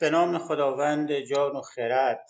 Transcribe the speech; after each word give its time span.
به 0.00 0.10
نام 0.10 0.38
خداوند 0.38 1.20
جان 1.20 1.56
و 1.56 1.60
خرد 1.60 2.26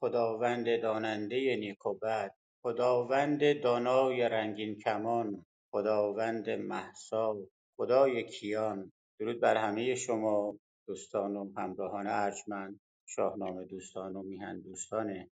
خداوند 0.00 0.82
داننده 0.82 1.56
نیک 1.56 1.86
و 1.86 1.94
بد 1.94 2.34
خداوند 2.62 3.60
دانای 3.62 4.28
رنگین 4.28 4.78
کمان 4.78 5.46
خداوند 5.70 6.50
محسا 6.50 7.36
خدای 7.76 8.24
کیان. 8.24 8.92
درود 9.20 9.40
بر 9.40 9.56
همه 9.56 9.94
شما 9.94 10.58
دوستان 10.88 11.36
و 11.36 11.52
همراهان 11.56 12.06
ارجمند 12.06 12.80
شاهنامه 13.08 13.64
دوستان 13.64 14.16
و 14.16 14.22
میهن 14.22 14.60
دوستان 14.60 15.30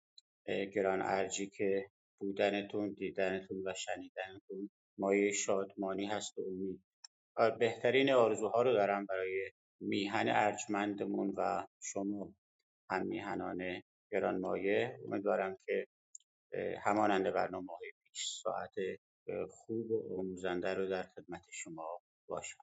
گران 0.47 1.03
ارجی 1.03 1.47
که 1.47 1.87
بودنتون 2.21 2.93
دیدنتون 2.99 3.63
و 3.65 3.75
شنیدنتون 3.75 4.71
مایه 4.99 5.33
شادمانی 5.33 6.07
هست 6.07 6.39
و 6.39 6.43
امید. 6.43 6.81
بهترین 7.59 8.11
آرزوها 8.11 8.63
رو 8.63 8.73
دارم 8.73 9.07
برای 9.07 9.51
میهن 9.81 10.29
ارجمندمون 10.29 11.35
و 11.37 11.67
شما 11.83 12.33
هم 12.91 13.07
میهنان 13.07 13.83
گرانمایه 14.13 14.99
امیدوارم 15.07 15.57
که 15.67 15.87
همانند 16.85 17.31
برنامه 17.31 17.73
های 17.73 17.93
پیش 18.05 18.27
ساعت 18.43 18.75
خوب 19.51 19.91
و 19.91 20.19
آموزنده 20.19 20.75
رو 20.75 20.89
در 20.89 21.03
خدمت 21.03 21.43
شما 21.51 22.01
باشم. 22.29 22.59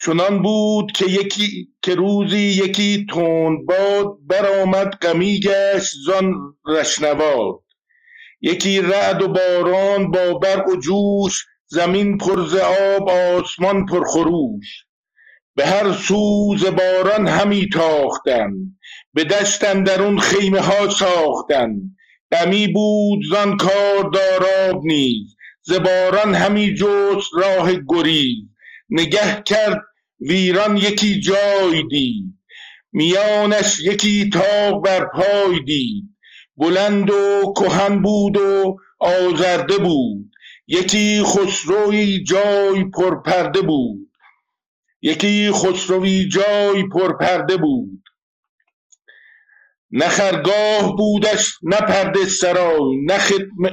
چنان 0.00 0.42
بود 0.42 0.92
که 0.92 1.06
یکی 1.06 1.74
که 1.82 1.94
روزی 1.94 2.38
یکی 2.38 3.06
تند 3.10 3.66
باد 3.66 4.18
برآمد 4.26 4.90
غمی 4.90 5.40
گشت 5.40 5.94
زان 6.06 6.56
رشنواد 6.66 7.64
یکی 8.40 8.80
رعد 8.80 9.22
و 9.22 9.28
باران 9.28 10.10
با 10.10 10.34
برق 10.38 10.68
و 10.68 10.76
جوش 10.76 11.46
زمین 11.66 12.18
پر 12.18 12.46
ز 12.46 12.54
آب 12.54 13.08
آسمان 13.08 13.86
پر 13.86 14.04
خروش. 14.04 14.85
به 15.56 15.66
هر 15.66 15.92
سو 15.92 16.56
ز 16.58 16.64
باران 16.64 17.28
همی 17.28 17.68
تاختند 17.68 18.78
به 19.14 19.24
دشت 19.24 19.64
اندرون 19.64 20.18
خیمه 20.18 20.60
ها 20.60 20.88
ساختند 20.88 21.96
غمی 22.32 22.68
بود 22.68 23.20
زان 23.30 23.56
کار 23.56 24.10
داراب 24.12 24.84
نیز 24.84 25.36
ز 25.62 25.72
باران 25.72 26.34
همی 26.34 26.74
جست 26.74 27.30
راه 27.34 27.72
گریز. 27.88 28.44
نگه 28.90 29.42
کرد 29.46 29.82
ویران 30.20 30.76
یکی 30.76 31.20
جای 31.20 31.82
دید 31.82 32.24
میانش 32.92 33.80
یکی 33.80 34.30
تاق 34.30 34.84
بر 34.84 35.04
پای 35.04 35.60
دید. 35.66 36.04
بلند 36.56 37.10
و 37.10 37.52
کهن 37.56 38.02
بود 38.02 38.36
و 38.36 38.76
آزرده 39.00 39.78
بود 39.78 40.30
یکی 40.66 41.22
خسروی 41.22 42.24
جای 42.24 42.84
پرپرده 42.84 43.62
بود. 43.62 44.05
یکی 45.02 45.50
خسروی 45.52 46.28
جای 46.28 46.88
پرپرده 46.88 47.56
بود. 47.56 48.02
نه 49.90 50.08
خرگاه 50.08 50.96
بودش 50.96 51.54
نه 51.62 51.76
پرده 51.76 52.24
سرای 52.24 52.96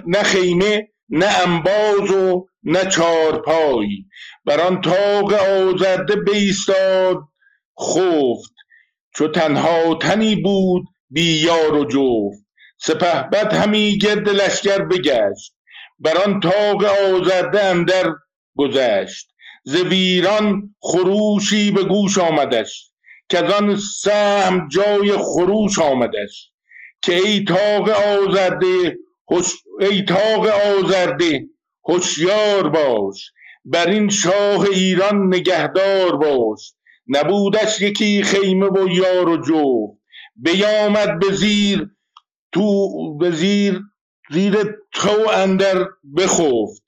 نه 0.07 0.23
خیمه 0.23 0.88
نه 1.09 1.25
انباز 1.25 2.11
و 2.11 2.47
نه 2.63 2.85
چارپای. 2.85 4.05
بر 4.45 4.61
آن 4.61 4.81
طاق 4.81 5.33
آزرده 5.33 6.16
بایستاد 6.16 7.17
خفت. 7.81 8.53
چو 9.16 9.27
تنها 9.27 9.95
تنی 9.95 10.35
بود 10.35 10.83
بی 11.09 11.41
یار 11.41 11.73
و 11.73 11.85
جفت. 11.85 12.45
سپهبد 12.77 13.53
همی 13.53 13.97
گرد 13.97 14.29
لشکر 14.29 14.81
بگشت. 14.85 15.55
بر 15.99 16.17
آن 16.17 16.39
طاق 16.39 16.83
آزرده 16.83 17.63
اندر 17.63 18.13
گذشت. 18.55 19.32
ز 19.64 19.75
ویران 19.75 20.75
خروشی 20.80 21.72
به 21.72 21.83
گوش 21.83 22.17
آمدش 22.17 22.92
کز 23.30 23.44
آن 23.44 23.78
سهم 24.02 24.67
جای 24.67 25.11
خروش 25.17 25.80
آمدش. 25.80 26.52
که 27.02 27.16
ای 27.16 27.44
طاق 27.44 27.89
آزرده 27.89 28.97
ای 29.80 30.06
طاق 30.06 30.47
آزرده 30.47 31.45
هوشیار 31.89 32.69
باش. 32.69 33.31
بر 33.66 33.90
این 33.90 34.09
شاه 34.09 34.62
ایران 34.62 35.28
نگهدار 35.28 36.16
باش. 36.18 36.73
نبودش 37.07 37.81
یکی 37.81 38.23
خیمه 38.23 38.68
و 38.69 38.88
یار 38.90 39.29
و 39.29 39.38
جفت 39.38 40.03
بیامد 40.35 41.19
به 41.19 41.31
زیر 41.31 41.90
تو 42.52 42.90
به 43.18 43.31
زیر 43.31 43.81
زیر 44.31 44.56
تو 44.91 45.29
اندر 45.34 45.85
بخفت. 46.18 46.82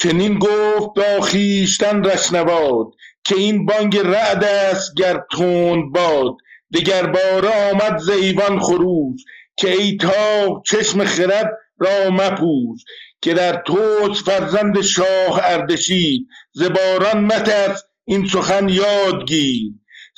چنین 0.00 0.38
گفت 0.38 0.88
با 0.96 1.20
خویشتن 1.20 2.04
رشنواد 2.04 2.86
که 3.24 3.34
این 3.34 3.66
بانگ 3.66 3.96
رعد 3.96 4.44
است 4.44 4.94
گر 4.96 5.20
تند 5.32 5.92
باد 5.92 6.36
دگر 6.74 7.06
باره 7.06 7.70
آمد 7.70 7.98
ز 7.98 8.08
ایوان 8.08 8.60
خروش 8.60 9.20
که 9.56 9.70
ای 9.72 9.96
تاق 9.96 10.62
چشم 10.66 11.04
خرد 11.04 11.50
را 11.78 12.10
مپوش 12.10 12.80
که 13.22 13.34
در 13.34 13.62
توست 13.66 14.24
فرزند 14.24 14.80
شاه 14.80 15.40
اردشیر 15.42 16.20
ز 16.52 16.62
باران 16.62 17.24
مترس 17.24 17.82
این 18.04 18.26
سخن 18.26 18.68
یاد 18.68 19.28
گیر 19.28 19.72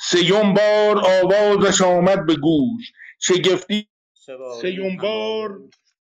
سیم 0.09 0.53
بار 0.53 0.97
آوازش 1.23 1.81
آمد 1.81 2.25
به 2.25 2.35
گوش 2.35 2.91
شگفتی 3.19 3.87
سیم 4.61 4.97
بار 4.97 5.49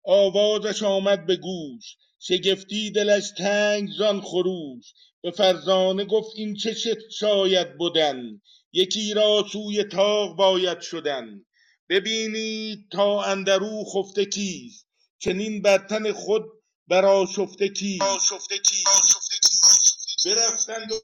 آوازش 0.04 0.84
آمد 0.84 1.26
به 1.26 1.36
گوش 1.36 1.96
شگفتی 2.20 2.92
دلش 2.92 3.32
تنگ 3.38 3.90
زان 3.98 4.22
خروش. 4.22 4.94
به 5.22 5.32
فرزانه 5.32 6.06
گفت 6.06 6.32
این 6.36 6.56
چه 6.56 6.76
شاید 7.20 7.78
بودن 7.78 8.42
یکی 8.74 9.14
را 9.14 9.46
سوی 9.52 9.84
تاق 9.84 10.36
باید 10.36 10.82
شدن. 10.82 11.46
ببینید 11.90 12.80
تا 12.92 13.24
اندرو 13.24 13.84
خفته 13.94 14.26
کیست. 14.26 14.88
چنین 15.20 15.62
بر 15.62 15.78
تن 15.78 16.12
خود 16.12 16.44
برآشفته 16.88 17.70
کیست. 17.70 18.04
برفتند 20.26 20.92
و 20.92 20.96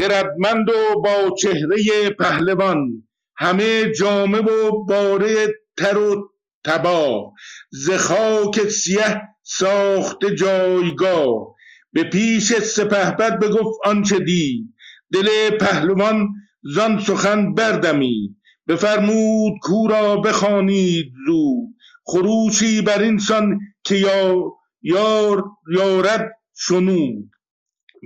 خردمند 0.00 0.68
و 0.70 1.00
با 1.00 1.34
چهره 1.42 2.10
پهلوان. 2.10 3.08
همه 3.36 3.92
جامه 3.92 4.38
و 4.38 4.84
باره 4.84 5.46
تر 5.78 5.98
و 5.98 6.30
تباه. 6.64 7.32
ز 7.70 7.90
خاک 7.90 8.68
سیه 8.68 9.31
ساخته 9.42 10.34
جایگاه. 10.34 11.54
به 11.92 12.04
پیش 12.04 12.52
سپهبد 12.52 13.38
بگفت 13.38 13.80
آنچه 13.84 14.18
دید. 14.18 14.74
دل 15.12 15.50
پهلوان 15.50 16.28
زان 16.62 17.00
سخن 17.00 17.54
بردمید. 17.54 18.36
بفرمود 18.68 19.52
کو 19.62 19.88
را 19.88 20.16
بخوانید 20.16 21.12
زود. 21.26 21.68
خروشی 22.04 22.82
بر 22.82 23.02
اینسان 23.02 23.58
که 23.84 23.94
یا 23.94 24.52
یار 24.82 25.44
یارد 25.72 26.32
شنود. 26.56 27.30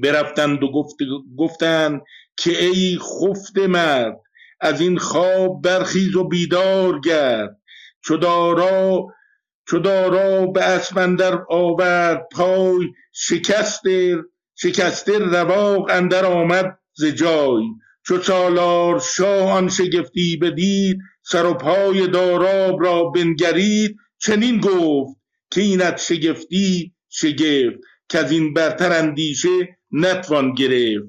برفتند 0.02 0.62
و 0.62 0.72
گفت 0.72 0.96
گفتند 1.38 2.02
که 2.36 2.64
ای 2.64 2.98
خفته 2.98 3.66
مرد 3.66 4.20
از 4.60 4.80
این 4.80 4.98
خواب 4.98 5.62
برخیز 5.62 6.16
و 6.16 6.24
بیدار 6.24 7.00
گرد. 7.00 7.60
چو 8.04 8.16
دارا 8.16 9.06
چو 9.68 9.78
دارا 9.78 10.46
به 10.46 10.64
اسپ 10.64 10.98
اندر 10.98 11.38
آورد 11.48 12.28
پای 12.32 12.86
شکسته 13.12 14.16
شکسته 14.56 15.18
رواق 15.18 15.90
اندر 15.90 16.24
آمد 16.24 16.78
ز 16.94 17.04
جای. 17.04 17.62
چو 18.06 18.22
سالار 18.22 19.00
شاه 19.16 19.50
آن 19.50 19.68
شگفتی 19.68 20.36
بدید 20.36 20.98
سر 21.22 21.46
و 21.46 21.54
پای 21.54 22.06
داراب 22.06 22.82
را 22.82 23.04
بنگرید. 23.04 23.96
چنین 24.18 24.60
گفت 24.60 25.16
که 25.50 25.60
اینت 25.60 25.96
شگفتی 26.00 26.92
شگفت 27.08 27.78
کز 28.08 28.30
این 28.30 28.54
برتر 28.54 28.92
اندیشه 28.92 29.78
نتوان 29.92 30.54
گرفت. 30.54 31.08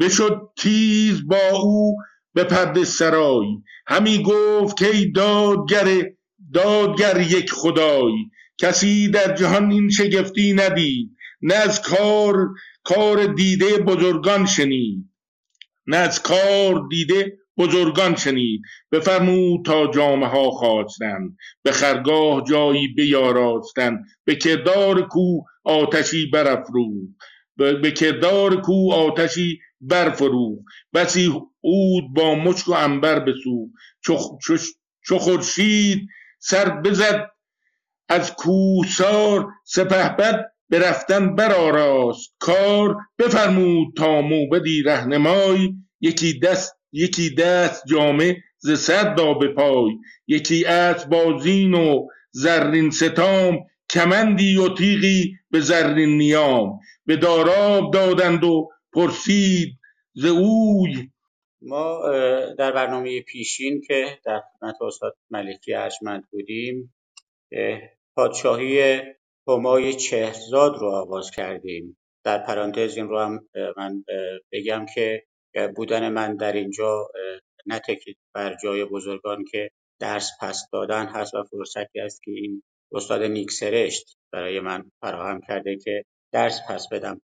بشد 0.00 0.40
تیز 0.58 1.26
با 1.26 1.50
او 1.52 1.96
به 2.34 2.44
پرده 2.44 2.84
سرای. 2.84 3.46
همی 3.86 4.22
گفت 4.22 4.76
که 4.76 4.90
ای 4.90 5.10
دادگر 5.12 6.15
دادگر 6.54 7.20
یک 7.20 7.52
خدای. 7.52 8.12
کسی 8.58 9.08
در 9.08 9.34
جهان 9.34 9.70
این 9.70 9.90
شگفتی 9.90 10.52
ندید 10.52 11.16
نه 11.42 11.54
از 11.54 11.82
کار 11.82 12.48
کار 12.84 13.26
دیده 13.26 13.78
بزرگان 13.78 14.46
شنید. 14.46 15.10
نه 15.86 15.96
از 15.96 16.22
کار 16.22 16.86
دیده 16.90 17.38
بزرگان 17.58 18.16
شنید. 18.16 18.60
بفرمود 18.92 19.64
تا 19.64 19.90
جامه 19.90 20.26
ها 20.26 20.50
خواستند 20.50 21.36
به 21.62 21.72
خرگاه 21.72 22.44
جایی 22.48 22.88
بیاراستند 22.88 24.04
به 24.24 24.34
کردار 24.34 25.08
کو 25.08 25.40
آتشی 25.64 26.26
برافروخت 26.26 27.16
به 27.56 27.90
کردار 27.90 28.60
کو 28.60 28.92
آتشی 28.92 29.58
برفروخت. 29.80 30.64
بسی 30.94 31.26
عود 31.64 32.04
با 32.14 32.34
مشک 32.34 32.68
و 32.68 32.74
عنبر 32.74 33.20
بسوخت. 33.20 33.72
چو 35.06 35.18
خورشید 35.18 36.08
سر 36.48 36.70
بزد. 36.70 37.30
از 38.08 38.34
کوهسار 38.34 39.46
سپهبد 39.64 40.44
به 40.68 40.78
رفتن 40.78 41.34
برآراست 41.34 42.34
کار 42.38 42.96
بفرمود 43.18 43.94
تا 43.96 44.20
موبدی 44.20 44.82
رهنمای. 44.82 45.74
یکی 46.00 46.38
دست 46.38 46.76
یکی 46.92 47.34
دست 47.34 47.82
جامه 47.86 48.36
ز 48.58 48.70
صد 48.72 49.14
به 49.40 49.48
پای 49.48 49.90
یکی 50.26 50.64
اسب 50.64 51.08
بازین 51.08 51.74
و 51.74 52.06
زرین 52.30 52.90
ستام. 52.90 53.58
کمندی 53.90 54.56
و 54.56 54.74
تیغی 54.74 55.34
به 55.50 55.60
زرین 55.60 56.18
نیام. 56.18 56.78
به 57.06 57.16
داراب 57.16 57.92
دادند 57.92 58.44
و 58.44 58.68
پرسید 58.92 59.78
ز 60.14 60.24
اوی 60.24 61.10
ما 61.62 62.02
در 62.58 62.72
برنامه 62.72 63.20
پیشین 63.20 63.80
که 63.80 64.18
در 64.24 64.40
خدمت 64.40 64.82
استاد 64.82 65.16
ملکی 65.30 65.74
ارجمند 65.74 66.24
بودیم 66.30 66.94
پادشاهی 68.16 69.02
همای 69.48 69.94
چهرزاد 69.94 70.76
رو 70.78 70.88
آغاز 70.88 71.30
کردیم. 71.30 71.96
در 72.24 72.38
پرانتز 72.38 72.96
این 72.96 73.08
رو 73.08 73.18
هم 73.18 73.48
من 73.76 74.04
بگم 74.52 74.86
که 74.94 75.22
بودن 75.76 76.08
من 76.08 76.36
در 76.36 76.52
اینجا 76.52 77.08
نه 77.66 77.80
بر 78.34 78.56
جای 78.62 78.84
بزرگان 78.84 79.44
که 79.44 79.70
درس 80.00 80.30
پس 80.40 80.68
دادن 80.72 81.06
هست 81.06 81.34
و 81.34 81.44
فرصتی 81.44 82.00
است 82.00 82.22
که 82.22 82.30
این 82.30 82.62
استاد 82.92 83.22
نیکسرشت 83.22 84.16
برای 84.32 84.60
من 84.60 84.90
فراهم 85.00 85.40
کرده 85.40 85.76
که 85.76 86.04
درس 86.32 86.60
پس 86.68 86.88
بدم. 86.92 87.20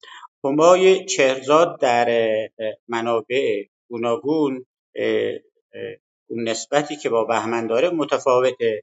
همای 0.44 1.05
چهرزاد 1.05 1.81
در 1.81 2.29
منابع 2.88 3.65
گوناگون 3.90 4.66
اون 6.31 6.48
نسبتی 6.48 6.96
که 6.96 7.08
با 7.08 7.25
بهمن 7.25 7.66
داره 7.66 7.90
متفاوته. 7.90 8.82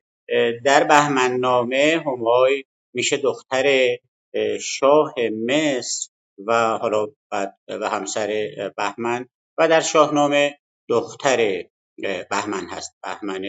در 0.66 0.84
بهمن 0.84 1.38
نامه 1.38 2.04
همای 2.06 2.66
میشه 2.94 3.18
دختر 3.18 3.98
شاه 4.62 5.14
مصر 5.48 6.10
و 6.48 6.78
حالا 6.78 7.08
و 7.68 7.90
همسر 7.90 8.50
بهمن 8.78 9.28
و 9.58 9.68
در 9.68 9.82
شاهنامه 9.82 10.58
دختر 10.90 11.66
بهمن 12.30 12.70
هست 12.70 12.96
بهمن 13.04 13.46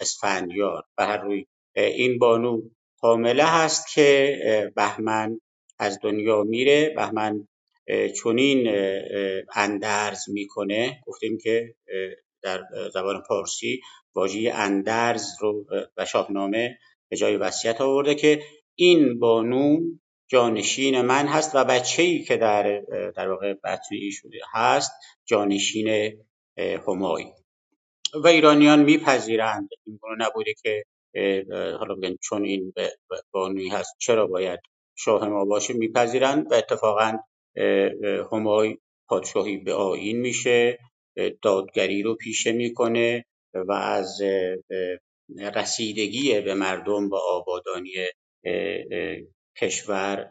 اسفندیار. 0.00 0.82
و 0.98 1.06
هر 1.06 1.16
روی 1.16 1.46
این 1.76 2.18
بانو 2.18 2.62
حامله 3.02 3.44
هست 3.44 3.94
که 3.94 4.72
بهمن 4.76 5.40
از 5.78 5.98
دنیا 6.02 6.42
میره. 6.42 6.92
بهمن 6.96 7.48
چنین 8.22 8.68
اندرز 9.54 10.28
می‌کنه. 10.28 11.00
گفتیم 11.06 11.38
که 11.42 11.74
در 12.42 12.62
زبان 12.92 13.22
پارسی 13.28 13.80
واژه 14.14 14.52
اندرز 14.54 15.26
رو 15.40 15.66
و 15.96 16.04
شاهنامه 16.04 16.78
به 17.10 17.16
جای 17.16 17.36
وصیت 17.36 17.80
آورده 17.80 18.14
که 18.14 18.42
این 18.74 19.18
بانو 19.18 19.80
جانشین 20.28 21.00
من 21.00 21.26
هست 21.26 21.54
و 21.54 21.64
بچه 21.64 22.02
ای 22.02 22.24
که 22.24 22.36
در 22.36 22.80
در 23.16 23.28
واقع 23.28 23.54
بطنی 23.64 24.12
شده 24.12 24.38
هست 24.52 24.92
جانشین 25.24 26.18
همای 26.58 27.24
و 28.14 28.26
ایرانیان 28.26 28.82
میپذیرند. 28.82 29.68
این 29.86 29.98
نبوده 30.18 30.54
که 30.62 30.84
حالا 31.78 31.94
بگن 31.94 32.16
چون 32.22 32.44
این 32.44 32.72
بانوی 33.30 33.68
هست. 33.68 33.94
چرا 33.98 34.26
باید 34.26 34.60
شاه 34.96 35.28
ما 35.28 35.44
باشه؟ 35.44 35.74
میپذیرند 35.74 36.52
و 36.52 36.54
اتفاقا 36.54 37.18
همای 38.32 38.76
پادشاهی 39.08 39.56
به 39.56 39.72
آین 39.74 40.20
میشه 40.20 40.78
دادگری 41.42 42.02
رو 42.02 42.14
پیشه 42.14 42.52
می‌کنه 42.52 43.24
و 43.54 43.72
از 43.72 44.22
رسیدگی 45.54 46.40
به 46.40 46.54
مردم 46.54 47.08
و 47.10 47.14
آبادانی 47.14 47.92
کشور 49.58 50.30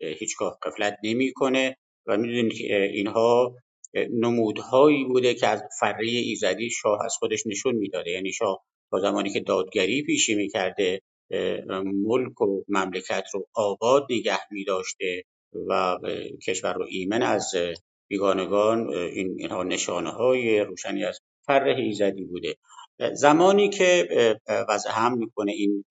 هیچگاه 0.00 0.58
قفلت 0.62 0.96
نمی‌کنه 1.04 1.76
و 2.06 2.16
می‌دونید 2.16 2.72
اینها 2.72 3.54
نمودهایی 4.10 5.04
بوده 5.04 5.34
که 5.34 5.46
از 5.46 5.62
فره 5.80 6.06
ایزدی 6.08 6.70
شاه 6.70 6.98
از 7.04 7.14
خودش 7.18 7.46
نشون 7.46 7.74
می‌داده. 7.74 8.10
یعنی 8.10 8.32
شاه 8.32 8.64
تا 8.90 8.98
زمانی 9.00 9.30
که 9.30 9.40
دادگری 9.40 10.02
پیشی 10.02 10.34
می‌کرده 10.34 11.00
ملک 11.84 12.40
و 12.40 12.62
مملکت 12.68 13.24
رو 13.34 13.46
آباد 13.54 14.06
نگه 14.10 14.38
میداشته. 14.50 15.22
و 15.68 15.98
کشور 16.46 16.72
رو 16.74 16.86
ایمن 16.88 17.22
از 17.22 17.50
بیگانگان 18.08 18.88
این 18.88 19.34
اینها 19.38 19.62
نشانه 19.62 20.10
های 20.10 20.60
روشنی 20.60 21.04
از 21.04 21.20
فره 21.46 21.76
ایزدی 21.76 22.24
بوده. 22.24 22.56
زمانی 23.12 23.68
که 23.68 24.08
وضع 24.68 24.90
هم 24.92 25.18
می‌کنه 25.18 25.52
این 25.52 25.84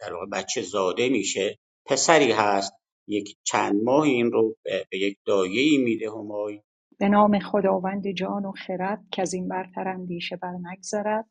در 0.00 0.12
واقع 0.12 0.26
بچه 0.32 0.62
زاده 0.62 1.08
میشه 1.08 1.58
پسری 1.86 2.32
هست 2.32 2.72
یک 3.08 3.36
چند 3.42 3.82
ماه 3.82 4.02
این 4.02 4.32
رو 4.32 4.56
به 4.90 4.98
یک 4.98 5.18
دایه 5.26 5.78
میده 5.78 6.10
همای. 6.10 6.62
به 6.98 7.08
نام 7.08 7.38
خداوند 7.38 8.12
جان 8.12 8.44
و 8.44 8.52
خرد 8.66 9.00
که 9.12 9.22
از 9.22 9.34
این 9.34 9.48
برتر 9.48 9.88
اندیشه 9.88 10.36
بر 10.36 10.52
نگذرد 10.72 11.28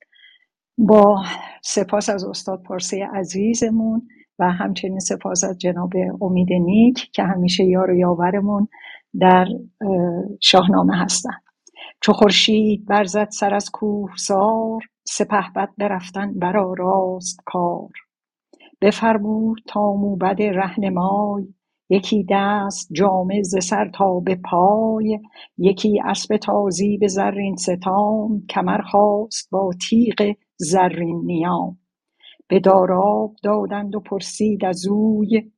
با 0.77 1.23
سپاس 1.63 2.09
از 2.09 2.23
استاد 2.23 2.63
پارسی 2.63 3.01
عزیزمون 3.01 4.07
و 4.39 4.51
همچنین 4.51 4.99
سپاس 4.99 5.43
از 5.43 5.57
جناب 5.57 5.93
امید 6.21 6.53
نیک 6.53 7.11
که 7.13 7.23
همیشه 7.23 7.65
یار 7.65 7.91
و 7.91 7.97
یاورمون 7.97 8.67
در 9.19 9.45
شاهنامه 10.41 10.97
هستند 10.97 11.43
چو 12.01 12.13
خورشید 12.13 12.85
برزد 12.85 13.27
سر 13.29 13.53
از 13.53 13.69
کوهسار 13.69 14.81
سپهبد 15.07 15.69
برفتن 15.77 16.33
برآراست 16.39 17.39
کار. 17.45 17.89
بفرمود 18.81 19.57
تا 19.67 19.93
موبد 19.93 20.41
رهنمای 20.41 21.53
یکی 21.89 22.25
دست 22.29 22.89
جامه 22.93 23.43
ز 23.43 23.65
سر 23.65 23.91
تا 23.95 24.19
به 24.19 24.35
پای 24.35 25.19
یکی 25.57 26.01
اسب 26.05 26.37
تازی 26.37 26.97
به 26.97 27.07
زرین 27.07 27.55
ستام 27.55 28.45
کمر 28.49 28.81
خواست 28.81 29.49
با 29.51 29.71
تیغ 29.89 30.35
زرین 30.57 31.21
نیام. 31.25 31.77
به 32.47 32.59
داراب 32.59 33.35
دادند 33.43 33.95
و 33.95 33.99
پرسید 33.99 34.65
از 34.65 34.87
اوی 34.87 35.51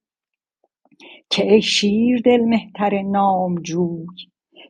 که 1.29 1.53
ای 1.53 1.61
شیر 1.61 2.21
دل 2.25 2.41
مهتر 2.41 3.01
نامجوی 3.01 4.05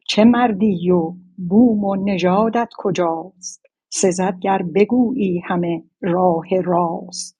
چه 0.08 0.24
مردی 0.24 0.92
و 0.92 1.14
بوم 1.50 1.84
و 1.84 1.96
نژادت 1.96 2.70
کجاست؟ 2.78 3.66
سزد 3.90 4.40
گر 4.42 4.62
بگویی 4.76 5.42
همه 5.46 5.84
راه 6.02 6.62
راست. 6.64 7.40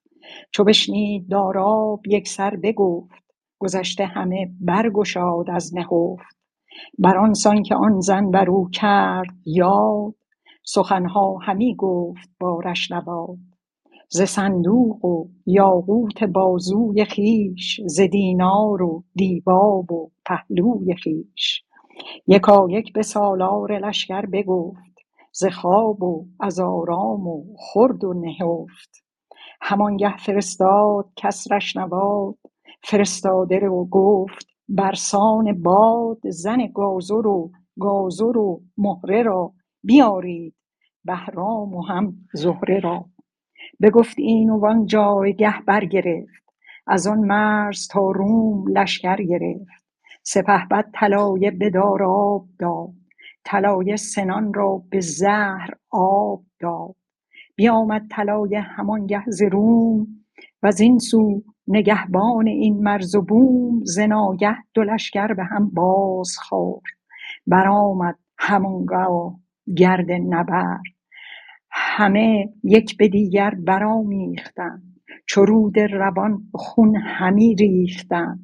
چو 0.52 0.64
بشنید 0.64 1.28
داراب 1.28 2.06
یکسر 2.06 2.56
بگفت 2.56 3.24
گذشته 3.58 4.06
همه 4.06 4.50
برگشاد 4.60 5.50
از 5.50 5.74
نهفت. 5.74 6.36
بر 6.98 7.18
آن 7.18 7.34
سان 7.34 7.62
که 7.62 7.74
آن 7.74 8.00
زن 8.00 8.30
بر 8.30 8.50
او 8.50 8.68
کرد 8.68 9.34
یاد 9.46 10.14
سخنها 10.64 11.38
همی 11.42 11.74
گفت 11.76 12.30
با 12.40 12.60
رشنباد 12.64 13.38
ز 14.12 14.22
صندوق 14.22 15.04
و 15.04 15.28
یاقوت 15.46 16.24
بازوی 16.24 17.04
خویش 17.04 17.80
ز 17.86 18.00
دینار 18.00 18.82
و 18.82 19.04
دیباب 19.14 19.92
و 19.92 20.10
پهلوی 20.26 20.96
خویش. 21.02 21.64
یکایک 22.26 22.92
به 22.92 23.02
سالار 23.02 23.78
لشکر 23.78 24.26
بگفت 24.26 24.98
ز 25.32 25.44
خواب 25.46 26.02
و 26.02 26.26
از 26.40 26.60
آرام 26.60 27.26
و 27.26 27.44
خورد 27.56 28.04
و 28.04 28.14
نهفت. 28.14 29.04
همانگه 29.62 30.16
فرستاد 30.16 31.06
کس 31.16 31.52
رشنباد 31.52 32.34
فرستاده 32.84 33.58
رو 33.58 33.88
گفت 33.90 34.46
برسان 34.68 35.62
باد 35.62 36.30
زن 36.30 36.66
گازر 36.74 37.26
و 37.26 37.50
گازر 37.80 38.36
و 38.38 38.62
مهره 38.78 39.22
را 39.22 39.52
بیارید 39.82 40.54
بهرام 41.04 41.74
و 41.74 41.82
هم 41.82 42.14
زهره 42.34 42.80
را. 42.80 43.04
بگفت 43.82 44.18
این 44.18 44.50
و 44.50 44.66
آن 44.66 44.86
جایگه 44.86 45.54
برگرفت. 45.66 46.44
از 46.86 47.06
آن 47.06 47.18
مرز 47.18 47.88
تا 47.88 48.10
روم 48.10 48.68
لشکر 48.68 49.16
گرفت. 49.16 49.84
سپهبد 50.22 50.90
طلایه 50.94 51.50
به 51.50 51.70
داراب 51.70 52.46
داد. 52.58 52.88
طلایه 53.44 53.96
سنان 53.96 54.54
را 54.54 54.82
به 54.90 55.00
زهر 55.00 55.70
آب 55.90 56.42
داد. 56.60 56.94
بیامد 57.56 58.08
طلایه 58.10 58.60
همانگه 58.60 59.24
ز 59.26 59.42
روم. 59.42 60.06
وزین 60.62 60.98
سو 60.98 61.42
نگهبان 61.66 62.46
این 62.46 62.82
مرز 62.82 63.14
و 63.14 63.22
بوم. 63.22 63.84
ز 63.84 63.98
ناگه 63.98 64.56
دو 64.74 64.82
لشکر 64.82 65.34
به 65.34 65.44
هم 65.44 65.70
باز 65.70 66.36
خورد 66.38 66.82
برآمد 67.46 68.18
همانگاه 68.38 69.40
گرد 69.76 70.10
نبرد. 70.10 70.99
همه 71.72 72.48
یک 72.64 72.96
به 72.96 73.08
دیگر 73.08 73.50
برآمیختند 73.66 74.82
چو 75.26 75.44
رود 75.44 75.78
روان 75.78 76.42
خون 76.54 76.96
همی 76.96 77.54
ریختند 77.54 78.40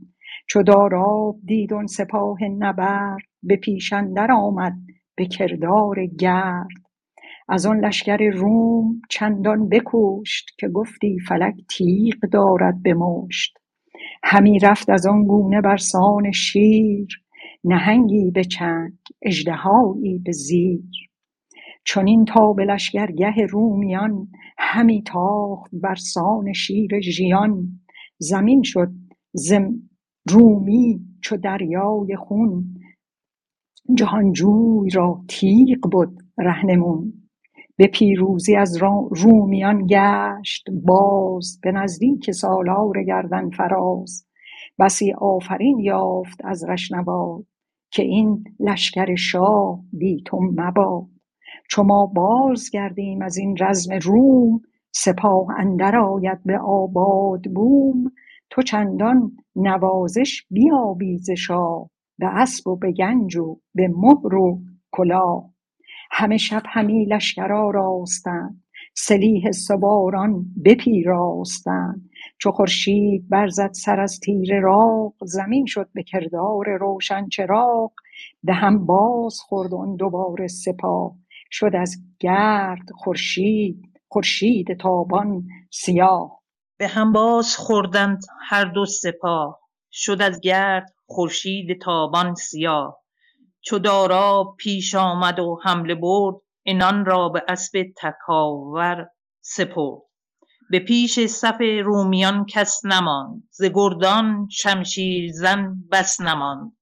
چو 0.49 0.63
داراب 0.63 1.37
دید 1.47 1.73
سپاه 1.87 2.45
نبرد 2.45 3.23
به 3.43 3.57
پیش 3.57 3.93
اندر 3.93 4.33
آمد 4.33 4.75
به 5.17 5.27
کردار 5.27 6.07
گرد. 6.07 6.69
از 7.49 7.67
آن 7.67 7.81
لشکر 7.87 8.19
روم 8.31 9.03
چندان 9.11 9.69
بکشت 9.69 10.57
که 10.59 10.69
گفتی 10.69 11.19
فلک 11.29 11.55
تیغ 11.71 12.17
دارد 12.33 12.83
به 12.83 12.95
مشت. 12.95 13.59
همی 14.25 14.59
رفت 14.59 14.91
از 14.91 15.07
آن 15.07 15.25
گونه 15.25 15.61
برسان 15.61 16.33
شیر 16.33 17.23
نهنگی 17.65 18.31
به 18.31 18.45
چنگ 18.45 18.93
اژدهایی 19.23 20.19
به 20.19 20.33
زیر. 20.33 21.06
چنین 21.87 22.25
تا 22.25 22.53
به 22.53 22.65
لشکرگه 22.65 23.47
رومیان 23.51 24.29
همی 24.59 25.03
تاخت 25.03 25.71
بر 25.73 25.95
سان 25.95 26.53
شیر 26.53 27.01
ژیان. 27.01 27.81
زمین 28.19 28.63
شد 28.65 28.91
زم 29.33 29.73
رومی 30.29 31.01
چو 31.23 31.37
دریای 31.37 32.17
خون 32.17 32.75
جهانجوی 33.95 34.91
را 34.91 35.25
تیغ 35.29 35.79
بد 35.93 36.13
رهنمون. 36.39 37.13
به 37.77 37.87
پیروزی 37.87 38.57
از 38.57 38.77
رومیان 39.11 39.87
گشت 39.91 40.67
باز 40.71 41.61
به 41.63 41.73
نزدیک 41.73 42.31
سالار 42.31 43.05
گردن 43.05 43.51
فراز. 43.51 44.27
بسی 44.79 45.13
آفرین 45.19 45.79
یافت 45.79 46.41
از 46.45 46.65
رشنباد 46.65 47.47
که 47.93 48.03
این 48.03 48.45
لشکر 48.61 49.15
شاه 49.15 49.81
بی 49.93 50.23
تو 50.27 50.41
مباد. 50.41 51.16
چو 51.71 51.83
ما 51.83 52.07
باز 52.07 52.71
گردیم 52.71 53.23
از 53.23 53.37
این 53.37 53.57
رزم 53.61 53.95
روم 54.03 54.61
سپاه 54.93 55.47
اندر 55.59 55.97
آید 55.97 56.45
به 56.45 56.59
آباد 56.59 57.43
بوم. 57.55 58.13
تو 58.51 58.63
چندان 58.63 59.37
نوازش 59.57 60.47
بیابی 60.51 61.19
ز 61.19 61.31
شاه 61.31 61.91
به 62.19 62.27
اسب 62.27 62.69
و 62.69 62.77
به 62.77 62.93
گنج 62.93 63.37
و 63.37 63.61
به 63.75 63.89
مهر 63.97 64.35
و 64.35 64.61
کلاه. 64.93 65.51
همه 66.11 66.37
شب 66.37 66.63
همی 66.67 67.05
لشکر 67.05 67.53
آراستند 67.53 68.63
سلیح 68.95 69.51
سواران 69.53 70.47
بپیراستند. 70.65 72.11
چو 72.39 72.51
خورشید 72.51 73.29
برزد 73.29 73.71
سر 73.73 74.01
از 74.01 74.21
تیره 74.21 74.61
راق 74.61 75.15
زمین 75.23 75.67
شد 75.67 75.89
به 75.95 76.03
کردار 76.03 76.67
روشن 76.81 77.29
چراغ. 77.29 77.93
به 78.45 78.53
هم 78.53 78.87
باز 78.87 79.39
خورد 79.41 79.75
آن 79.75 79.97
دوباره 79.97 80.47
سپاه. 80.47 81.17
شد 81.51 81.71
از 81.75 81.97
گرد 82.21 82.91
خورشید 82.95 83.93
خورشید 84.09 84.79
تابان 84.81 85.47
سیاه. 85.71 86.43
به 86.79 86.89
هم 86.89 87.13
باز 87.13 87.57
خوردند 87.57 88.23
هر 88.49 88.65
دو 88.65 88.87
سپاه 88.87 89.61
شد 89.93 90.23
از 90.23 90.41
گرد 90.41 90.95
خورشید 91.07 91.81
تابان 91.83 92.35
سیاه. 92.35 92.99
چو 93.61 93.79
دارا 93.79 94.55
پیش 94.59 94.95
آمد 94.95 95.39
و 95.39 95.61
حمله 95.65 95.95
برد 95.95 96.37
انان 96.67 97.05
را 97.05 97.29
به 97.29 97.43
اسب 97.49 97.85
تکاور 97.97 99.09
سپرد. 99.41 100.03
به 100.71 100.79
پیش 100.79 101.27
صف 101.27 101.61
رومیان 101.85 102.47
کس 102.47 102.81
نماند 102.85 103.43
ز 103.51 103.65
گردان 103.65 104.49
شمشیر 104.51 105.33
زن 105.33 105.75
بس 105.93 106.21
نماند. 106.21 106.77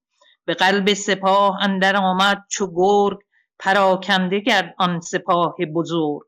به 0.45 0.55
قلب 0.55 0.95
سپاه 0.95 1.59
اندر 1.61 1.97
آمد 1.97 2.45
چو 2.51 2.73
گرگ 2.75 3.19
پراکنده 3.65 4.41
کرد 4.41 4.75
آن 4.79 5.01
سپاه 5.01 5.57
بزرگ. 5.75 6.23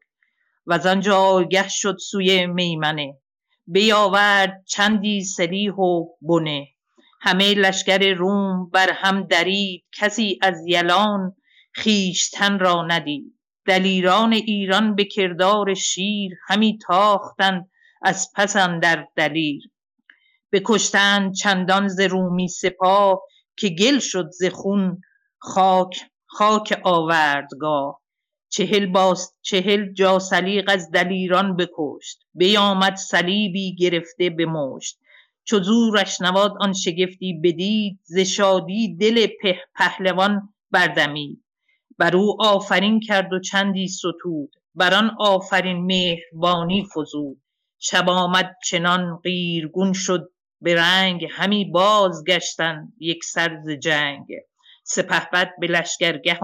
وز 0.67 0.87
آن 0.87 1.01
جایگه 1.01 1.69
شد 1.69 1.97
سوی 2.11 2.47
میمنه. 2.47 3.19
بیاورد 3.67 4.65
چندی 4.67 5.25
سلیح 5.25 5.73
و 5.73 6.07
بنه. 6.23 6.67
همه 7.21 7.55
لشکر 7.55 8.15
روم 8.15 8.71
بر 8.71 8.91
هم 8.93 9.23
درید. 9.23 9.85
کسی 9.93 10.39
از 10.43 10.55
یلان 10.67 11.37
خویشتن 11.83 12.59
را 12.59 12.87
ندید. 12.87 13.35
دلیران 13.67 14.33
ایران 14.33 14.95
به 14.95 15.05
کردار 15.05 15.75
شیر 15.75 16.33
همی 16.49 16.79
تاختند 16.87 17.71
از 18.03 18.33
پس 18.37 18.57
اندر 18.57 19.09
دلیر. 19.17 19.63
بکشتند 20.53 21.35
چندان 21.35 21.89
ز 21.89 22.01
رومی 22.01 22.49
سپاه 22.49 23.23
که 23.57 23.69
گل 23.69 23.99
شد 23.99 24.31
ز 24.31 24.45
خون 24.45 25.01
خاک 25.39 26.11
خاک 26.27 26.81
آوردگاه. 26.85 28.01
چهل, 28.49 28.87
باز 28.87 29.35
چهل 29.43 29.93
جاسلیق 29.93 30.65
از 30.69 30.91
دلیران 30.91 31.57
بکشت. 31.57 32.19
بیامد 32.35 32.95
صلیبی 32.95 33.75
گرفته 33.75 34.31
به 34.31 34.47
مشت. 34.47 34.99
چو 35.45 35.63
زو 35.63 35.91
رشنواد 35.91 36.53
آن 36.61 36.73
شگفتی 36.73 37.41
بدید 37.45 38.01
ز 38.05 38.19
شادی 38.19 38.97
دل 38.97 39.27
پهلوان 39.75 40.55
بردمید. 40.71 41.45
بر 41.99 42.17
او 42.17 42.43
آفرین 42.43 43.01
کرد 43.01 43.33
و 43.33 43.41
چندی 43.41 43.89
ستود. 43.89 44.51
بر 44.75 44.95
آن 44.95 45.17
آفرین 45.19 45.87
مهربانی 45.87 46.87
فزود. 46.95 47.43
شب 47.79 48.09
آمد 48.09 48.55
چنان 48.67 49.17
قیرگون 49.17 49.93
شد 49.93 50.31
به 50.61 50.75
رنگ 50.75 51.27
همی 51.31 51.65
بازگشتند 51.65 52.93
یکسر 53.01 53.61
ز 53.65 53.71
جنگ. 53.71 54.27
سپهبد 54.87 55.53
به 55.61 55.67
لشکرگه 55.67 56.39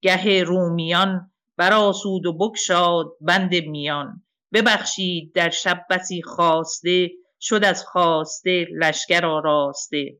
گه 0.00 0.42
رومیان 0.42 1.30
برآسود 1.56 2.26
و 2.26 2.32
بگشاد 2.32 3.06
بند 3.20 3.54
میان. 3.54 4.22
ببخشید 4.52 5.32
در 5.34 5.50
شب 5.50 5.84
بسی 5.90 6.22
خواسته 6.22 7.10
شد 7.40 7.64
از 7.64 7.84
خواسته 7.84 8.66
لشکر 8.72 9.26
آراسته. 9.26 10.18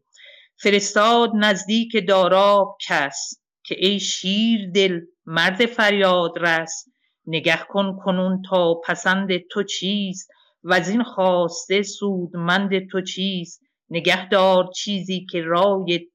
فرستاد 0.57 1.31
نزدیک 1.35 2.09
داراب 2.09 2.79
کس 2.88 3.35
که 3.65 3.77
ای 3.79 4.00
شیر 4.00 4.71
دل 4.75 5.00
مرد 5.27 5.67
فریاد 5.67 6.33
رس. 6.38 6.85
نگه 7.27 7.61
کن 7.69 7.99
کنون 8.05 8.43
تا 8.50 8.75
پسند 8.75 9.29
تو 9.50 9.62
چیست؟ 9.62 10.31
از 10.71 10.88
این 10.88 11.03
خواسته 11.03 11.83
سودمند 11.83 12.88
تو 12.91 13.00
چیست؟ 13.00 13.62
نگه 13.91 14.29
دار 14.29 14.71
چیزی 14.77 15.27
که 15.31 15.43
رای 15.43 16.09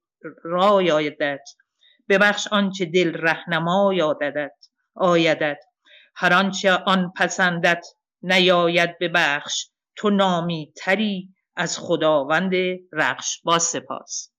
رای 0.44 0.92
آیدت 0.92 1.50
ببخش 2.10 2.48
آنچه 2.52 2.86
دل 2.86 3.14
رهنمای 3.14 4.02
آیدت 4.02 4.68
آیدت. 4.96 5.60
هر 6.16 6.34
آنچه 6.34 6.72
آن 6.72 7.14
پسندت 7.18 7.86
نیاید 8.24 8.98
ببخش 9.02 9.70
تو 9.96 10.10
نامی 10.10 10.74
تری 10.76 11.30
از 11.56 11.80
خداوند 11.80 12.52
رخش. 12.94 13.42
با 13.44 13.60
سپاس. 13.60 14.32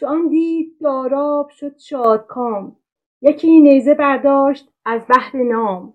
چو 0.00 0.06
آن 0.06 0.28
دید 0.28 0.76
داراب 0.80 1.50
شد 1.50 1.78
شادکام 1.78 2.76
یکی 3.22 3.60
نیزه 3.60 3.94
برداشت 3.94 4.68
از 4.84 5.06
بهر 5.06 5.36
نام. 5.36 5.94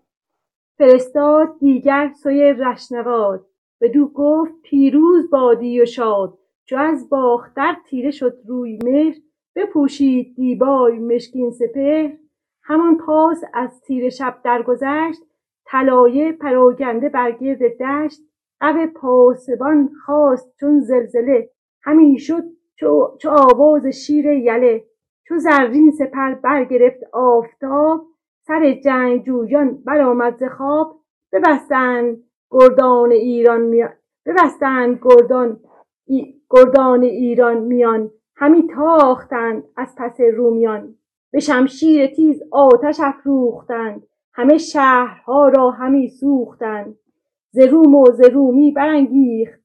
فرستاد 0.78 1.60
دیگر 1.60 2.12
سوی 2.24 2.54
رشنواد. 2.54 3.46
بدو 3.82 4.08
گفت 4.08 4.54
پیروز 4.64 5.30
بادی 5.30 5.82
و 5.82 5.86
شاد. 5.86 6.40
چو 6.66 6.78
از 6.78 7.10
باختر 7.10 7.76
تیره 7.90 8.12
شد 8.12 8.38
روی 8.48 8.80
مهر 8.84 9.16
بپوشید 9.56 10.36
دیبای 10.36 11.00
مشکین 11.00 11.52
سپهر. 11.52 12.12
همان 12.64 12.98
پاس 12.98 13.44
از 13.54 13.82
تیره 13.82 14.10
شب 14.10 14.38
درگذشت 14.44 15.22
طلایه 15.66 16.32
پراگنده 16.32 17.10
بر 17.10 17.32
گرد 17.32 17.78
دشت. 17.80 18.22
قو 18.62 18.88
پاسبان 18.96 19.90
خاست 20.06 20.54
چون 20.60 20.80
زلزله. 20.80 21.50
همی 21.84 22.20
شد 22.20 22.44
چو 22.76 23.30
آواز 23.30 23.88
شیر 23.88 24.26
یله. 24.26 24.84
چو 25.28 25.38
زرین 25.38 25.92
سپر 25.92 26.34
برگرفت 26.34 27.04
آفتاب 27.14 28.08
سر 28.48 28.72
جنگجویان 28.72 29.84
برآمد 29.86 30.38
ز 30.38 30.44
خواب. 30.44 31.00
ببستند 31.32 32.18
گردان 32.52 33.12
ایران 33.12 33.62
میان 33.62 33.94
ببستند 34.26 35.00
گردان 35.04 35.60
گردان 36.50 37.04
ایران 37.04 37.58
میان. 37.58 38.12
همی 38.36 38.68
تاختند 38.68 39.64
از 39.78 39.96
پس 39.98 40.20
رومیان. 40.20 40.96
به 41.32 41.40
شمشیر 41.40 42.08
تیز 42.08 42.44
آتش 42.52 43.00
افروختند. 43.04 44.08
همه 44.34 44.58
شهرها 44.58 45.48
را 45.48 45.72
همی 45.72 46.10
سوختند. 46.10 46.96
ز 47.52 47.60
روم 47.60 47.96
و 47.96 48.06
ز 48.12 48.22
رومی 48.22 48.72
برانگیخت. 48.72 49.62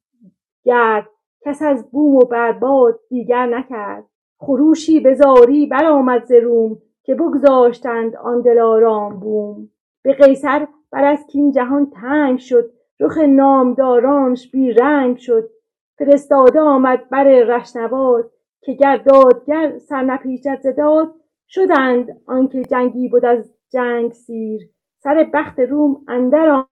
گرد 0.65 1.09
کس 1.45 1.63
از 1.63 1.91
بوم 1.91 2.17
و 2.17 2.21
برباد 2.21 3.01
دیگر 3.09 3.47
نکرد. 3.47 4.05
خروشی 4.39 5.01
به 5.01 5.15
زاری 5.15 5.67
برآمد 5.67 6.25
ز 6.25 6.33
روم 6.33 6.79
که 7.03 7.15
بگذاشتند 7.15 8.17
آن 8.17 8.41
دلارام 8.41 9.21
بوم. 9.21 9.69
به 10.03 10.13
قیصر 10.13 10.69
بر 10.93 11.05
از 11.05 11.27
کین 11.27 11.53
جهان 11.53 11.91
تنگ 11.91 12.39
شد. 12.39 12.71
رخ 13.01 13.19
نامدارانش 13.19 14.51
بی 14.51 14.73
رنگ 14.73 15.17
شد. 15.17 15.51
فرستاده 15.99 16.61
آمد 16.61 17.09
بر 17.09 17.25
رشنواد. 17.25 18.31
که 18.69 18.75
گر 18.75 18.97
دادگر 18.97 19.79
سر 19.79 20.03
نپیچد 20.03 20.61
ز 20.61 20.67
داد 20.67 21.15
شدند 21.49 22.21
آنکه 22.27 22.63
جنگی 22.63 23.09
بود 23.09 23.25
از 23.25 23.55
جنگ 23.73 24.13
سیر. 24.13 24.71
سر 25.03 25.31
بخت 25.35 25.61
روم 25.61 26.05
اندر 26.09 26.65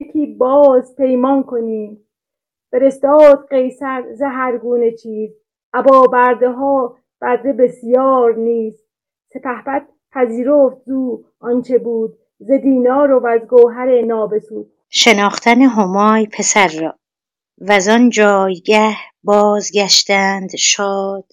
یکی 0.00 0.26
باز 0.26 0.96
پیمان 0.96 1.42
کنیم. 1.42 2.06
فرستاد 2.70 3.48
قیصر 3.50 4.12
ز 4.12 4.22
هر 4.22 4.58
گونه 4.58 4.92
چیز. 4.92 5.30
ابا 5.74 6.02
برده 6.02 6.50
ها 6.50 6.96
برده 7.20 7.52
بسیار 7.52 8.34
نیز. 8.36 8.84
سپهبد 9.34 9.88
پذیرفت 10.12 10.82
زو 10.86 11.24
آنچه 11.40 11.78
بود. 11.78 12.18
ز 12.38 12.50
دینار 12.50 13.12
و 13.12 13.26
از 13.26 13.40
گوهر 13.40 14.00
نابسود. 14.02 14.72
شناختن 14.88 15.60
همای 15.60 16.26
پسر 16.38 16.70
را. 16.80 16.94
وز 17.60 17.88
آن 17.88 18.10
جایگه 18.10 18.96
بازگشتند 19.22 20.56
شاد 20.56 21.32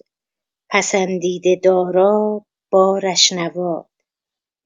پسندیده 0.70 1.60
دارا 1.62 2.44
با 2.70 2.98
رشنواد 2.98 3.86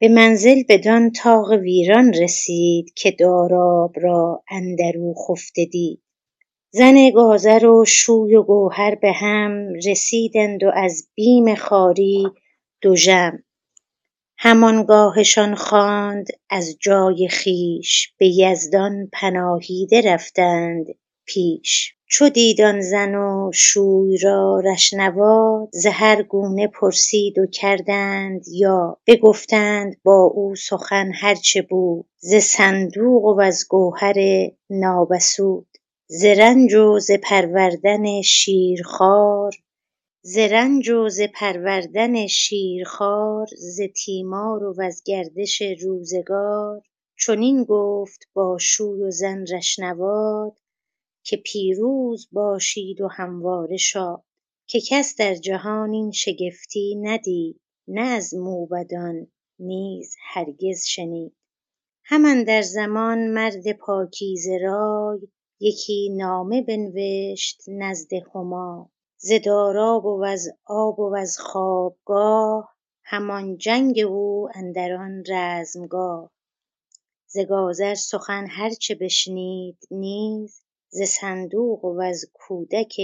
به 0.00 0.08
منزل 0.08 0.62
بدان 0.68 1.10
طاق 1.10 1.52
ویران 1.52 2.12
رسید 2.12 2.94
که 2.94 3.10
داراب 3.10 3.92
را 3.96 4.42
اندرو 4.50 5.14
خفته 5.14 5.64
دید. 5.64 6.02
زن 6.70 7.10
گازر 7.10 7.66
و 7.66 7.84
شوی 7.84 8.34
و 8.34 8.42
گوهر 8.42 8.94
به 8.94 9.12
هم 9.12 9.72
رسیدند 9.86 10.64
و 10.64 10.70
از 10.74 11.08
بیم 11.14 11.54
خواری 11.54 12.26
دژم 12.82 13.42
همانگاهشان 14.38 15.54
خواند 15.54 16.26
از 16.50 16.76
جای 16.80 17.28
خویش 17.28 18.12
به 18.18 18.26
یزدان 18.26 19.08
پناهیده 19.12 20.00
رفتند. 20.12 20.86
پیش. 21.28 21.94
چو 22.10 22.28
دید 22.28 22.60
آن 22.60 22.80
زن 22.80 23.14
و 23.14 23.50
شوی 23.54 24.18
را 24.18 24.60
رشنوا 24.60 25.68
ز 25.72 25.86
گونه 26.28 26.66
پرسید 26.66 27.38
و 27.38 27.46
کردند 27.46 28.48
یا. 28.48 28.96
بگفتند 29.06 29.96
با 30.04 30.24
او 30.24 30.54
سخن 30.54 31.12
هر 31.14 31.34
چه 31.34 31.62
بود. 31.62 32.06
ز 32.18 32.34
صندوق 32.34 33.34
وز 33.38 33.64
گوهر 33.68 34.14
نابسود. 34.70 35.68
ز 36.06 36.24
رنج 36.24 36.74
و 36.74 36.98
ز 36.98 37.10
پروردن 37.22 38.22
شیرخوار. 38.22 39.52
ز 40.22 40.38
رنج 40.38 40.90
و 40.90 41.08
ز 41.08 41.20
پروردن 41.34 42.26
شیرخوار. 42.26 43.46
ز 43.56 43.80
تیمار 43.96 44.64
و 44.64 44.74
وز 44.78 45.02
گردش 45.06 45.62
روزگار. 45.82 46.82
چنین 47.18 47.64
گفت 47.64 48.28
با 48.34 48.58
شوی 48.60 49.02
و 49.02 49.10
زن 49.10 49.44
رشنواد. 49.52 50.52
که 51.28 51.36
پیروز 51.36 52.28
باشید 52.32 53.00
و 53.00 53.08
همواره 53.08 53.76
شاد 53.76 54.24
که 54.66 54.80
کس 54.88 55.16
در 55.18 55.34
جهان 55.34 55.92
این 55.92 56.10
شگفتی 56.10 56.96
ندید 56.96 57.60
نه 57.88 58.00
از 58.00 58.34
موبدان 58.34 59.26
نیز 59.58 60.16
هرگز 60.32 60.84
شنید. 60.86 61.36
هم 62.04 62.24
اندر 62.24 62.62
زمان 62.62 63.18
مرد 63.30 63.72
پاکیزه 63.72 64.58
رای 64.62 65.28
یکی 65.60 66.14
نامه 66.16 66.62
بنوشت 66.62 67.62
نزد 67.68 68.10
همای 68.34 68.84
ز 69.16 69.32
داراب 69.44 70.04
و 70.04 70.24
وز 70.24 70.48
آب 70.66 70.98
و 70.98 71.14
وز 71.14 71.38
خوابگاه 71.38 72.76
همان 73.04 73.58
جنگ 73.58 73.98
او 73.98 74.48
اندر 74.54 74.92
آن 74.92 75.24
رزمگاه. 75.28 76.30
ز 77.26 77.38
گازر 77.38 77.94
سخن 77.94 78.46
هر 78.50 78.70
چه 78.70 78.94
بشنید 78.94 79.78
نیز 79.90 80.62
ز 80.90 81.02
صندوق 81.02 81.84
و 81.84 82.00
وز 82.00 82.24
کودک 82.32 82.96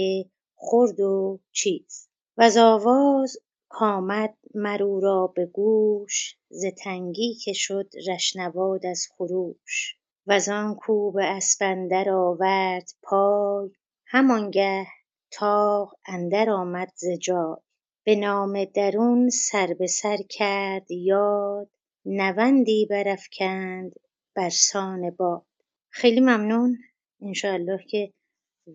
خرد 0.55 0.99
و 0.99 1.39
چیز. 1.51 2.07
وز 2.37 2.57
آواز 2.57 3.37
کآمد 3.69 4.37
مر 4.55 4.77
را 4.77 5.27
به 5.35 5.45
گوش 5.45 6.37
ز 6.49 6.65
تنگی 6.83 7.33
که 7.33 7.53
شد 7.53 7.89
رشنواد 8.07 8.85
از 8.85 9.07
خروش. 9.17 9.95
وز 10.27 10.49
آن 10.49 10.75
کو 10.75 11.11
به 11.11 11.25
اسپ 11.25 11.61
اندر 11.61 12.09
آورد 12.09 12.91
پای 13.03 13.69
همانگه 14.05 14.87
طاق 15.31 15.93
اندر 16.05 16.49
آمد 16.49 16.91
ز 16.95 17.07
جای. 17.09 17.55
به 18.03 18.15
نام 18.15 18.65
درون 18.65 19.29
سر 19.29 19.75
به 19.79 19.87
سر 19.87 20.17
کرد 20.29 20.91
یاد 20.91 21.69
نوندی 22.05 22.87
برافکند 22.89 23.93
برسان 24.35 25.09
باد. 25.09 25.45
خیلی 25.89 26.19
ممنون. 26.19 26.77
انشاالله 27.25 27.83
که 27.89 28.13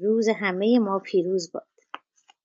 روز 0.00 0.28
همه 0.28 0.78
ما 0.78 0.98
پیروز 0.98 1.52
باد. 1.52 1.68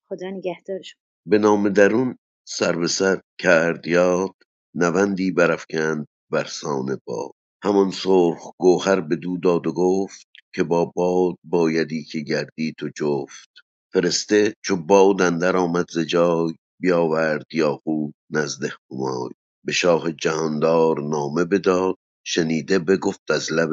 خدا 0.08 0.30
نگهدار 0.30 0.80
به 1.26 1.38
نام 1.38 1.68
درون 1.68 2.18
سر 2.48 2.76
به 2.76 2.88
سر 2.88 3.20
کرد 3.40 3.86
یاد 3.86 4.34
نوندی 4.74 5.30
برافکند 5.30 6.06
برسان 6.30 7.00
باد. 7.04 7.30
همان 7.64 7.90
سرخ 7.90 8.50
گوهر 8.58 9.00
بدو 9.00 9.36
داد 9.38 9.66
و 9.66 9.72
گفت 9.72 10.26
که 10.54 10.62
با 10.62 10.84
باد 10.84 11.34
بایدی 11.44 12.04
که 12.04 12.20
گردی 12.20 12.74
تو 12.78 12.88
جفت. 12.96 13.50
فرسته 13.92 14.54
چو 14.64 14.76
باد 14.76 15.22
اندر 15.22 15.56
آمد 15.56 15.86
ز 15.90 15.98
جای 15.98 16.54
بیاورد 16.80 17.46
یاقوت 17.52 18.14
نزد 18.30 18.62
همای. 18.90 19.30
به 19.64 19.72
شاه 19.72 20.12
جهاندار 20.12 21.00
نامه 21.00 21.44
بداد 21.44 21.94
شنیده 22.26 22.78
بگفت 22.78 23.30
از 23.30 23.52
لب 23.52 23.70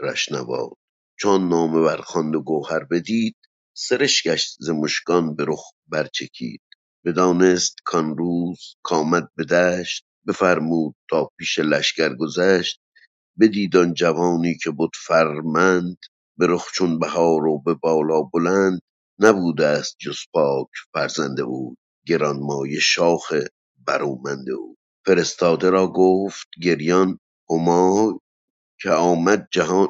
رشنواد. 0.00 0.72
چو 1.20 1.30
آن 1.30 1.48
نامه 1.48 1.80
برخواند 1.82 2.34
و 2.34 2.42
گوهر 2.42 2.84
بدید 2.84 3.36
سرش 3.76 4.26
گشت 4.26 4.56
ز 4.60 4.70
مژگان 4.70 5.34
به 5.36 5.44
رخ 5.48 5.64
برچکید. 5.88 6.62
بدانست 7.06 7.76
کان 7.84 8.16
روز 8.18 8.76
کآمد 8.82 9.28
به 9.36 9.44
دشت 9.44 10.06
بفرمود 10.28 10.94
تا 11.10 11.30
پیش 11.38 11.58
لشکر 11.58 12.14
گذشت. 12.14 12.80
بدید 13.40 13.76
آن 13.76 13.94
جوانی 13.94 14.56
که 14.64 14.70
بد 14.70 14.90
فرمند 15.06 15.98
به 16.38 16.46
رخ 16.48 16.66
چون 16.74 16.98
بهار 16.98 17.46
و 17.46 17.62
به 17.62 17.74
بالا 17.74 18.22
بلند 18.22 18.80
نبودست 19.18 19.96
جز 20.00 20.18
پاک 20.32 20.68
فرزند 20.94 21.40
او 21.40 21.76
گرانمایه 22.06 22.80
شاخ 22.80 23.32
برومند 23.86 24.50
او 24.50 24.76
فرستاده 25.06 25.70
را 25.70 25.88
گفت 25.88 26.46
گریان 26.62 27.18
همای 27.50 28.14
که 28.80 28.90
آمد 28.90 29.48
جهان 29.52 29.88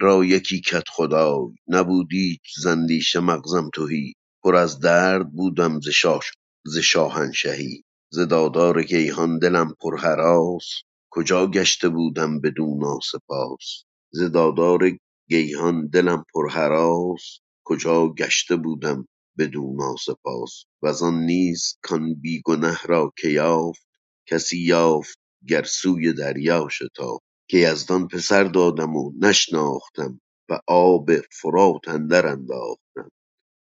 را 0.00 0.24
یکی 0.24 0.60
کدخدای 0.60 1.54
نبود 1.68 2.08
ایچ 2.12 2.40
ز 2.62 2.66
اندیشه 2.66 3.20
مغزم 3.20 3.70
تهی. 3.74 4.14
پر 4.44 4.56
از 4.56 4.80
درد 4.80 5.32
بودم 5.32 5.80
ز 6.66 6.78
شاهنشهی. 6.78 7.84
ز 8.12 8.18
دادار 8.20 8.82
گیهان 8.82 9.38
دلم 9.38 9.74
پرهراس 9.80 10.64
کجا 11.10 11.46
گشته 11.46 11.88
بودم 11.88 12.40
بدو 12.40 12.78
ناسپاس 12.82 13.84
ز 14.12 14.22
دادار 14.22 14.90
گیهان 15.30 15.88
دلم 15.88 16.24
پرهراس 16.34 17.40
کجا 17.64 18.08
گشته 18.08 18.56
بودم 18.56 19.08
بدو 19.38 19.74
ناسپاس 19.78 20.64
وزان 20.82 21.20
نیز 21.20 21.78
کان 21.82 22.14
بی 22.14 22.42
گنه 22.44 22.78
را 22.84 23.12
که 23.18 23.28
یافت. 23.28 23.86
کسی 24.26 24.58
یافت 24.58 25.18
گر 25.48 25.62
سوی 25.62 26.12
دریا 26.12 26.68
شتافت. 26.70 27.29
که 27.50 27.58
یزدان 27.58 28.08
پسر 28.08 28.44
دادم 28.44 28.96
و 28.96 29.12
نشناختم 29.20 30.20
به 30.48 30.60
آب 30.66 31.10
فرات 31.16 31.88
اندر 31.88 32.26
انداختم. 32.26 33.10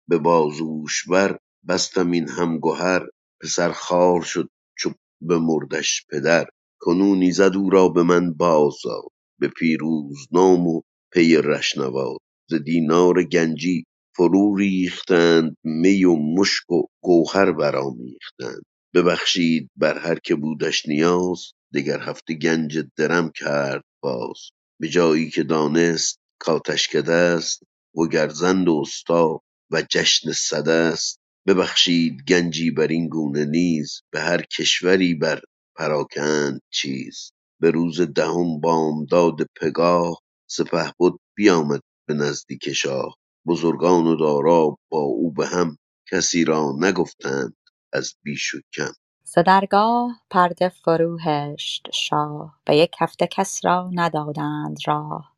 به 0.09 0.17
بازوش 0.17 1.07
بر 1.09 1.39
بستم 1.67 2.11
این 2.11 2.29
هم 2.29 2.59
گهر 2.59 3.07
پسر 3.41 3.71
خوار 3.71 4.21
شد 4.21 4.49
چو 4.77 4.91
بمردش 5.21 6.05
پدر. 6.09 6.45
کنون 6.81 7.21
ایزد 7.21 7.55
او 7.55 7.69
را 7.69 7.87
به 7.89 8.03
من 8.03 8.33
باز 8.33 8.73
داد 8.85 9.11
به 9.39 9.47
پیروزنام 9.47 10.67
و 10.67 10.81
پی 11.13 11.35
رشنواد 11.35 12.19
ز 12.49 12.55
دینار 12.55 13.23
گنجی 13.23 13.83
فرو 14.15 14.55
ریختند 14.55 15.57
می 15.63 16.05
و 16.05 16.15
مشک 16.15 16.71
و 16.71 16.83
گوهر 17.03 17.51
برآمیختند. 17.51 18.63
ببخشید 18.95 19.69
بر 19.75 19.97
هر 19.97 20.19
که 20.19 20.35
بودش 20.35 20.87
نیاز 20.87 21.51
دگر 21.73 21.99
هفته 22.01 22.33
گنج 22.33 22.79
درم 22.97 23.31
کرد 23.35 23.83
باز. 24.03 24.37
به 24.81 24.89
جایی 24.89 25.29
که 25.29 25.43
دانست 25.43 26.19
کآتشکده 26.39 27.39
ست 27.39 27.63
وگر 27.97 28.29
زند 28.29 28.67
و 28.67 28.83
استا 28.87 29.41
و 29.71 29.81
جشن 29.89 30.31
سده 30.31 30.95
ست 30.95 31.19
ببخشید 31.47 32.23
گنجی 32.27 32.71
برین 32.71 33.07
گونه 33.09 33.45
نیز 33.45 34.01
به 34.11 34.19
هر 34.19 34.41
کشوری 34.41 35.13
بر 35.15 35.41
پراکند 35.77 36.61
چیز. 36.71 37.31
به 37.61 37.71
روز 37.71 38.01
دهم 38.01 38.59
بامداد 38.61 39.37
پگاه 39.61 40.19
سپهبد 40.49 41.13
بیامد 41.37 41.81
به 42.07 42.13
نزدیک 42.13 42.73
شاه. 42.73 43.15
بزرگان 43.47 44.07
و 44.07 44.15
دارا 44.15 44.77
با 44.91 44.99
او 44.99 45.31
به 45.33 45.47
هم 45.47 45.77
کسی 46.11 46.45
را 46.45 46.73
نگفتند 46.79 47.55
از 47.93 48.13
بیش 48.23 48.53
و 48.55 48.59
کم. 48.73 48.93
ز 49.29 49.37
درگاه 49.39 50.21
پرده 50.29 50.69
فرو 50.69 51.17
هشت 51.19 51.87
شاه 51.93 52.59
به 52.65 52.77
یک 52.77 52.95
هفته 52.99 53.27
کس 53.27 53.65
را 53.65 53.89
ندادند 53.93 54.77
راه. 54.87 55.33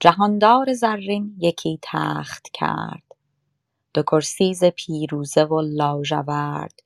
جهاندار 0.00 0.72
زرین 0.72 1.36
یکی 1.38 1.78
تخت 1.82 2.48
کرد. 2.52 3.02
دو 3.94 4.02
کرسی 4.02 4.54
ز 4.54 4.64
پیروزه 4.64 5.44
و 5.44 5.60
لاژورد. 5.60 6.80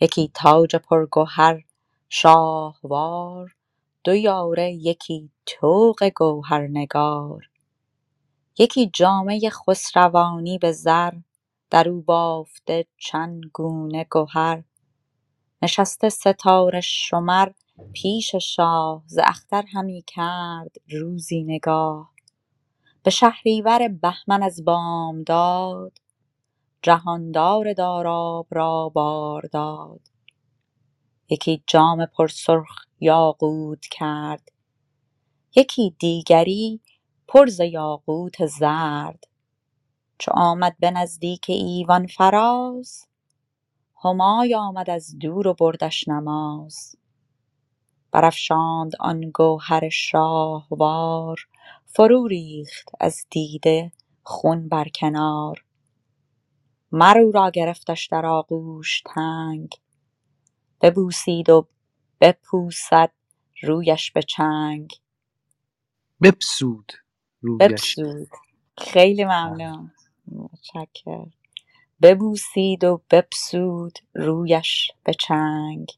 یکی 0.00 0.30
تاج 0.34 0.76
پرگهر 0.76 1.64
شاهوار. 2.08 3.56
دو 4.04 4.14
یاره 4.14 4.72
یکی 4.72 5.30
طوق 5.46 6.10
گوهرنگار. 6.16 7.50
یکی 8.58 8.90
جامه 8.94 9.50
خسروانی 9.50 10.58
به 10.58 10.72
زر. 10.72 11.12
درو 11.70 12.02
بافته 12.02 12.86
چند 12.98 13.42
گونه 13.52 14.06
گهر. 14.10 14.62
نشسته 15.62 16.08
ستاره 16.08 16.80
شمر 16.80 17.52
پیش 17.92 18.34
شاه 18.36 19.02
ز 19.06 19.18
اختر 19.24 19.64
همی 19.74 20.04
کرد 20.06 20.76
روزی 20.90 21.44
نگاه. 21.44 22.12
به 23.04 23.10
شهریور 23.10 23.88
بهمن 23.88 24.42
از 24.44 24.64
بامداد 24.64 25.98
جهاندار 26.82 27.72
داراب 27.72 28.48
را 28.50 28.88
بار 28.94 29.42
داد. 29.52 30.00
یکی 31.30 31.64
جام 31.66 32.06
پر 32.06 32.28
سرخ 32.28 32.86
یاقوت 33.00 33.86
کرد 33.90 34.52
یکی 35.56 35.96
دیگری 36.00 36.80
پر 37.28 37.46
ز 37.48 37.60
یاقوت 37.60 38.46
زرد. 38.46 39.24
چو 40.18 40.32
آمد 40.34 40.76
به 40.80 40.92
نزدیک 40.92 41.46
ایوان 41.50 42.08
فراز 42.08 43.07
همای 44.04 44.54
آمد 44.54 44.90
از 44.90 45.18
دور 45.18 45.48
و 45.48 45.54
بردش 45.54 46.08
نماز. 46.08 46.96
برافشاند 48.12 48.92
آن 49.00 49.20
گوهر 49.20 49.88
شاهوار 49.88 51.38
فرو 51.86 52.26
ریخت 52.26 52.90
از 53.00 53.26
دیده 53.30 53.92
خون 54.22 54.68
بر 54.68 54.88
کنار. 54.94 55.64
مر 56.92 57.18
او 57.18 57.32
را 57.32 57.50
گرفتش 57.50 58.06
در 58.06 58.26
آغوش 58.26 59.02
تنگ 59.06 59.74
ببوسید 60.80 61.50
و 61.50 61.68
بپوسد 62.20 63.10
رویش 63.62 64.12
به 64.12 64.22
چنگ. 64.22 64.92
بپسود 66.22 66.92
رویش. 67.42 67.62
بپسود. 67.72 68.28
خیلی 68.78 69.24
ممنون. 69.24 69.92
متشکرم. 70.32 71.32
ببوسید 72.02 72.84
و 72.84 73.02
بپسود 73.10 73.98
رویش 74.14 74.90
به 75.04 75.14
چنگ. 75.14 75.92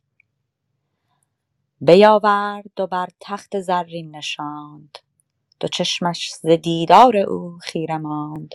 بیاورد 1.81 2.81
و 2.81 2.87
بر 2.87 3.09
تخت 3.21 3.61
زرین 3.61 4.17
نشاند. 4.17 4.99
دو 5.61 5.69
چشمش 5.69 6.33
ز 6.35 6.47
دیدار 6.47 7.17
او 7.17 7.59
خیره 7.63 7.99
ماند. 7.99 8.55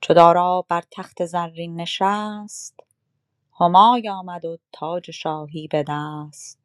چو 0.00 0.14
دارا 0.14 0.66
بر 0.68 0.82
تخت 0.92 1.26
زرین 1.26 1.80
نشست 1.80 2.80
همای 3.60 4.08
آمد 4.08 4.44
و 4.44 4.58
تاج 4.72 5.10
شاهی 5.10 5.68
به 5.68 5.84
دست. 5.88 6.60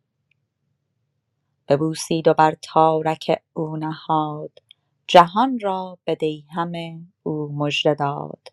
ببوسید 1.69 2.27
و 2.27 2.33
بر 2.33 2.55
تارک 2.61 3.43
او 3.53 3.77
نهاد 3.77 4.59
جهان 5.07 5.59
را 5.59 5.97
به 6.05 6.15
دیهم 6.15 6.73
او 7.23 7.57
مژده 7.57 7.93
داد. 7.95 8.49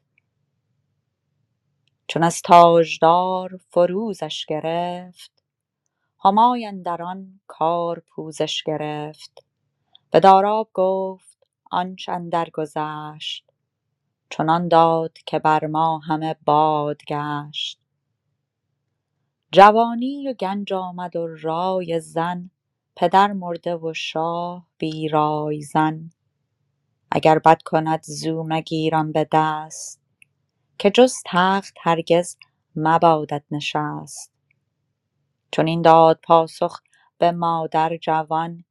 چون 2.12 2.22
از 2.22 2.42
تاجدار 2.42 3.60
فروزش 3.70 4.46
گرفت. 4.46 5.44
همای 6.24 6.66
اندر 6.66 7.16
کار 7.46 8.02
پوزش 8.08 8.62
گرفت. 8.62 9.44
به 10.10 10.20
دارا 10.20 10.68
گفت 10.74 11.46
آنچ 11.70 12.08
اندر 12.08 12.50
گذشت. 12.50 13.46
چنان 14.30 14.68
داد 14.68 15.18
که 15.26 15.38
بر 15.38 15.66
ما 15.66 15.98
همه 15.98 16.36
باد 16.44 17.02
گشت. 17.08 17.80
جوانی 19.52 20.28
و 20.28 20.32
گنج 20.32 20.72
آمد 20.72 21.16
و 21.16 21.26
رای 21.26 22.00
زن 22.00 22.50
پدر 22.96 23.32
مرده 23.32 23.76
و 23.76 23.94
شاه 23.94 24.66
بی 24.78 25.08
رای 25.08 25.62
زن. 25.62 26.10
اگر 27.10 27.38
بد 27.38 27.62
کند 27.62 28.02
زو 28.02 28.44
مگیرم 28.48 29.12
به 29.12 29.28
دست. 29.32 30.01
که 30.82 30.90
جز 30.90 31.14
تخت 31.26 31.74
هرگز 31.80 32.36
مبادت 32.76 33.42
نشست. 33.50 34.32
چنین 35.50 35.82
داد 35.82 36.20
پاسخ 36.22 36.80
به 37.18 37.32
مادر 37.32 37.96
جوان 37.96 38.64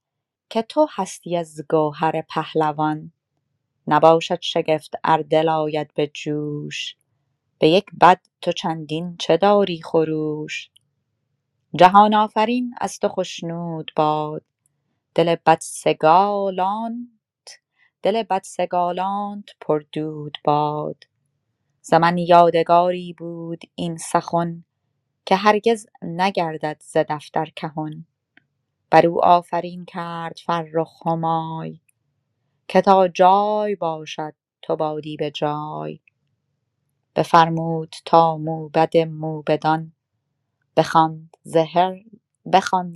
که 0.50 0.62
تو 0.62 0.88
هستی 0.92 1.38
از 1.38 1.62
گوهر 1.70 2.22
پهلوان 2.22 3.12
نباشد 3.88 4.42
شگفت 4.42 4.96
ار 5.04 5.22
دل 5.22 5.50
آید 5.50 5.94
به 5.94 6.08
جوش. 6.08 6.96
به 7.60 7.70
یک 7.70 7.86
بد 8.02 8.22
تو 8.42 8.52
چندین 8.52 9.18
چه 9.18 9.38
داری 9.38 9.82
خروش؟ 9.82 10.70
جهان 11.76 12.14
آفرین 12.14 12.76
از 12.78 13.00
تو 13.00 13.08
خشنود 13.08 13.92
باد. 13.96 14.46
دل 15.16 15.36
بدسگالانت 15.46 17.10
دل 18.04 18.24
بدسگالانت 18.24 19.46
پر 19.62 19.84
دود 19.92 20.38
باد. 20.44 21.11
ز 21.94 22.18
یادگاری 22.18 23.14
بود 23.14 23.62
این 23.76 23.98
سخن 23.98 24.64
که 25.26 25.36
هرگز 25.36 25.88
نگردد 26.02 26.78
ز 26.82 26.98
دفتر 27.10 27.46
کهن. 27.46 28.06
بر 28.92 29.08
او 29.08 29.26
آفرین 29.26 29.86
کرد 29.86 30.38
فرخ 30.46 31.08
همای 31.08 31.80
که 32.68 32.82
تا 32.82 33.08
جای 33.08 33.76
باشد 33.76 34.36
تو 34.62 34.76
بادی 34.76 35.18
به 35.18 35.32
جای. 35.32 36.00
بفرمود 37.16 37.96
تا 38.06 38.38
موبد 38.38 38.98
موبدان 38.98 39.94
بخواند 40.78 41.38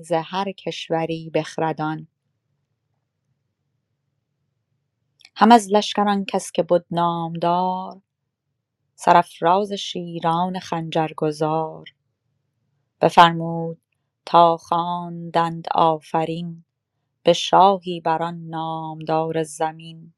ز 0.03 0.13
هر 0.13 0.51
کشوری 0.51 1.31
بخردان. 1.33 2.07
هم 5.35 5.51
از 5.51 5.69
لشکر 5.73 6.09
آن 6.09 6.25
کس 6.25 6.51
که 6.51 6.63
بد 6.63 6.85
نامدار 6.91 8.01
سرافراز 8.95 9.73
شیران 9.73 10.59
خنجر 10.59 11.09
گذار 11.17 11.85
بفرمود 13.01 13.81
تا 14.25 14.57
خواندند 14.57 15.67
آفرین 15.71 16.63
به 17.23 17.33
شاهی 17.33 18.01
بر 18.01 18.23
آن 18.23 18.47
نامدار 18.47 19.43
زمین. 19.43 20.13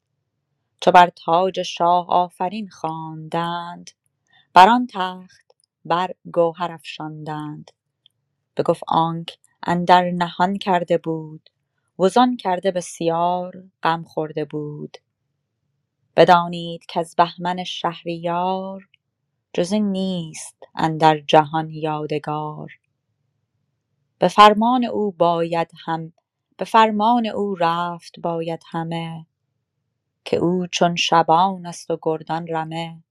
چو 0.82 0.92
بر 0.92 1.10
تاج 1.10 1.62
شاه 1.62 2.08
آفرین 2.10 2.70
خواندند 2.70 3.92
بر 4.54 4.70
آن 4.70 4.88
تخت 4.92 5.56
بر 5.86 6.14
گوهر 6.34 6.72
افشاندند. 6.72 7.72
بگفت 8.58 8.84
آنک 8.88 9.38
اندر 9.64 10.12
نهان 10.12 10.58
کرده 10.58 10.98
بود 10.98 11.50
وزان 12.00 12.38
کرده 12.38 12.72
بسیار 12.72 13.64
غم 13.84 14.04
خورده 14.04 14.46
بود. 14.46 14.98
بدانید 16.18 16.86
کز 16.90 17.16
بهمن 17.16 17.64
شهریار 17.64 18.90
جز 19.54 19.72
این 19.72 19.92
نیست 19.92 20.58
اندر 20.76 21.20
جهان 21.20 21.70
یادگار. 21.70 22.72
به 24.20 24.28
فرمان 24.28 24.86
او 24.86 25.12
باید 25.12 25.72
هم 25.86 26.14
به 26.58 26.66
فرمان 26.66 27.28
او 27.28 27.56
رفت 27.56 28.20
باید 28.20 28.64
همه 28.72 29.26
که 30.26 30.38
او 30.38 30.68
چون 30.68 30.96
شبان 30.96 31.66
است 31.66 31.92
و 31.92 32.00
گردان 32.02 32.48
رمه. 32.48 33.04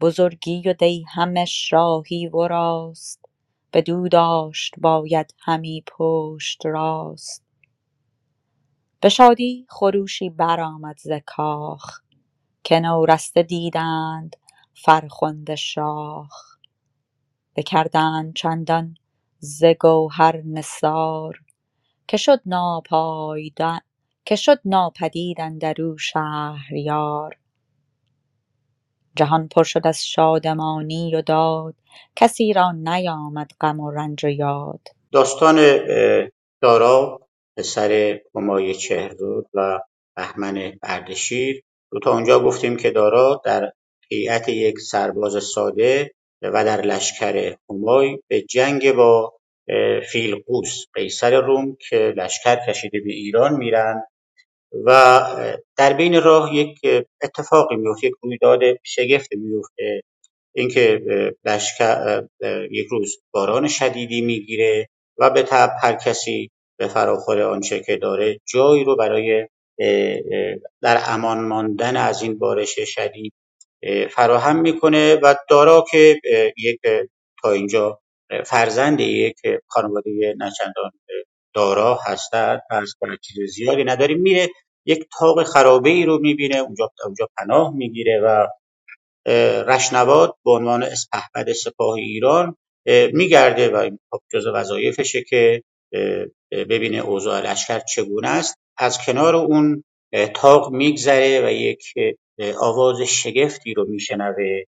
بزرگی 0.00 0.62
و 0.68 0.72
دیهم 0.72 1.44
شاهی 1.44 2.28
وراست 2.28 3.24
بدو 3.72 4.08
داشت 4.08 4.74
باید 4.78 5.34
همی 5.38 5.84
پشت 5.86 6.66
راست. 6.66 7.49
به 9.02 9.08
شادی 9.08 9.66
خروشی 9.68 10.30
برآمد 10.30 10.98
ز 10.98 11.10
کاخ 11.26 12.00
که 12.64 12.80
نورسته 12.80 13.42
دیدند 13.42 14.36
فرخنده 14.74 15.56
شاخ. 15.56 16.56
بکردند 17.56 18.34
چندان 18.34 18.94
ز 19.38 19.64
گوهر 19.80 20.42
نثار 20.44 21.40
که 22.08 22.16
شد 22.16 22.40
ناپاید 22.46 23.58
که 24.24 24.36
شد 24.36 24.60
ناپدید 24.64 25.40
اندر 25.40 25.82
او 25.82 25.98
شهریار. 25.98 27.38
جهان 29.16 29.48
پر 29.48 29.62
شد 29.62 29.86
از 29.86 30.06
شادمانی 30.06 31.16
و 31.16 31.22
داد 31.22 31.74
کسی 32.16 32.52
را 32.52 32.72
نیامد 32.72 33.50
غم 33.60 33.80
و 33.80 33.90
رنج 33.90 34.24
و 34.24 34.28
یاد. 34.28 34.80
داستان 35.12 35.56
دارا 36.60 37.29
پسر 37.60 38.20
همای 38.34 38.74
چهرزاد 38.74 39.46
و 39.54 39.80
بهمن 40.16 40.72
اردشیر 40.82 41.62
رو 41.90 42.00
تا 42.00 42.12
اونجا 42.12 42.40
گفتیم 42.40 42.76
که 42.76 42.90
دارا 42.90 43.42
در 43.44 43.72
هیئت 44.10 44.48
یک 44.48 44.78
سرباز 44.78 45.44
ساده 45.44 46.14
و 46.42 46.64
در 46.64 46.80
لشکر 46.80 47.56
همای 47.70 48.18
به 48.28 48.42
جنگ 48.42 48.92
با 48.92 49.32
فیلقوس 50.12 50.84
قیصر 50.94 51.40
روم 51.40 51.76
که 51.88 52.14
لشکر 52.16 52.56
کشیده 52.68 53.00
به 53.00 53.12
ایران 53.12 53.56
میرن 53.56 54.02
و 54.86 55.20
در 55.76 55.92
بین 55.92 56.22
راه 56.22 56.54
یک 56.54 56.78
اتفاقی 57.22 57.76
میفته 57.76 58.06
یک 58.06 58.14
رویداد 58.22 58.60
شگفت 58.84 59.28
میفته. 59.32 60.02
اینکه 60.54 61.00
لشکر 61.44 62.22
یک 62.70 62.86
روز 62.90 63.16
باران 63.32 63.68
شدیدی 63.68 64.20
می‌گیره 64.20 64.88
و 65.18 65.30
به 65.30 65.42
تبع 65.42 65.72
هر 65.82 65.92
کسی 66.04 66.50
به 66.80 66.88
فراخور 66.88 67.42
آنچه 67.42 67.80
که 67.80 67.96
داره 67.96 68.40
جایی 68.48 68.84
رو 68.84 68.96
برای 68.96 69.48
در 70.82 71.00
امان 71.06 71.40
ماندن 71.40 71.96
از 71.96 72.22
این 72.22 72.38
بارش 72.38 72.80
شدید 72.80 73.34
فراهم 74.10 74.60
می‌کنه 74.60 75.16
و 75.16 75.34
دارا 75.50 75.84
که 75.90 76.20
یک 76.58 76.80
تا 77.42 77.50
اینجا 77.52 78.00
فرزند 78.46 79.00
یک 79.00 79.36
خانواده 79.68 80.34
نچندان 80.38 80.90
دارا 81.54 81.98
هستند 82.06 82.62
کنید 83.00 83.20
چیز 83.20 83.50
زیادی 83.54 83.84
نداریم 83.84 84.20
میره 84.20 84.48
یک 84.86 85.04
تاق 85.18 85.42
خرابه 85.44 85.90
ای 85.90 86.04
رو 86.04 86.18
می‌بینه 86.20 86.56
اونجا 86.58 86.90
اونجا 87.04 87.28
پناه 87.38 87.74
می‌گیره 87.76 88.20
و 88.24 88.48
رشنواد 89.68 90.36
به 90.44 90.50
عنوان 90.50 90.82
اسپهبد 90.82 91.52
سپاه 91.52 91.94
ایران 91.94 92.56
میگرده 93.12 93.68
و 93.68 93.90
خب 94.10 94.20
جز 94.32 94.46
وظایفشه 94.46 95.22
که 95.28 95.62
ببینه 96.52 96.98
اوضاع 96.98 97.40
لشکر 97.40 97.78
چگونه 97.78 98.28
است. 98.28 98.58
از 98.78 98.98
کنار 99.06 99.36
اون 99.36 99.84
تاق 100.34 100.72
میگذره 100.72 101.46
و 101.46 101.50
یک 101.52 101.94
آواز 102.60 103.00
شگفتی 103.00 103.74
رو 103.74 103.84
میشنوه 103.88 104.62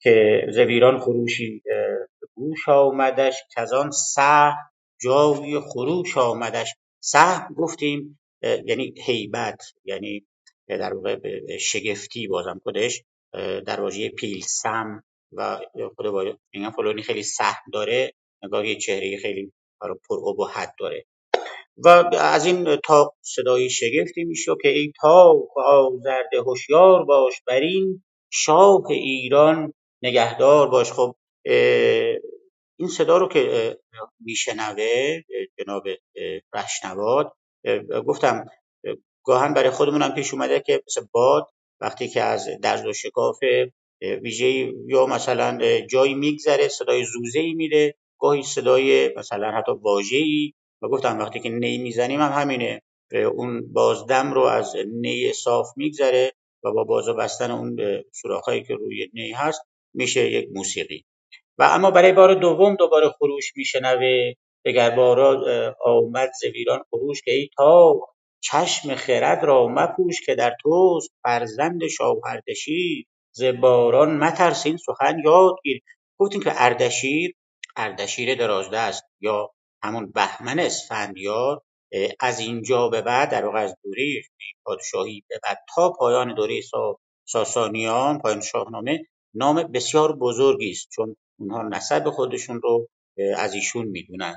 که 0.00 0.46
زویران 0.50 0.98
خروشی 0.98 1.62
گوش 2.34 2.68
آمدش 2.68 3.34
کزان 3.56 3.90
سه 3.90 4.52
جای 5.00 5.60
خروش 5.60 6.18
آمدش. 6.18 6.74
سه 7.00 7.48
گفتیم 7.56 8.20
یعنی 8.42 8.94
هیبت 9.06 9.62
یعنی 9.84 10.26
در 10.68 10.94
واقع 10.94 11.18
شگفتی 11.58 12.28
بازم 12.28 12.60
خودش 12.62 13.02
در 13.66 13.80
واژه 13.80 14.08
پیلسم 14.08 15.04
و 15.32 15.60
خود 15.96 16.38
میگن 16.54 16.70
فلانی 16.70 17.02
خیلی 17.02 17.22
سهم 17.22 17.62
داره 17.72 18.12
نگاه 18.42 18.74
چهره 18.74 19.16
خیلی 19.16 19.52
پر 19.80 20.50
حد 20.52 20.74
داره. 20.78 21.04
و 21.76 21.88
از 22.20 22.46
این 22.46 22.76
تا 22.76 23.12
صدای 23.20 23.70
شگفتی 23.70 24.24
می‌شد 24.24 24.56
که 24.62 24.68
ای 24.68 24.92
تاق 25.00 25.58
آزرده 25.58 26.40
هوشیار 26.46 27.04
باش 27.04 27.42
بر 27.46 27.60
این 27.60 28.02
شاه 28.32 28.90
ایران 28.90 29.72
نگهدار 30.02 30.68
باش. 30.68 30.92
خب 30.92 31.14
این 32.78 32.88
صدا 32.88 33.16
رو 33.16 33.28
که 33.28 33.76
میشنوه 34.20 35.20
جناب 35.58 35.82
رشنواد 36.54 37.32
گفتم 38.06 38.46
گاهن 39.24 39.54
برای 39.54 39.70
خودمونم 39.70 40.14
پیش 40.14 40.34
اومده 40.34 40.60
که 40.60 40.82
مثل 40.86 41.06
باد 41.12 41.46
وقتی 41.80 42.08
که 42.08 42.20
از 42.20 42.48
درز 42.62 42.86
و 42.86 42.92
شکاف 42.92 43.38
ویژه 44.22 44.72
یا 44.86 45.06
مثلا 45.06 45.80
جایی 45.90 46.14
میگذره 46.14 46.68
صدای 46.68 47.04
زوزه 47.04 47.38
ای 47.38 47.54
میده 47.54 47.94
گاهی 48.18 48.42
صدای 48.42 49.14
مثلا 49.16 49.50
حتی 49.50 49.72
واژه 49.72 50.16
ای 50.16 50.52
و 50.84 50.88
گفتم 50.88 51.18
وقتی 51.18 51.40
که 51.40 51.48
نی 51.48 51.78
می‌زنیم 51.78 52.20
هم 52.20 52.32
همینه. 52.32 52.82
اون 53.34 53.72
بازدم 53.72 54.32
رو 54.32 54.42
از 54.42 54.76
نی 54.92 55.32
صاف 55.32 55.66
میگذره 55.76 56.32
و 56.64 56.72
با 56.72 56.84
باز 56.84 57.08
بستن 57.08 57.50
اون 57.50 57.76
سوراخایی 58.12 58.62
که 58.64 58.74
روی 58.74 59.10
نی 59.14 59.32
هست 59.32 59.60
میشه 59.94 60.30
یک 60.30 60.48
موسیقی. 60.52 61.04
و 61.58 61.62
اما 61.62 61.90
برای 61.90 62.12
بار 62.12 62.34
دوم 62.34 62.76
دوباره 62.76 63.08
خروش 63.08 63.52
میشنوه. 63.56 64.32
دگر 64.64 64.90
بارا 64.90 65.44
آمد 65.84 66.30
ز 66.40 66.44
خروش 66.90 67.22
که 67.22 67.32
ای 67.32 67.48
تا 67.56 67.94
چشم 68.40 68.94
خرد 68.94 69.44
را 69.44 69.68
مپوش 69.68 70.26
که 70.26 70.34
در 70.34 70.56
توست 70.62 71.10
فرزند 71.22 71.86
شاهردشیر 71.86 73.06
ز 73.34 73.44
باران 73.44 74.16
مترس 74.16 74.66
این 74.66 74.76
سخن 74.76 75.18
یاد 75.24 75.54
گیر. 75.62 75.80
گفتیم 76.18 76.42
که 76.42 76.52
اردشیر 76.54 77.34
اردشیر 77.76 78.34
درازدست 78.34 79.04
یا 79.20 79.50
همون 79.84 80.12
بهمن 80.12 80.58
اسفندیار 80.58 81.62
از 82.20 82.40
اینجا 82.40 82.88
به 82.88 83.02
بعد 83.02 83.30
در 83.30 83.44
واقع 83.46 83.58
از 83.58 83.76
دوره 83.84 84.22
پادشاهی 84.64 85.24
به 85.28 85.40
بعد 85.42 85.58
تا 85.74 85.92
پایان 85.98 86.34
دوره 86.34 86.60
ساسانیان 87.28 88.18
پایان 88.18 88.40
شاهنامه 88.40 89.04
نام 89.34 89.62
بسیار 89.62 90.16
بزرگی 90.16 90.70
است 90.70 90.88
چون 90.92 91.16
اونها 91.40 91.62
نسب 91.62 92.10
خودشون 92.10 92.60
رو 92.62 92.88
از 93.36 93.54
ایشون 93.54 93.86
می‌دونن. 93.86 94.34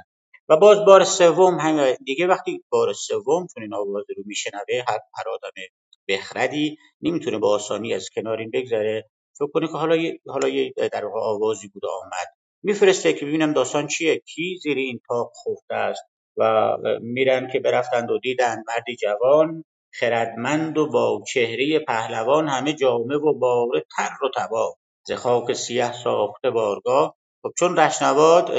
و 0.49 0.57
باز 0.57 0.85
بار 0.85 1.03
سوم 1.03 1.59
هم 1.59 1.93
دیگه 2.05 2.27
وقتی 2.27 2.63
بار 2.69 2.93
سوم 2.93 3.47
چون 3.53 3.63
این 3.63 3.73
آواز 3.73 4.05
رو 4.17 4.23
میشنوه 4.25 4.83
هر 4.87 4.99
هر 5.17 5.29
آدم 5.33 5.61
بخردی 6.09 6.77
نمی‌تونه 7.01 7.37
با 7.37 7.55
آسانی 7.55 7.93
از 7.93 8.09
کنار 8.15 8.37
این 8.39 8.51
بگذره. 8.53 9.09
فکر 9.39 9.47
کنه 9.53 9.67
که 9.67 9.73
حالا 9.73 9.97
حالا 10.27 10.49
در 10.93 11.05
واقع 11.05 11.19
آوازی 11.19 11.67
بوده 11.67 11.87
آمد. 12.03 12.36
میفرسته 12.67 13.13
که 13.13 13.25
ببینم 13.25 13.53
داستان 13.53 13.87
چیه 13.87 14.19
کی 14.19 14.59
زیر 14.63 14.77
این 14.77 14.99
تاق 15.07 15.31
خفته 15.45 15.75
است. 15.75 16.03
و 16.37 16.71
میرن 17.01 17.49
که 17.51 17.59
برفتند 17.59 18.11
و 18.11 18.19
دیدن 18.19 18.63
مردی 18.67 18.95
جوان 18.95 19.63
خردمند 19.93 20.77
و 20.77 20.89
با 20.89 21.23
چهره 21.27 21.79
پهلوان 21.79 22.47
همه 22.47 22.73
جامه 22.73 23.15
و 23.15 23.33
باره 23.33 23.85
تر 23.97 24.09
و 24.25 24.29
تبا 24.37 24.75
ز 25.07 25.11
خاک 25.11 25.53
سیه 25.53 25.93
ساخته 25.93 26.49
بارگاه. 26.49 27.15
خب 27.43 27.51
چون 27.59 27.79
رشنواد 27.79 28.51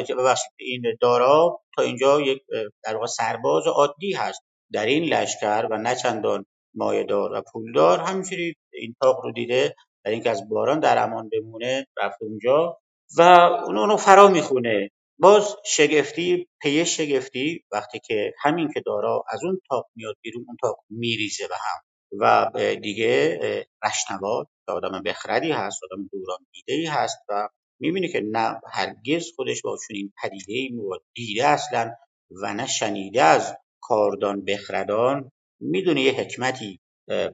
این 0.57 0.83
دارا 1.01 1.61
تا 1.77 1.83
اینجا 1.83 2.21
یک 2.21 2.43
در 2.85 2.95
واقع 2.95 3.07
سرباز 3.07 3.67
عادی 3.67 4.13
هست. 4.13 4.43
در 4.73 4.87
این 4.87 5.05
لشکر 5.05 5.69
و 5.71 5.79
نه 5.79 5.95
چندان 5.95 6.47
مایه‌دار 6.75 7.33
و 7.33 7.43
پولدار 7.53 7.99
همینجوری 7.99 8.55
این 8.73 8.95
تاق 9.01 9.21
رو 9.25 9.33
دیده. 9.33 9.75
در 10.05 10.11
اینکه 10.11 10.31
از 10.31 10.49
باران 10.49 10.81
در 10.81 11.05
امان 11.05 11.29
بمونه 11.29 11.87
رفت 12.03 12.23
اونجا. 12.23 12.79
و 13.17 13.23
اونو 13.67 13.81
اونو 13.81 13.97
فرا 13.97 14.29
می‌خونه. 14.29 14.91
باز 15.21 15.57
شگفتی 15.65 16.49
پی 16.63 16.87
شگفتی 16.87 17.65
وقتی 17.73 18.01
که 18.07 18.33
همین 18.43 18.73
که 18.75 18.81
دارا 18.87 19.25
از 19.29 19.45
اون 19.45 19.61
تاق 19.69 19.87
میاد 19.97 20.17
بیرون 20.23 20.45
اون 20.49 20.57
تاق 20.61 20.77
میریزه 20.91 21.49
به 21.49 21.55
هم 21.55 21.81
و 22.21 22.51
دیگه 22.77 23.39
رشنواد 23.85 24.49
آدم 24.69 25.03
بخردی 25.03 25.53
هست 25.53 25.81
آدم 25.85 26.09
دوران 26.13 26.39
دیده 26.53 26.73
ای 26.73 26.87
هست 26.87 27.19
و 27.29 27.49
می‌بینه 27.81 28.09
که 28.09 28.21
نه 28.21 28.61
هرگز 28.73 29.27
خودش 29.37 29.63
با 29.63 29.79
چنین 29.89 30.13
پدیده 30.23 30.53
ای 30.53 30.71
دیده 31.15 31.47
اصلا 31.47 31.95
و 32.43 32.55
نه 32.55 32.67
شنیده 32.67 33.23
از 33.23 33.57
کاردان 33.83 34.45
بخردان 34.45 35.31
می‌دونه 35.61 36.03
یه 36.03 36.13
حکمتی 36.13 36.81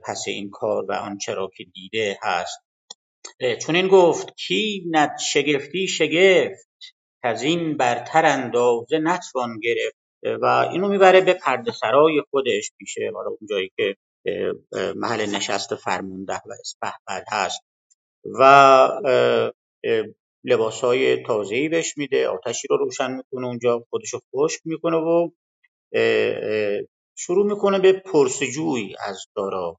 پس 0.05 0.25
این 0.27 0.51
کار 0.51 0.85
و 0.89 0.93
آنچه 0.93 1.35
را 1.35 1.51
که 1.57 1.65
دیده 1.75 2.19
هست. 2.23 2.59
چون 3.63 3.77
این 3.77 3.89
گفت 3.89 4.37
کی 4.37 4.85
نت 4.91 5.19
شگفتی 5.19 5.89
شگفت 5.89 6.69
از 7.23 7.43
این 7.43 7.77
برتر 7.77 8.27
اندازه 8.27 8.99
نتوان 8.99 9.61
گرفت. 9.61 9.97
و 10.43 10.47
اینو 10.73 10.89
می‌بره 10.89 11.21
به 11.21 11.33
پرده 11.35 11.73
سرای 11.73 12.23
خودش 12.31 12.73
میشه 12.81 13.11
حالا 13.15 13.29
اون 13.29 13.39
جایی 13.51 13.71
که 13.77 13.97
محل 14.97 15.27
نشست 15.27 15.75
فرمونده 15.75 16.35
و 16.35 16.53
اسپهبد 16.61 17.25
هست. 17.33 17.61
و 18.41 18.43
لباس 20.45 20.81
های 20.81 21.23
تازه‌ای 21.23 21.69
بهش 21.69 21.99
میده 21.99 22.29
آتشی 22.29 22.69
رو 22.71 22.77
روشن 22.77 23.11
می‌کنه 23.11 23.47
اونجا 23.47 23.87
خودشو 23.91 24.21
خشک 24.35 24.61
می‌کنه 24.65 24.97
و 24.97 25.31
شروع 27.19 27.47
می‌کنه 27.47 27.79
به 27.79 27.93
پرسجوی 27.93 28.95
از 29.07 29.27
دارا. 29.37 29.79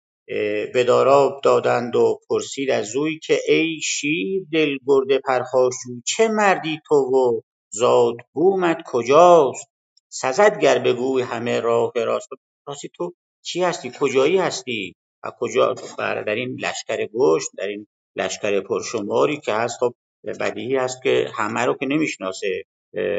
به 0.74 0.84
دارا 0.88 1.42
دادند 1.44 1.96
و 1.96 2.20
پرسید 2.30 2.72
از 2.72 2.96
اوی 2.96 3.20
که 3.20 3.40
ای 3.48 3.80
شیر 3.84 4.46
دل 4.52 4.78
برده 4.86 5.20
پرخاشجو 5.20 6.02
چه 6.06 6.28
مردی 6.28 6.82
تو 6.88 6.96
و 6.96 7.42
زاد 7.70 8.16
بومت 8.34 8.78
کجاست؟ 8.86 9.68
سزد 10.10 10.60
گر 10.60 10.80
بگوی 10.80 11.22
همه 11.22 11.60
راه 11.60 11.92
راست. 11.96 12.30
راستی 12.68 12.90
تو 12.96 13.14
چی 13.42 13.64
هستی؟ 13.64 13.92
کجایی 14.00 14.38
هستی؟ 14.38 14.96
و 15.24 15.32
کجا؟ 15.40 15.74
در 15.98 16.36
این 16.36 16.58
لشکر 16.60 17.08
گشت 17.14 17.50
در 17.58 17.68
این 17.68 17.88
لشکر 18.16 18.62
پرشماری 18.62 19.38
که 19.38 19.54
هست 19.54 19.80
خب 19.80 19.96
بدیهی 20.40 20.76
هست 20.76 21.04
که 21.04 21.32
همه 21.34 21.66
رو 21.66 21.74
که 21.74 21.86
نمی‌شناسه 21.86 22.64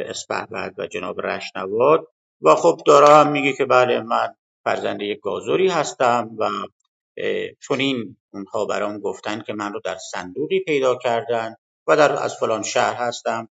اسپهبد 0.07 0.75
و 0.79 0.87
جناب 0.87 1.21
رشنواد. 1.21 2.07
و 2.41 2.55
خب 2.55 2.81
دارا 2.87 3.17
هم 3.17 3.33
میگه 3.33 3.53
که 3.53 3.65
بله 3.65 4.01
من 4.01 4.35
فرزند 4.65 5.03
یک 5.03 5.21
گازوری 5.21 5.69
هستم 5.69 6.31
و 6.39 6.49
چون 7.61 7.81
این 7.81 8.17
اونها 8.33 8.65
برام 8.65 8.99
گفتن 8.99 9.43
که 9.43 9.53
من 9.53 9.73
رو 9.73 9.81
در 9.85 9.97
صندوقی 10.13 10.61
پیدا 10.61 10.97
کردن 10.97 11.55
و 11.87 11.97
در 11.97 12.13
از 12.13 12.37
فلان 12.37 12.63
شهر 12.63 12.95
هستم 12.95 13.49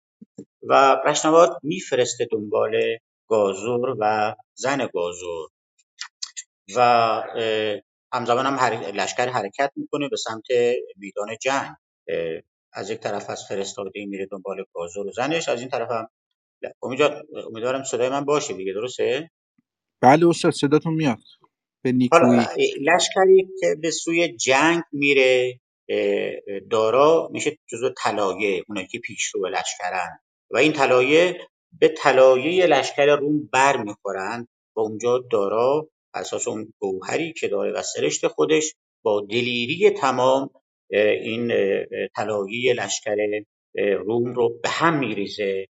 و 0.62 0.96
رشنواد 1.06 1.60
میفرسته 1.62 2.28
دنبال 2.32 2.98
گازور 3.28 3.96
و 4.00 4.34
زن 4.54 4.88
گازور. 4.94 5.48
و 6.76 6.80
همزمان 8.12 8.46
هم 8.46 8.54
لشکر 8.94 9.28
حرکت 9.28 9.72
می‌کنه 9.76 10.08
به 10.08 10.16
سمت 10.16 10.44
میدان 10.96 11.36
جنگ. 11.40 11.74
از 12.72 12.90
یک 12.90 13.00
طرف 13.00 13.30
از 13.30 13.44
فرستاده 13.48 14.06
میره 14.06 14.26
دنبال 14.26 14.64
گازور 14.74 15.06
و 15.06 15.12
زنش 15.12 15.48
از 15.48 15.60
این 15.60 15.68
طرف 15.68 15.90
هم 15.90 16.08
امیدوارم 16.82 17.84
صدای 17.84 18.08
من 18.08 18.24
باشه 18.24 18.54
دیگه 18.54 18.72
درسته؟ 18.72 19.30
بله 20.00 20.28
استاد 20.28 20.52
صداتون 20.52 20.94
میاد. 20.94 21.18
به 21.84 21.92
نیکویی 21.92 22.46
لشکری 22.80 23.48
که 23.60 23.76
به 23.82 23.90
سوی 23.90 24.36
جنگ 24.36 24.82
میره 24.92 25.60
دارا 26.70 27.28
میشه 27.32 27.58
جزو 27.66 27.90
طلایه 28.04 28.64
اونایی 28.68 28.86
که 28.86 28.98
پیشرو 28.98 29.46
لشکرن. 29.48 30.18
و 30.50 30.56
این 30.56 30.72
طلایه 30.72 31.40
به 31.80 31.88
طلایه 31.88 32.66
لشکر 32.66 33.16
روم 33.16 33.48
بر 33.52 33.76
می‌خورند 33.76 34.48
و 34.76 34.80
اونجا 34.80 35.18
دارا 35.30 35.88
اساس 36.14 36.48
اون 36.48 36.72
گوهری 36.78 37.32
که 37.32 37.48
داره 37.48 37.72
و 37.72 37.82
سرشت 37.82 38.26
خودش 38.26 38.74
با 39.02 39.26
دلیری 39.30 39.90
تمام 39.90 40.50
این 40.90 41.52
طلایه 42.16 42.74
لشکر 42.74 43.16
روم 43.98 44.34
رو 44.34 44.48
به 44.62 44.68
هم 44.68 44.98
میریزه. 44.98 45.66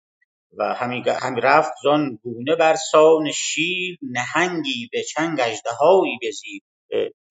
و 0.58 0.74
همین 0.74 1.04
هم 1.08 1.36
رفت 1.36 1.72
زان 1.82 2.18
گونه 2.22 2.56
بر 2.56 2.74
سان 2.74 3.32
شیر 3.32 3.98
نهنگی 4.02 4.88
به 4.92 5.02
چنگ 5.02 5.40
اژدهایی 5.40 6.18
بزیر 6.22 6.62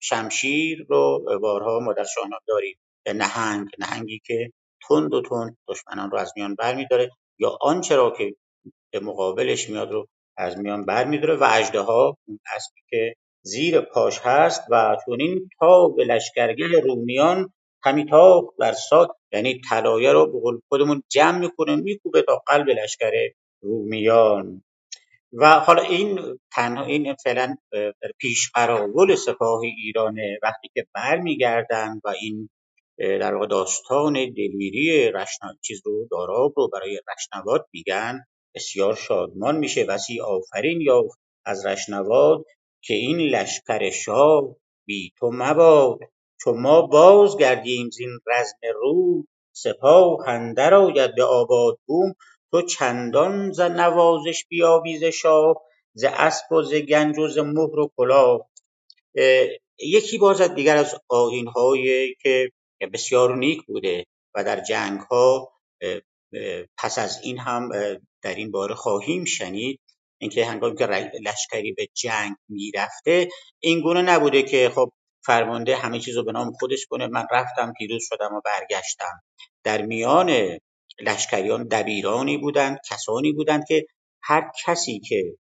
شمشیر 0.00 0.86
رو 0.88 1.24
بارها 1.42 1.80
ما 1.80 1.92
در 1.92 2.04
شاهنامه 2.04 2.42
داریم. 2.48 2.78
نهنگ 3.14 3.68
نهنگی 3.78 4.20
که 4.26 4.52
تند 4.88 5.14
و 5.14 5.22
تند 5.22 5.56
دشمنان 5.68 6.10
رو 6.10 6.18
از 6.18 6.32
میان 6.36 6.54
برمیداره 6.54 7.10
یا 7.38 7.58
آنچه 7.60 7.96
را 7.96 8.10
که 8.18 8.36
به 8.92 9.00
مقابلش 9.00 9.70
میاد 9.70 9.90
رو 9.92 10.06
از 10.36 10.58
میان 10.58 10.84
برمیداره 10.84 11.36
و 11.36 11.48
اژدها 11.50 12.16
اون 12.28 12.40
اسبی 12.56 12.80
که 12.90 13.14
زیر 13.42 13.80
پاش 13.80 14.20
هست 14.24 14.62
و 14.70 14.96
چنین 15.06 15.50
تا 15.60 15.88
به 15.88 16.04
لشکرگه 16.04 16.80
رومیان 16.80 17.52
همی 17.84 18.06
تاخت 18.06 18.56
بر 18.58 18.72
سات 18.72 19.10
یعنی 19.32 19.60
طلایه 19.70 20.12
رو 20.12 20.32
به 20.32 20.40
قول 20.40 20.60
خودمون 20.68 21.02
جمع 21.08 21.38
می‌کنه 21.38 21.76
میکوبه 21.76 22.22
تا 22.22 22.42
قلب 22.46 22.68
لشکر 22.68 23.12
رومیان. 23.62 24.62
و 25.32 25.60
حالا 25.60 25.82
این 25.82 26.38
تنها 26.52 26.84
این 26.84 27.14
فعلا 27.14 27.56
پیش 28.18 28.50
قراول 28.54 29.14
سپاه 29.14 29.60
ایرانه. 29.60 30.38
وقتی 30.42 30.68
که 30.74 30.86
برمیگردن 30.94 32.00
و 32.04 32.08
این 32.20 32.48
در 32.98 33.34
واقع 33.34 33.46
داستان 33.46 34.12
دلیری 34.12 35.10
رشنا 35.10 35.54
چیز 35.62 35.82
رو 35.84 36.08
داراب 36.10 36.52
رو 36.56 36.68
برای 36.68 37.00
رشنواد 37.16 37.66
میگن 37.72 38.24
بسیار 38.54 38.94
شادمان 38.94 39.56
میشه. 39.56 39.84
وسیع 39.84 40.22
آفرین 40.22 40.80
یا 40.80 41.02
از 41.46 41.66
رشنواد 41.66 42.44
که 42.82 42.94
این 42.94 43.18
لشکر 43.18 43.90
شاه 43.90 44.56
بی 44.86 45.12
تو 45.18 45.30
مباد. 45.34 45.98
چو 46.46 46.52
ما 46.52 46.82
باز 46.82 47.38
گردیم 47.38 47.90
زین 47.90 48.18
رزم 48.26 48.58
روم 48.74 49.28
سپاه 49.52 50.28
اندر 50.28 50.74
آید 50.74 51.14
به 51.14 51.24
آباد 51.24 51.78
بوم. 51.86 52.14
تو 52.52 52.62
چندان 52.62 53.52
ز 53.52 53.60
نوازش 53.60 54.44
بیابی 54.48 54.98
ز 54.98 55.04
شاه 55.04 55.62
ز 55.94 56.04
اسب 56.04 56.52
و 56.52 56.62
ز 56.62 56.74
گنج 56.74 57.18
و 57.18 57.28
ز 57.28 57.38
مهر 57.38 57.78
و 57.78 57.90
کلاه. 57.96 58.50
یکی 59.78 60.18
باز 60.18 60.40
دیگر 60.40 60.76
از 60.76 60.94
آیین‌هایی 61.08 62.14
که 62.22 62.50
بسیار 62.92 63.36
نیک 63.36 63.62
بوده 63.66 64.06
و 64.34 64.44
در 64.44 64.60
جنگ‌ها 64.60 65.52
پس 66.78 66.98
از 66.98 67.20
این 67.22 67.38
هم 67.38 67.68
در 68.22 68.34
این 68.34 68.50
باره 68.50 68.74
خواهیم 68.74 69.24
شنید. 69.24 69.80
اینکه 70.18 70.44
هنگامی 70.44 70.76
که 70.76 70.86
لشکری 71.22 71.72
به 71.72 71.88
جنگ 71.94 72.36
می‌رفته 72.48 73.28
این 73.60 73.80
گونه 73.80 74.02
نبوده 74.02 74.42
که 74.42 74.72
خب 74.74 74.92
فرمانده 75.26 75.76
همه 75.76 76.00
چیز 76.00 76.16
رو 76.16 76.24
به 76.24 76.32
نام 76.32 76.52
خودش 76.52 76.86
کنه. 76.86 77.06
من 77.06 77.26
رفتم 77.30 77.72
پیروز 77.78 78.02
شدم 78.08 78.34
و 78.34 78.40
برگشتم. 78.44 79.22
در 79.64 79.82
میان 79.82 80.58
لشکریان 81.00 81.68
دبیرانی 81.68 82.38
بودند 82.38 82.78
کسانی 82.90 83.32
بودند 83.32 83.64
که 83.68 83.86
هر 84.22 84.50
کسی 84.66 85.00
که 85.00 85.36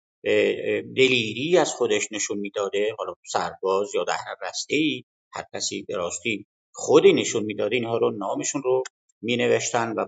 دلیری 0.96 1.58
از 1.58 1.74
خودش 1.74 2.12
نشون 2.12 2.38
می‌داده 2.38 2.96
حالا 2.98 3.14
سرباز 3.26 3.96
یا 3.96 4.04
در 4.04 4.14
هر 4.14 4.52
ای 4.70 5.04
هر 5.34 5.44
کسی 5.54 5.84
به 5.88 5.96
راستی 5.96 6.46
خودی 6.74 7.14
نشون 7.14 7.44
می‌داده 7.44 7.76
اینها 7.76 7.98
رو 7.98 8.12
نامشون 8.12 8.64
رو 8.64 8.84
می 9.22 9.38
نوشتن 9.38 9.92
و 9.92 10.06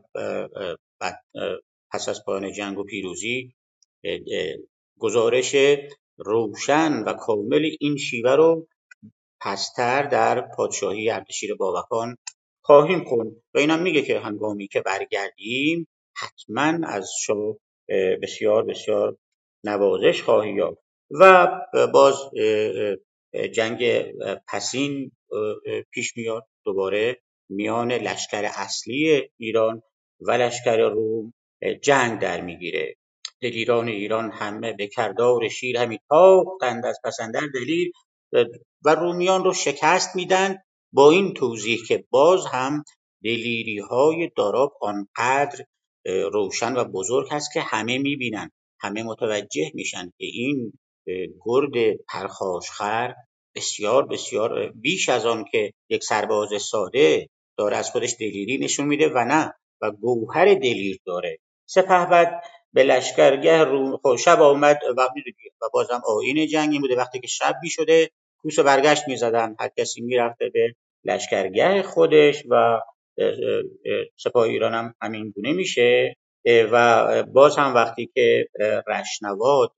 بعد 1.00 1.24
پس 1.92 2.10
از 2.10 2.24
پایان 2.26 2.52
جنگ 2.52 2.78
و 2.78 2.84
پیروزی 2.84 3.54
گزارش 5.00 5.56
روشن 6.18 7.04
و 7.04 7.14
کامل 7.14 7.70
این 7.80 7.98
شیوه 7.98 8.32
رو 8.32 8.68
پستر 9.42 10.04
در 10.04 10.42
پادشاهی 10.42 11.10
اردشیر 11.10 11.56
بابکان 11.56 12.18
خواهیم 12.62 13.04
خوند. 13.04 13.32
و 13.54 13.58
اینم 13.58 13.82
میگه 13.82 14.02
که 14.02 14.20
هنگامی 14.20 14.68
که 14.68 14.82
برگردیم 14.82 15.88
حتما 16.18 16.88
از 16.88 17.10
شاه 17.22 17.56
بسیار 18.22 18.64
بسیار 18.64 19.18
نوازش 19.64 20.22
خواهی 20.22 20.54
یافت. 20.54 20.82
و 21.12 21.48
باز 21.94 22.16
جنگ 23.54 24.06
پسین 24.48 25.12
پیش 25.92 26.18
میاد. 26.18 26.48
دوباره 26.66 27.18
میان 27.50 27.92
لشکر 27.92 28.52
اصلی 28.56 29.30
ایران 29.38 29.82
و 30.22 30.32
لشکر 30.32 30.78
روم 30.78 31.34
جنگ 31.82 32.20
در 32.20 32.42
می‌گیره. 32.42 32.96
دلیران 33.42 33.88
ایران 33.88 34.32
همه 34.32 34.74
به 34.74 34.88
کردار 34.88 35.50
شیر 35.50 35.78
همی 35.78 36.00
تاختند 36.10 36.86
از 36.86 37.00
پسندر 37.04 37.48
دلیر. 37.54 37.92
و 38.86 38.96
رومیان 38.96 39.44
رو 39.44 39.54
شکست 39.54 40.16
میدن 40.16 40.58
با 40.94 41.12
این 41.12 41.34
توضیح 41.34 41.80
که 41.88 42.06
باز 42.10 42.46
هم 42.46 42.84
دلیری 43.24 43.80
های 43.80 44.32
داراب 44.38 44.74
آنقدر 44.82 45.66
روشن 46.06 46.78
و 46.78 46.84
بزرگ 46.84 47.28
هست 47.32 47.54
که 47.54 47.62
همه 47.62 47.98
می‌بینن 47.98 48.52
همه 48.80 49.04
متوجه 49.04 49.72
میشن 49.74 50.06
که 50.06 50.26
این 50.26 50.74
گرد 51.46 51.96
پرخاشخر 52.10 53.14
بسیار 53.56 54.06
بسیار 54.06 54.72
بیش 54.72 55.10
از 55.10 55.26
آن 55.26 55.46
که 55.52 55.74
یک 55.90 56.04
سرباز 56.04 56.50
ساده 56.62 57.30
داره 57.58 57.78
از 57.78 57.92
خودش 57.92 58.16
دلیری 58.20 58.58
نشون 58.58 58.86
میده 58.86 59.10
و 59.10 59.26
نه 59.26 59.54
و 59.82 59.92
گوهر 59.92 60.54
دلیر 60.54 61.00
داره. 61.06 61.38
بعد 61.88 62.44
به 62.76 62.84
لشکرگه 62.84 63.64
رو 63.64 64.00
خب 64.04 64.16
شب 64.16 64.42
آمد 64.42 64.80
و 64.98 65.02
و 65.62 65.70
بازم 65.74 66.02
آین 66.06 66.48
جنگی 66.48 66.80
بوده. 66.80 66.96
وقتی 66.96 67.20
که 67.20 67.28
شب 67.28 67.56
می 67.64 67.70
شده 67.70 68.10
کوس 68.42 68.60
برگشت 68.60 69.08
می 69.08 69.18
زدن 69.18 69.56
هر 69.60 69.70
کسی 69.78 70.02
می 70.02 70.16
رفته 70.16 70.50
به 70.50 70.76
لشکرگه 71.04 71.82
خودش 71.84 72.44
و 72.50 72.82
سپاه 74.18 74.44
ایران 74.44 74.74
هم 74.74 74.96
همین 75.02 75.30
گونه 75.30 75.54
میشه. 75.54 76.16
و 76.72 77.24
باز 77.24 77.58
هم 77.58 77.76
وقتی 77.76 78.12
که 78.16 78.48
رشنواد 78.88 79.72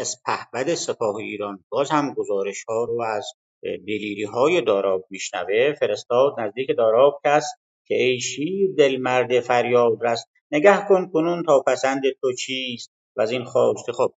از 0.00 0.16
پهبد 0.26 0.74
سپاه 0.74 1.16
ایران 1.16 1.64
باز 1.68 1.90
هم 1.90 2.14
گزارش 2.14 2.64
ها 2.68 2.84
رو 2.84 3.02
از 3.02 3.32
دلیری 3.62 4.24
های 4.24 4.60
داراب 4.60 5.04
میشنوه. 5.10 5.72
فرستاد 5.72 6.40
نزدیک 6.40 6.76
داراب 6.76 7.20
کس 7.24 7.44
که 7.86 7.94
ای 7.94 8.20
شیر 8.20 8.70
دل 8.78 8.96
مرد 8.96 9.40
فریاد 9.40 9.98
رست 10.02 10.28
نگه 10.50 10.86
کن 10.88 11.10
کنون 11.12 11.42
تا 11.42 11.60
پسند 11.66 12.02
تو 12.20 12.32
چیست 12.32 12.90
و 13.16 13.20
از 13.20 13.30
این 13.30 13.44
خواسته. 13.44 13.92
خب 13.92 14.14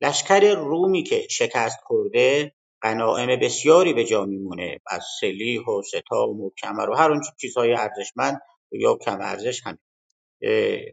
لشکر 0.00 0.54
رومی 0.54 1.02
که 1.02 1.26
شکست 1.30 1.78
خورده 1.82 2.54
غنایم 2.82 3.40
بسیاری 3.40 3.92
به 3.92 4.04
جا 4.04 4.24
میمونه. 4.24 4.80
از 4.86 5.02
سلیح 5.20 5.60
و 5.60 5.82
ستام 5.82 6.40
و 6.40 6.50
کمر 6.58 6.90
و 6.90 6.94
هر 6.94 7.10
اون 7.10 7.22
چیزهای 7.40 7.74
ارزشمند 7.74 8.40
یا 8.72 8.94
کم 8.94 9.20
ارزش 9.20 9.60
هم. 9.64 9.78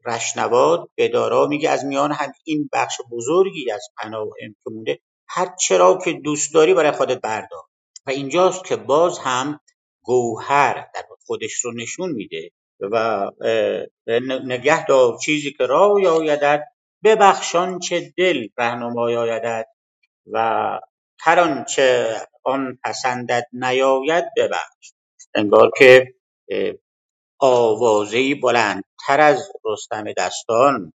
رشنواد 0.05 0.89
به 0.95 1.07
دارا 1.07 1.47
میگه 1.47 1.69
از 1.69 1.85
میان 1.85 2.11
هم 2.11 2.31
این 2.43 2.69
بخش 2.73 2.97
بزرگی 3.11 3.71
از 3.71 3.87
غنایم 3.97 4.55
که 4.63 4.69
مونده 4.71 4.99
هر 5.27 5.55
چرا 5.59 5.99
که 6.03 6.13
دوست 6.13 6.53
داری 6.53 6.73
برای 6.73 6.91
خودت 6.91 7.21
بردار. 7.21 7.63
و 8.07 8.09
اینجاست 8.09 8.65
که 8.65 8.75
باز 8.75 9.19
هم 9.19 9.59
گوهر 10.01 10.73
در 10.95 11.03
خودش 11.25 11.53
رو 11.53 11.71
نشون 11.71 12.11
میده. 12.11 12.51
و 12.79 13.29
نگه 14.45 14.85
دار 14.85 15.17
چیزی 15.17 15.51
که 15.51 15.65
رای 15.65 16.07
آیدد 16.07 16.63
ببخشان 17.03 17.79
چه 17.79 18.13
دل 18.17 18.47
رهنمای 18.57 19.15
آیدد 19.15 19.65
و 20.31 20.79
هر 21.19 21.63
چه 21.63 22.15
آن 22.43 22.79
پسندد 22.83 23.43
نیاید 23.53 24.25
ببخش. 24.37 24.93
انگار 25.35 25.71
که 25.77 26.13
آوازهای 27.39 28.35
بلندتر 28.35 29.21
از 29.21 29.51
رستم 29.65 30.03
دستان 30.17 30.93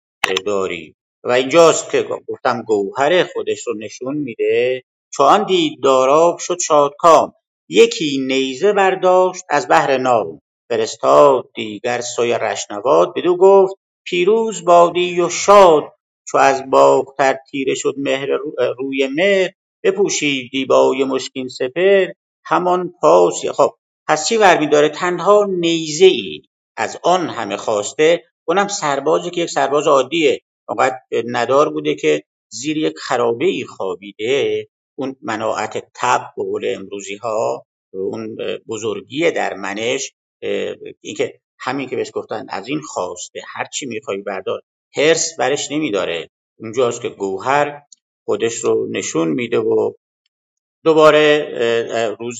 داری. 0.46 0.94
و 1.24 1.30
اینجاست 1.30 1.90
که 1.90 2.02
گفتم 2.02 2.62
گوهر 2.62 3.24
خودش 3.24 3.66
رو 3.66 3.74
نشون 3.78 4.16
میده. 4.16 4.82
چون 5.12 5.44
دید 5.44 5.82
داراب 5.82 6.38
شد 6.38 6.58
شادکام. 6.58 7.32
یکی 7.68 8.18
نیزه 8.26 8.72
برداشت 8.72 9.44
از 9.50 9.68
بهر 9.68 9.98
نام. 9.98 10.40
فرستاد 10.68 11.50
دیگر 11.54 12.00
سوی 12.00 12.32
رشنواد. 12.32 13.14
بدو 13.16 13.36
گفت 13.36 13.74
پیروز 14.04 14.64
بادی 14.64 15.20
و 15.20 15.28
شاد. 15.28 15.82
چو 16.28 16.38
از 16.38 16.70
باختر 16.70 17.36
تیره 17.50 17.74
شد 17.74 17.94
مهر 17.96 18.26
روی 18.78 19.06
مهر 19.06 19.50
بپوشید 19.82 20.50
دیبای 20.50 21.04
مشکین 21.04 21.48
سپر 21.48 22.06
همان 22.44 22.94
پاس 23.00 23.46
خب 23.46 23.70
پس 24.08 24.28
چی 24.28 24.38
برمیداره 24.38 24.88
تنها 24.88 25.46
نیزه 25.50 26.06
ای 26.06 26.42
از 26.76 26.98
آن 27.02 27.28
همه 27.28 27.56
خواسته. 27.56 28.24
اونم 28.44 28.68
سربازی 28.68 29.30
که 29.30 29.40
یک 29.40 29.50
سرباز 29.50 29.86
عادیه. 29.86 30.40
فقط 30.66 30.92
ندار 31.26 31.68
بوده 31.68 31.94
که 31.94 32.22
زیر 32.48 32.76
یک 32.78 32.94
خرابه 32.96 33.44
ای 33.44 33.64
خوابیده. 33.64 34.66
اون 34.98 35.16
مناعت 35.22 35.84
تب 35.94 36.20
به 36.36 36.42
قول 36.42 36.74
امروزی 36.76 37.16
ها 37.16 37.66
اون 37.94 38.36
بزرگی 38.68 39.30
در 39.30 39.54
منش 39.54 40.12
اینکه 41.00 41.40
همین 41.58 41.88
که 41.88 41.96
بهش 41.96 42.10
گفتن 42.14 42.46
از 42.48 42.68
این 42.68 42.80
خواسته 42.80 43.40
هر 43.46 43.64
چی 43.64 43.86
می‌خوای 43.86 44.18
بردار 44.18 44.62
هرس 44.96 45.36
برش 45.38 45.70
نمیداره. 45.72 46.30
اونجاست 46.58 47.02
که 47.02 47.08
گوهر 47.08 47.82
خودش 48.24 48.54
رو 48.54 48.88
نشون 48.90 49.28
میده 49.28 49.58
و 49.58 49.92
دوباره 50.84 52.16
روز 52.18 52.38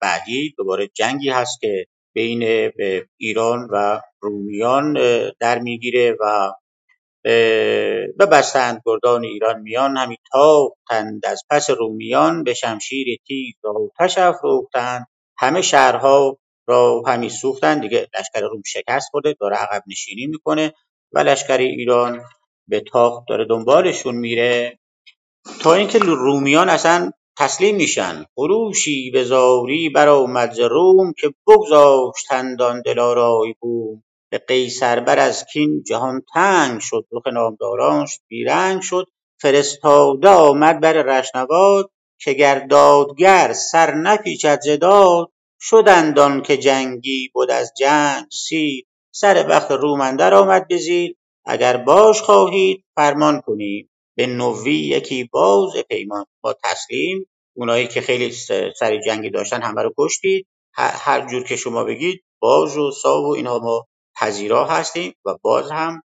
بعدی 0.00 0.54
دوباره 0.58 0.88
جنگی 0.94 1.30
هست 1.30 1.60
که 1.60 1.86
بین 2.14 2.70
ایران 3.16 3.68
و 3.72 4.00
رومیان 4.20 4.98
در 5.40 5.58
می‌گیره 5.58 6.16
و 6.20 6.52
ببستند 8.18 8.82
گردان 8.86 9.24
ایران 9.24 9.60
میان. 9.60 9.96
همی 9.96 10.16
تاختند 10.32 11.26
از 11.26 11.42
پس 11.50 11.70
رومیان 11.70 12.44
به 12.44 12.54
شمشیر 12.54 13.18
تیز 13.26 13.54
آتش 13.64 14.18
افروختند. 14.18 15.06
همه 15.38 15.62
شهرها 15.62 16.38
را 16.72 17.02
همی 17.06 17.30
سوختند 17.30 17.82
دیگه 17.82 18.08
لشکر 18.18 18.40
روم 18.40 18.62
شکست 18.66 19.10
خورده 19.10 19.36
داره 19.40 19.56
عقب 19.56 19.82
نشینی 19.88 20.26
می‌کنه 20.26 20.74
و 21.12 21.20
لشکر 21.20 21.58
ایران 21.58 22.22
به 22.68 22.80
تاخت 22.80 23.24
داره 23.28 23.46
دنبالشون 23.46 24.16
میره. 24.16 24.78
تا 25.60 25.74
اینکه 25.74 25.98
رومیان 25.98 26.68
اصلا 26.68 27.12
تسلیم 27.38 27.76
میشن. 27.76 28.26
خروشی 28.34 29.10
به 29.10 29.24
زاری 29.24 29.88
برآمد 29.88 30.52
ز 30.52 30.60
روم 30.60 31.12
که 31.12 31.34
بگذاشتند 31.48 32.58
دلارای 32.84 33.54
بوم. 33.60 34.04
به 34.32 34.38
قیصر 34.38 35.00
بر 35.00 35.18
از 35.18 35.46
کین 35.52 35.82
جهان 35.82 36.22
تنگ 36.34 36.80
شد. 36.80 37.06
رخ 37.12 37.26
نامدارانش 37.26 38.20
بیرنگ 38.28 38.82
شد. 38.82 39.06
فرستاده 39.40 40.28
آمد 40.28 40.80
بر 40.80 40.92
رشنواد 40.92 41.90
که 42.20 42.34
گر 42.34 42.60
دادگر 42.66 43.52
سر 43.52 43.94
نپیچد 43.94 44.60
ز 44.62 44.70
داد 44.80 45.31
شدند 45.64 46.42
که 46.42 46.56
جنگی 46.56 47.28
بود 47.34 47.50
از 47.50 47.72
جنگ 47.78 48.26
سیر. 48.30 48.84
سر 49.14 49.42
بخت 49.42 49.70
روم 49.70 50.00
اندر 50.00 50.34
آمد 50.34 50.68
به 50.68 50.76
زیر. 50.76 51.16
اگر 51.44 51.76
باش 51.76 52.22
خواهید 52.22 52.84
فرمان 52.94 53.40
کنیم. 53.40 53.90
به 54.16 54.26
نوی 54.26 54.74
یکی 54.74 55.24
باز 55.24 55.76
پیمان. 55.88 56.24
ما 56.44 56.54
تسلیم. 56.64 57.26
اونایی 57.56 57.88
که 57.88 58.00
خیلی 58.00 58.32
سر 58.78 59.00
جنگی 59.06 59.30
داشتن 59.30 59.62
همه 59.62 59.82
رو 59.82 59.94
کشتید. 59.98 60.46
هر 60.74 61.26
جور 61.30 61.44
که 61.44 61.56
شما 61.56 61.84
بگید 61.84 62.24
باز 62.40 62.76
و 62.76 62.90
ساو 62.90 63.26
و 63.26 63.30
اینها 63.30 63.58
ما 63.58 63.86
پذیرا 64.20 64.64
هستیم 64.64 65.14
و 65.24 65.34
باز 65.42 65.70
هم 65.70 66.02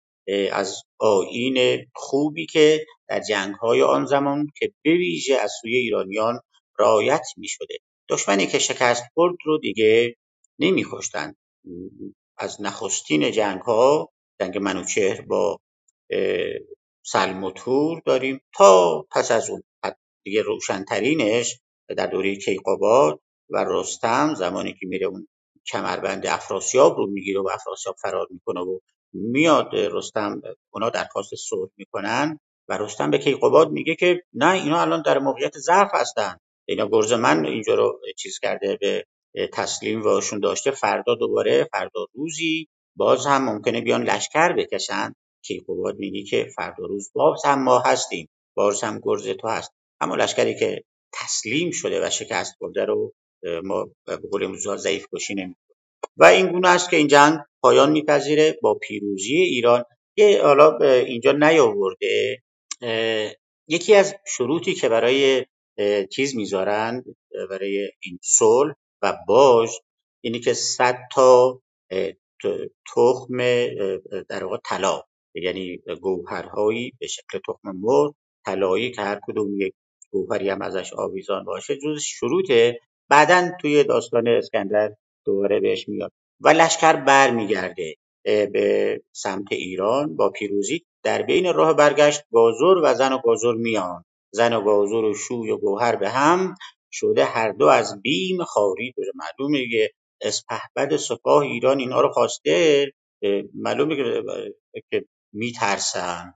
از 0.52 0.84
آیین 1.00 1.86
خوبی 1.96 2.46
که 2.46 2.86
در 3.08 3.20
جنگهای 3.20 3.82
آن 3.82 4.06
زمان 4.06 4.48
که 4.60 4.72
بویژه 4.86 5.36
از 5.36 5.52
سوی 5.62 5.76
ایرانیان 5.76 6.40
رعایت 6.80 7.26
می 7.38 7.48
شده 7.48 7.78
دشمنی 8.10 8.48
که 8.48 8.60
شکست 8.60 9.04
خورد 9.14 9.36
رو 9.46 9.58
دیگه 9.58 10.16
نمیکشتند 10.60 11.36
از 12.38 12.62
نخستین 12.62 13.32
جنگ 13.32 13.62
ها 13.62 14.10
جنگ 14.40 14.58
منوچهر 14.58 15.22
با 15.22 15.60
سلموتور 17.06 18.02
داریم 18.06 18.42
تا 18.54 19.06
پس 19.12 19.32
از 19.32 19.50
اون. 19.50 19.64
دیگه 20.24 20.42
روشنترینش 20.42 21.60
در 21.98 22.08
دوره 22.08 22.36
کیقوباد 22.36 23.20
و 23.50 23.66
رستم 23.68 24.34
زمانی 24.34 24.74
که 24.74 24.88
میره 24.88 25.08
اون 25.08 25.28
کمربند 25.68 26.28
افراسیاب 26.28 26.98
رو 26.98 27.08
می‌گیره 27.08 27.42
و 27.42 27.50
افراسیاب 27.54 27.96
فرار 28.02 28.28
می‌کنه 28.30 28.62
و 28.62 28.80
میاد 29.14 29.70
رستم 29.74 30.42
اونا 30.74 30.90
درخواست 30.90 31.36
صلح 31.36 31.70
می‌کنن 31.78 32.40
و 32.70 32.78
رستم 32.78 33.12
به 33.12 33.18
کیقوباد 33.18 33.72
میگه 33.72 33.96
که 33.96 34.24
نه 34.34 34.52
اینا 34.52 34.82
الان 34.82 35.02
در 35.02 35.20
موقعیت 35.20 35.58
ضعف 35.58 35.90
هستن. 35.94 36.38
اینا 36.70 36.90
گرز 36.92 37.14
من 37.14 37.46
اینجا 37.46 37.76
رو 37.76 38.00
چیز 38.18 38.40
کرده 38.40 38.78
به 38.82 39.06
تسلیم 39.54 40.02
واشون 40.02 40.40
داشته. 40.40 40.72
فردا 40.72 41.16
دوباره 41.16 41.68
فردا 41.72 42.06
روزی 42.14 42.68
باز 42.96 43.26
هم 43.26 43.46
ممکنه 43.46 43.82
بیان 43.82 44.04
لشکر 44.04 44.54
بکشن. 44.54 45.14
کیقوباد 45.46 45.96
میگه 45.96 46.24
که 46.24 46.48
فردا 46.56 46.86
روز 46.86 47.12
باز 47.14 47.42
هم 47.46 47.64
ما 47.64 47.80
هستیم. 47.80 48.30
باز 48.56 48.84
هم 48.84 49.00
گرز 49.04 49.30
تو 49.30 49.48
هست. 49.48 49.72
اما 50.02 50.16
لشکری 50.16 50.60
که 50.60 50.84
تسلیم 51.14 51.72
شده 51.72 52.08
و 52.08 52.10
شکست 52.10 52.56
خورده 52.58 52.86
رو 52.86 53.14
ما 53.64 53.90
به 54.06 54.18
قول 54.18 54.58
ضعیف 54.78 55.06
کشی 55.14 55.36
و 56.18 56.26
این 56.26 56.52
گونه 56.52 56.70
است 56.70 56.90
که 56.90 56.98
این 56.98 57.08
جنگ 57.08 57.40
پایان 57.62 57.92
میپذیره 57.92 58.58
با 58.62 58.74
پیروزی 58.74 59.36
ایران. 59.36 59.84
یه 60.18 60.42
حالا 60.44 60.78
اینجا 60.88 61.32
نیاورده. 61.32 62.42
یکی 63.68 63.96
از 63.96 64.16
شروطی 64.28 64.74
که 64.74 64.90
برای 64.90 65.46
چیز 66.12 66.36
می‌ذارن 66.36 67.04
برای 67.50 67.90
این 68.00 68.20
صلح 68.24 68.74
و 69.02 69.18
باج 69.28 69.70
اینی 70.22 70.40
که 70.40 70.54
صد 70.54 70.98
تا 71.12 71.62
تخم 72.96 73.38
در 74.30 74.44
واقع 74.44 74.58
طلا 74.66 75.02
یعنی 75.36 75.78
گوهرهایی 76.02 76.94
به 77.00 77.08
شکل 77.08 77.40
تخم 77.48 77.72
مرغ 77.76 78.16
طلایی 78.46 78.92
که 78.92 79.02
هر 79.02 79.20
کدوم 79.28 79.62
یک 79.62 79.74
گوهری 80.12 80.50
هم 80.50 80.62
ازش 80.62 80.94
آویزان 80.94 81.44
باشه 81.44 81.78
جز 81.78 82.02
شروطه. 82.02 82.80
بعدا 83.10 83.52
توی 83.62 83.84
داستان 83.84 84.28
اسکندر 84.28 84.96
دوباره 85.26 85.60
بهش 85.60 85.90
میاد. 85.90 86.12
و 86.42 86.50
لشکر 86.50 86.96
برمیگرده 86.96 87.96
به 88.24 89.02
سمت 89.12 89.52
ایران 89.52 90.16
با 90.16 90.30
پیروزی. 90.30 90.86
در 91.04 91.22
بین 91.22 91.54
راه 91.54 91.74
برگشت 91.74 92.22
گازر 92.32 92.82
و 92.84 92.94
زن 92.94 93.14
و 93.14 93.18
گازر 93.18 93.54
میان. 93.54 94.06
زن 94.32 94.54
و 94.54 94.62
گازر 94.62 94.96
و 95.06 95.14
شوی 95.14 95.52
و 95.52 95.58
گوهر 95.58 95.96
به 95.96 96.10
هم 96.10 96.56
شده 96.92 97.26
هر 97.26 97.52
دو 97.52 97.66
از 97.66 98.02
بیم 98.02 98.44
خاری 98.44 98.94
داره 98.98 99.12
معلومه 99.16 99.70
که 99.72 99.92
اسپهبد 100.22 100.98
سپاه 100.98 101.44
ایران 101.44 101.80
اینا 101.80 102.02
رو 102.02 102.10
خواسته 102.14 102.88
معلومه 103.56 103.96
که 104.92 105.06
میترسن. 105.34 106.34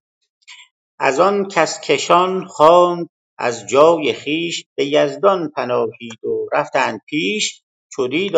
از 0.99 1.19
آن 1.19 1.47
کس 1.47 1.81
کشان 1.81 2.45
خواند 2.45 3.09
از 3.37 3.67
جای 3.69 4.13
خیش 4.13 4.65
به 4.77 4.85
یزدان 4.85 5.51
پناهید 5.55 6.25
و 6.25 6.47
رفتند 6.53 7.01
پیش. 7.09 7.63
چو 7.93 8.07
دید 8.07 8.35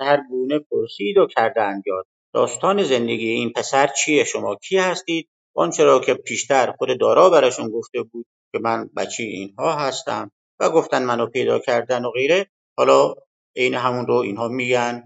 هر 0.00 0.22
گونه 0.30 0.58
پرسید 0.58 1.18
و 1.18 1.26
کردند 1.26 1.82
یاد. 1.86 2.06
داستان 2.34 2.82
زندگی 2.82 3.28
این 3.28 3.52
پسر 3.52 3.86
چیه؟ 3.86 4.24
شما 4.24 4.56
کی 4.56 4.78
هستید؟ 4.78 5.28
آنچه 5.56 5.84
را 5.84 6.00
که 6.00 6.14
پیشتر 6.14 6.72
خود 6.78 7.00
دارا 7.00 7.30
براشون 7.30 7.70
گفته 7.70 8.02
بود 8.02 8.26
که 8.52 8.58
من 8.58 8.90
بچه 8.96 9.22
اینها 9.22 9.72
هستم 9.72 10.30
و 10.60 10.70
گفتن 10.70 11.02
منو 11.02 11.26
پیدا 11.26 11.58
کردن 11.58 12.04
و 12.04 12.10
غیره. 12.10 12.46
حالا 12.78 13.14
عین 13.56 13.74
همون 13.74 14.06
رو 14.06 14.14
اینها 14.14 14.48
میگن 14.48 15.02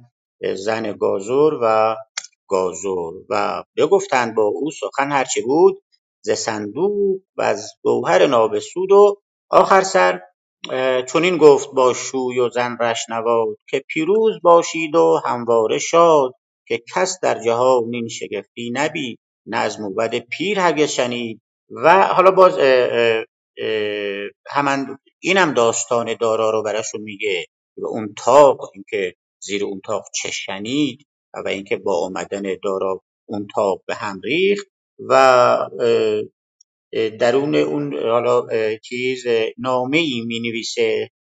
زن 0.55 0.92
گازور 0.92 1.59
و 1.62 1.97
گازور 2.49 3.14
و 3.30 3.64
بگفتند 3.76 4.34
با 4.34 4.42
او 4.42 4.70
سخن 4.70 5.12
هرچه 5.12 5.42
بود 5.42 5.82
ز 6.24 6.30
صندوق 6.30 7.20
و 7.36 7.42
از 7.42 7.72
گوهر 7.82 8.26
نابسود 8.26 8.92
و 8.92 9.22
آخر 9.51 9.82
سر 9.82 10.20
چنین 11.09 11.36
گفت 11.36 11.70
با 11.74 11.92
شوی 11.95 12.38
و 12.38 12.51
زن 12.51 12.76
رشنواد 12.80 13.57
که 13.68 13.84
پیروز 13.88 14.34
باشید 14.42 14.95
و 14.95 15.20
همواره 15.24 15.78
شاد 15.78 16.32
که 16.68 16.82
کس 16.95 17.18
در 17.22 17.42
جهان 17.45 17.95
این 17.95 18.09
شگفتی 18.09 18.70
نبید 18.74 19.18
نه 19.47 19.57
از 19.57 19.80
موبد 19.80 20.18
پیر 20.18 20.61
هرگز 20.61 20.88
شنید. 20.88 21.40
و 21.70 22.03
حالا 22.03 22.30
باز 22.30 22.59
همان 24.46 24.98
اینم 25.20 25.55
داستان 25.55 26.14
دارا 26.20 26.50
رو 26.50 26.62
براشون 26.62 27.00
میگه 27.00 27.46
و 27.78 27.86
اون 27.86 28.14
تاق 28.18 28.70
اینکه 28.74 29.14
زیر 29.42 29.64
اون 29.64 29.80
تاق 29.84 30.05
چه 30.22 30.30
شنید 30.30 31.07
و 31.44 31.48
اینکه 31.48 31.76
با 31.76 32.07
آمدن 32.07 32.42
دارا 32.62 33.02
اون 33.28 33.46
تاق 33.55 33.82
به 33.86 33.94
هم 33.94 34.20
ریخت 34.24 34.66
و 34.98 35.68
درون 37.20 37.55
اون 37.55 37.98
حالا 37.98 38.46
چیز 38.82 39.24
نامه 39.59 39.98
ای 39.98 40.20
می 40.26 40.40
نویسه 40.40 41.11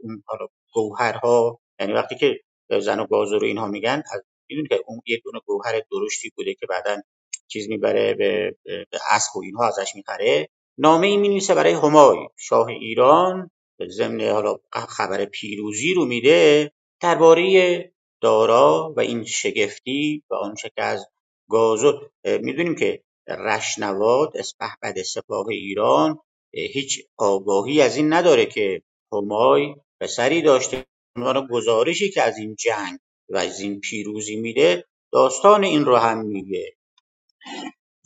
اون 0.00 0.22
حالا 0.26 0.46
گوهرها. 0.72 1.60
یعنی 1.80 1.92
وقتی 1.92 2.16
که 2.16 2.40
زن 2.80 3.00
و 3.00 3.06
گازو 3.06 3.38
رو 3.38 3.46
اینها 3.46 3.66
میگن 3.68 4.02
می‌دونی 4.50 4.68
که 4.68 4.80
اون 4.86 5.00
یه 5.06 5.20
دونه 5.24 5.40
گوهر 5.46 5.82
درشتی 5.92 6.30
بوده 6.36 6.54
که 6.54 6.66
بعدا 6.66 7.02
چیز 7.48 7.68
می‌بره 7.68 8.14
به, 8.14 8.56
به 8.64 8.98
اسب 9.10 9.36
و 9.36 9.42
اینها 9.42 9.68
ازش 9.68 9.92
می‌خره. 9.94 10.48
نامه 10.78 11.06
ای 11.06 11.16
می 11.16 11.28
نویسه 11.28 11.54
برای 11.54 11.72
همای 11.72 12.18
شاه 12.36 12.66
ایران 12.66 13.50
ضمن 13.88 14.20
حالا 14.30 14.56
خبر 14.88 15.24
پیروزی 15.24 15.94
رو 15.94 16.04
میده 16.04 16.72
درباره 17.00 17.92
دارا 18.20 18.94
و 18.96 19.00
این 19.00 19.24
شگفتی 19.24 20.22
و 20.30 20.34
آنچه 20.34 20.70
که 20.76 20.82
از 20.82 21.06
گازو 21.50 21.92
می‌دونیم 22.24 22.74
که 22.74 23.02
رشنواد 23.28 24.36
اسپهبد 24.36 25.02
سپاه 25.02 25.48
ایران 25.48 26.18
هیچ 26.52 27.06
آگاهی 27.16 27.80
از 27.80 27.96
این 27.96 28.12
نداره 28.12 28.46
که 28.46 28.82
همای 29.12 29.74
پسری 30.00 30.42
داشته. 30.42 30.84
عنوان 31.16 31.46
گزارشی 31.50 32.10
که 32.10 32.22
از 32.22 32.38
این 32.38 32.54
جنگ 32.54 32.98
و 33.28 33.36
از 33.36 33.60
این 33.60 33.80
پیروزی 33.80 34.36
میده 34.36 34.84
داستان 35.12 35.64
این 35.64 35.84
رو 35.84 35.96
هم 35.96 36.26
میگه. 36.26 36.76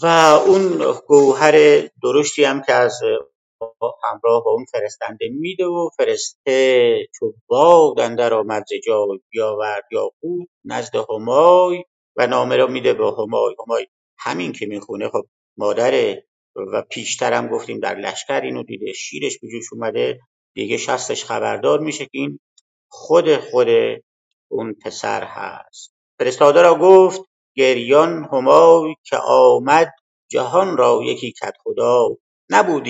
و 0.03 0.07
اون 0.47 0.95
گوهر 1.07 1.53
درشتی 2.03 2.45
هم 2.45 2.63
که 2.63 2.73
از 2.73 3.01
همراه 4.05 4.45
با 4.45 4.51
اون 4.51 4.65
فرستنده 4.73 5.29
میده 5.29 5.67
و 5.67 5.91
فرسته 5.97 6.97
چو 7.19 7.35
باد 7.47 8.01
اندر 8.01 8.35
آمد 8.35 8.65
ز 8.69 8.73
جای 8.87 9.21
بیاورد 9.31 9.85
یاقوت 9.93 10.49
نزد 10.65 10.97
همای 10.97 11.85
و 12.17 12.27
نامه 12.27 12.57
رو 12.57 12.69
میده 12.69 12.93
به 12.95 13.13
همای. 13.13 13.55
همای 13.67 13.87
همین 14.19 14.53
که 14.53 14.67
می‌خونه. 14.67 15.09
خب 15.09 15.27
مادر 15.57 16.17
و 16.57 16.83
پیشترم 16.91 17.49
گفتیم 17.49 17.79
در 17.81 17.95
لشکر 17.95 18.41
اینو 18.41 18.63
دیده. 18.63 18.93
شیرش 18.93 19.39
به 19.39 19.49
جوش 19.49 19.73
اومده. 19.73 20.21
دیگه 20.55 20.77
شستش 20.77 21.25
خبردار 21.25 21.81
میشه 21.81 22.05
که 22.05 22.11
این 22.13 22.41
خود 22.89 23.37
خود 23.37 23.69
اون 24.49 24.75
پسر 24.85 25.25
هست. 25.25 25.95
فرستاده 26.19 26.63
را 26.63 26.75
گفت 26.75 27.30
گریان 27.57 28.29
همای 28.33 28.95
که 29.05 29.17
آمد 29.17 29.93
جهان 30.31 30.77
را 30.77 31.01
یکی 31.05 31.33
کت 31.33 31.55
خدا. 31.65 32.09
نبود 32.51 32.89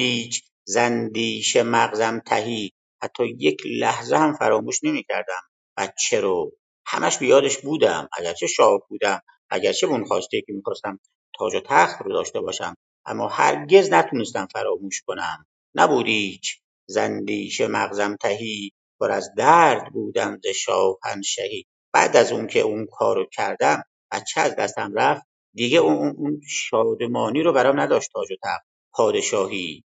زندیش 0.64 1.56
مغزم 1.56 2.20
تهی. 2.26 2.72
حتی 3.02 3.24
یک 3.38 3.62
لحظه 3.66 4.16
هم 4.16 4.34
فراموش 4.34 4.84
نمی‌کردم 4.84 5.42
بچه 5.78 6.20
رو 6.20 6.52
همش 6.86 7.18
بیادش 7.18 7.58
بودم. 7.58 8.08
اگرچه 8.18 8.46
شاه 8.46 8.80
بودم. 8.88 9.20
اگرچه 9.50 9.86
اون 9.86 10.04
خواسته 10.04 10.40
که 10.40 10.52
می‌خواستم 10.52 11.00
تاج 11.38 11.54
و 11.54 11.60
تخت 11.60 12.02
رو 12.02 12.12
داشته 12.12 12.40
باشم. 12.40 12.74
اما 13.06 13.28
هرگز 13.28 13.92
نتونستم 13.92 14.48
فراموش 14.52 15.02
کنم. 15.06 15.46
نبود 15.74 16.06
هیچ 16.06 16.60
زندیش 16.88 17.60
مغزم 17.60 18.16
تهی. 18.16 18.70
پر 19.00 19.10
از 19.10 19.30
درد 19.36 19.92
بودم 19.92 20.38
ز 20.44 20.46
شاهنشهی. 20.46 21.66
بعد 21.92 22.16
از 22.16 22.32
اون 22.32 22.46
که 22.46 22.60
اون 22.60 22.86
کارو 22.92 23.26
کردم 23.32 23.82
بچه 24.12 24.40
از 24.40 24.56
دستم 24.56 24.92
رفت. 24.94 25.22
دیگه 25.54 25.78
اون, 25.78 26.14
اون 26.18 26.40
شادمانی 26.48 27.42
رو 27.42 27.52
برام 27.52 27.80
نداشت 27.80 28.10
تاج 28.12 28.32
و 28.32 28.34
تخت. 28.42 28.66
پادشاهی. 28.92 29.84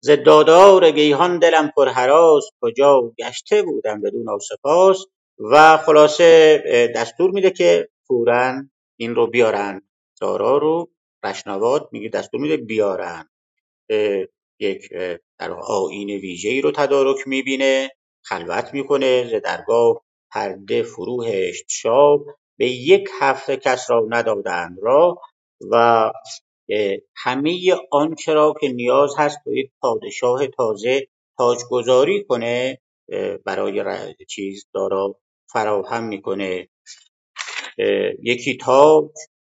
ز 0.00 0.10
دادار 0.10 0.90
گیهان 0.90 1.38
دلم 1.38 1.72
پر 1.76 1.88
هراس 1.88 2.44
کجا 2.60 3.12
گشته 3.18 3.62
بودم 3.62 4.00
بدو 4.00 4.22
ناسپاس 4.22 5.04
و 5.38 5.76
خلاصه 5.76 6.58
دستور 6.96 7.30
میده 7.30 7.50
که 7.50 7.88
فورا 8.06 8.62
این 8.96 9.14
رو 9.14 9.26
بیارن. 9.26 9.82
دارا 10.20 10.58
رو 10.58 10.90
رشنواد 11.24 11.88
میگه 11.92 12.08
دستور 12.08 12.40
میده 12.40 12.56
بیارن. 12.56 13.28
یک 14.60 14.88
در 15.38 15.50
آین 15.52 16.10
ویژه‌ای 16.10 16.60
رو 16.60 16.70
تدارک 16.70 17.28
می‌بینه 17.28 17.90
خلوت 18.22 18.74
می‌کنه 18.74 19.28
ز 19.28 19.42
درگاه 19.42 20.04
پرده 20.30 20.82
فرو 20.82 21.24
هشت 21.24 21.64
شاه 21.68 22.20
به 22.58 22.66
یک 22.66 23.08
هفته 23.20 23.56
کس 23.56 23.90
را 23.90 24.06
ندادند 24.08 24.78
راه 24.82 25.20
و 25.70 26.12
همه 27.16 27.76
آنچه 27.90 28.34
را 28.34 28.54
که 28.60 28.68
نیاز 28.68 29.10
هست 29.18 29.38
با 29.46 29.52
یک 29.52 29.70
پادشاه 29.80 30.46
تازه 30.46 31.06
تاجگذاری 31.38 32.24
کنه 32.24 32.80
برای 33.44 33.84
چیز 34.28 34.66
دارا 34.74 35.18
فراهم 35.52 36.04
می‌کنه. 36.04 36.68
یکی 38.22 38.56
تاج 38.56 39.04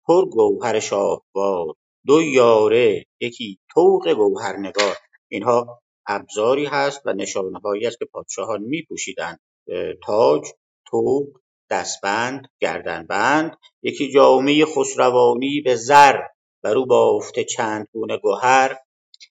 پر 0.07 0.26
گوهر 0.26 0.80
شاهوار 0.80 1.76
دو 2.05 2.22
یاره 2.22 3.05
یکی 3.20 3.60
طوق 3.74 4.10
گوهرنگار. 4.10 4.95
اینها 5.28 5.82
ابزاری 6.07 6.66
هست 6.66 7.01
و 7.05 7.14
نشانههایی 7.14 7.88
است 7.88 7.99
که 7.99 8.05
پادشاهان 8.05 8.62
می 8.62 8.82
پوشیدند 8.89 9.39
تاج 10.05 10.41
طوق 10.89 11.28
دستبند 11.72 12.47
گردنبند 12.59 13.57
یکی 13.84 14.11
جامه 14.11 14.65
خسروانی 14.65 15.61
به 15.61 15.76
زر 15.76 16.20
بر 16.63 16.78
او 16.78 16.86
بافته 16.86 17.43
چند 17.43 17.88
گونه 17.93 18.20
گهر 18.24 18.78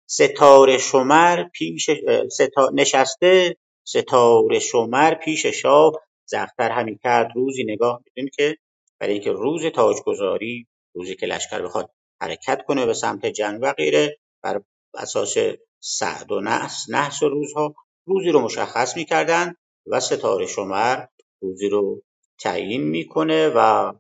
ستاره 0.07 0.79
شمر 0.79 1.45
پیش 1.55 1.91
ستا... 2.33 2.71
نشسته 2.75 3.57
ستاره 3.85 4.59
شمر 4.59 5.15
پیش 5.15 5.47
شاه. 5.47 5.93
زختر 6.31 6.71
همی 6.71 6.99
کرد 6.99 7.33
روزی 7.35 7.65
نگاه 7.65 8.01
می‌دونید 8.05 8.35
که 8.35 8.57
برای 9.01 9.13
اینکه 9.13 9.33
روز 9.33 9.67
تاجگذاری 9.67 10.67
روزی 10.95 11.17
که 11.17 11.27
لشکر 11.27 11.63
بخواد 11.63 11.91
حرکت 12.21 12.63
کنه 12.67 12.87
به 12.87 12.95
سمت 12.95 13.27
جنگ 13.27 13.59
و 13.63 13.73
غیره 13.73 14.19
بر 14.43 14.61
اساس 14.95 15.35
سعد 15.81 16.33
و 16.33 16.41
نحس 16.41 16.87
نحس 16.91 17.23
روزها 17.23 17.75
روزی 18.07 18.31
رو 18.31 18.41
مشخص 18.41 18.97
می‌کردن 18.97 19.55
و 19.87 20.01
ستاره 20.01 20.47
شمر 20.47 21.07
روزی 21.41 21.69
رو 21.69 22.03
تعیین 22.41 22.83
می‌کنه 22.83 23.49
و 23.49 23.93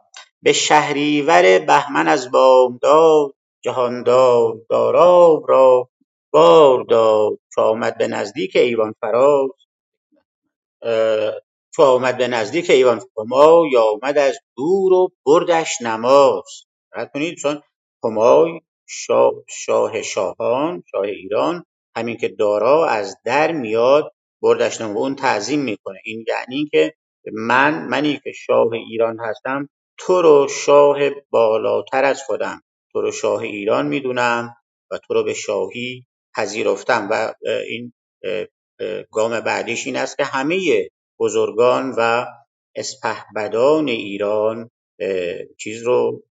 به 0.42 0.52
شهریور 0.52 1.58
بهمن 1.58 2.08
از 2.08 2.30
بامداد 2.30 3.34
جهاندار 3.64 4.54
داراب 4.70 5.44
را 5.50 5.88
بار 6.32 6.84
داد 6.84 7.38
چو 7.54 7.60
آمد 7.60 7.98
به 7.98 8.08
نزدیک 8.08 8.56
ایوان 8.56 8.94
فراز. 9.00 9.50
چو 11.74 11.82
آمد 11.82 12.16
به 12.18 12.28
نزدیک 12.28 12.70
ایوان 12.70 13.00
همای 13.18 13.76
آمد 13.76 14.18
از 14.18 14.38
دور 14.56 14.92
و 14.92 15.08
بردش 15.26 15.82
نماز. 15.82 16.44
دقت 16.92 17.12
کنید 17.12 17.38
چون 17.38 17.62
همای 18.04 18.60
شاه, 18.88 19.32
شاه 19.48 20.02
شاهان 20.02 20.82
شاه 20.90 21.02
ایران 21.02 21.64
همین 21.96 22.16
که 22.16 22.28
دارا 22.28 22.86
از 22.86 23.16
در 23.24 23.52
میاد 23.52 24.12
بردش 24.42 24.80
نماز 24.80 24.96
اون 24.96 25.14
تعظیم 25.14 25.60
می‌کنه. 25.60 25.98
این 26.04 26.24
یعنی 26.28 26.68
که 26.72 26.94
من 27.32 27.88
منی 27.88 28.20
که 28.24 28.32
شاه 28.32 28.72
ایران 28.72 29.20
هستم 29.20 29.68
تو 29.98 30.22
رو 30.22 30.48
شاه 30.48 30.98
بالاتر 31.30 32.04
از 32.04 32.22
خودم. 32.22 32.62
تو 32.92 33.00
رو 33.00 33.12
شاه 33.12 33.40
ایران 33.40 33.86
می‌دونم 33.86 34.54
و 34.90 34.98
تو 34.98 35.14
رو 35.14 35.24
به 35.24 35.34
شاهی 35.34 36.06
پذیرفتم 36.36 37.08
و 37.10 37.34
این 37.68 37.92
گام 39.12 39.40
بعدیش 39.40 39.86
این 39.86 39.96
است 39.96 40.16
که 40.16 40.24
همه 40.24 40.88
بزرگان 41.18 41.94
و 41.98 42.26
اسپهبدان 42.74 43.88
ایران 43.88 44.70
چیز 45.58 45.82
رو 45.82 46.22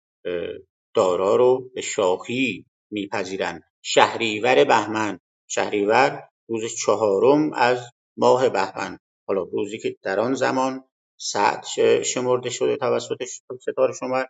دارا 0.95 1.37
رو 1.37 1.71
به 1.75 1.81
شاهی 1.81 2.65
میپذیرند. 2.91 3.63
شهریور 3.83 4.65
بهمن. 4.65 5.21
شهریور 5.49 6.29
روز 6.49 6.75
چهارم 6.75 7.53
از 7.53 7.79
ماه 8.17 8.49
بهمن. 8.49 8.99
حالا 9.29 9.43
روزی 9.43 9.79
که 9.79 9.97
در 10.03 10.21
آن 10.21 10.35
زمان 10.35 10.85
سعد 11.17 11.65
شمرده 12.03 12.51
شده 12.51 12.77
توسط 12.77 13.25
ستاره 13.61 13.93
شمر 13.93 14.25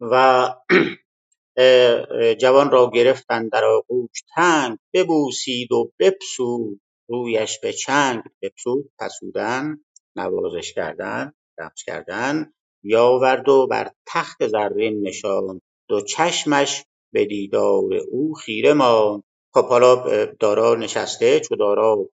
و 0.00 0.46
جوان 2.40 2.70
را 2.70 2.90
گرفتند 2.94 3.52
در 3.52 3.64
آغوش 3.64 4.22
تنگ 4.34 4.78
ببوسید 4.94 5.72
و 5.72 5.92
بپسود 5.98 6.80
رویش 7.08 7.58
به 7.58 7.72
چنگ 7.72 8.22
بپسود 8.42 8.92
پسودن 8.98 9.78
نوازش 10.16 10.72
کردن 10.74 11.32
رقص 11.58 11.82
کردن 11.86 12.52
بیاورد 12.82 13.48
و 13.48 13.66
بر 13.66 13.90
تخت 14.06 14.46
زرین 14.46 15.08
نشاند 15.08 15.62
دو 15.88 16.00
چشمش 16.00 16.84
به 17.12 17.24
دیدار 17.24 17.94
او 18.10 18.34
خیره 18.34 18.72
ماند. 18.72 19.22
خب 19.54 19.64
حالا 19.64 20.24
دارا 20.26 20.74
نشسته 20.74 21.40
چو 21.40 21.56
دارا 21.56 22.08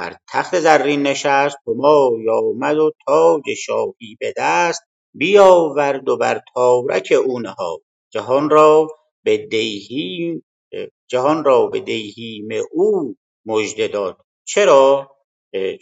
بر 0.00 0.16
تخت 0.28 0.60
زرین 0.60 1.02
نشست 1.02 1.56
همای 1.66 2.28
آمد 2.30 2.78
و 2.78 2.92
تاج 3.06 3.54
شاهی 3.54 4.16
به 4.20 4.34
دست 4.36 4.82
بیاورد 5.14 6.08
و 6.08 6.16
بر 6.16 6.40
تارک 6.54 7.14
او 7.26 7.40
نهاد. 7.40 7.80
جهان 8.12 8.50
را 8.50 8.88
به 9.24 9.36
دیهیم 9.36 10.44
جهان 11.08 11.44
را 11.44 11.66
به 11.66 11.80
دیهیم 11.80 12.48
او 12.72 13.16
مژده 13.46 13.88
داد. 13.88 14.16
چرا؟ 14.44 15.16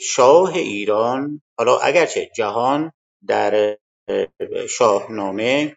شاه 0.00 0.54
ایران 0.54 1.42
حالا 1.58 1.78
اگرچه 1.78 2.30
جهان 2.36 2.92
در 3.26 3.78
شاهنامه 4.68 5.76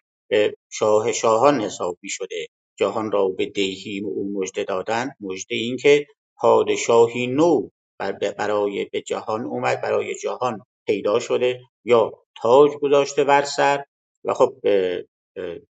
شاه 0.70 1.12
شاهان 1.12 1.60
حساب 1.60 1.98
می 2.02 2.08
شده 2.08 2.46
جهان 2.78 3.12
را 3.12 3.28
به 3.28 3.46
دیهیم 3.46 4.06
او 4.06 4.32
مژده 4.40 4.64
دادن 4.64 5.10
مژده 5.20 5.54
این 5.54 5.76
که 5.76 6.06
پادشاهی 6.36 7.26
نو 7.26 7.68
برای 8.10 8.84
به 8.84 9.00
جهان 9.00 9.44
اومد 9.44 9.80
برای 9.80 10.14
جهان 10.14 10.66
پیدا 10.86 11.18
شده 11.18 11.60
یا 11.84 12.12
تاج 12.42 12.70
گذاشته 12.70 13.24
بر 13.24 13.42
سر 13.42 13.84
و 14.24 14.34
خب 14.34 14.56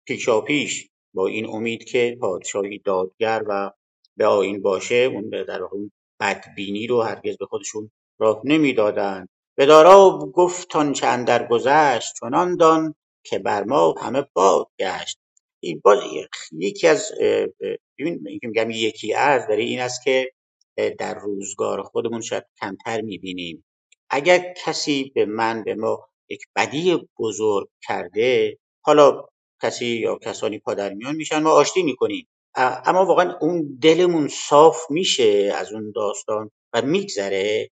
پیشاپیش 0.07 0.89
با 1.13 1.27
این 1.27 1.49
امید 1.49 1.83
که 1.83 2.17
پادشاهی 2.21 2.79
دادگر 2.79 3.43
و 3.47 3.71
به 4.17 4.25
آین 4.25 4.61
باشه 4.61 4.95
اون 4.95 5.29
در 5.29 5.63
اون 5.63 5.91
بدبینی 6.19 6.87
رو 6.87 7.01
هرگز 7.01 7.37
به 7.37 7.45
خودشون 7.45 7.91
راه 8.19 8.41
نمی‌دادند 8.43 9.29
به 9.57 9.65
دارا 9.65 10.19
گفت 10.33 10.75
آنچه 10.75 11.07
اندر 11.07 11.47
گذشت 11.47 12.13
چنان 12.19 12.55
دان 12.55 12.95
که 13.23 13.39
بر 13.39 13.63
ما 13.63 13.95
همه 14.01 14.25
باد 14.33 14.67
گشت 14.79 15.17
این 15.59 15.81
باز 15.83 15.99
یکی 16.51 16.87
از 16.87 17.11
ببین 17.99 18.19
میگم 18.43 18.69
یکی 18.69 19.13
از 19.13 19.47
برای 19.47 19.65
این 19.65 19.79
است 19.79 20.03
که 20.03 20.31
در 20.77 21.13
روزگار 21.19 21.83
خودمون 21.83 22.21
شاید 22.21 22.43
کمتر 22.61 23.01
می‌بینیم. 23.01 23.65
اگر 24.09 24.53
کسی 24.65 25.11
به 25.15 25.25
من 25.25 25.63
به 25.63 25.75
ما 25.75 26.07
یک 26.29 26.41
بدی 26.55 27.07
بزرگ 27.19 27.69
کرده 27.87 28.57
حالا 28.81 29.25
کسی 29.61 29.85
یا 29.85 30.15
کسانی 30.15 30.59
پادرمیان 30.59 31.15
میشن 31.15 31.39
ما 31.39 31.51
آشتی 31.51 31.83
می‌کنیم. 31.83 32.27
اما 32.55 33.05
واقعا 33.05 33.37
اون 33.41 33.77
دلمون 33.81 34.27
صاف 34.27 34.77
میشه 34.89 35.53
از 35.55 35.73
اون 35.73 35.93
داستان 35.95 36.51
و 36.73 36.81
میگذره. 36.81 37.69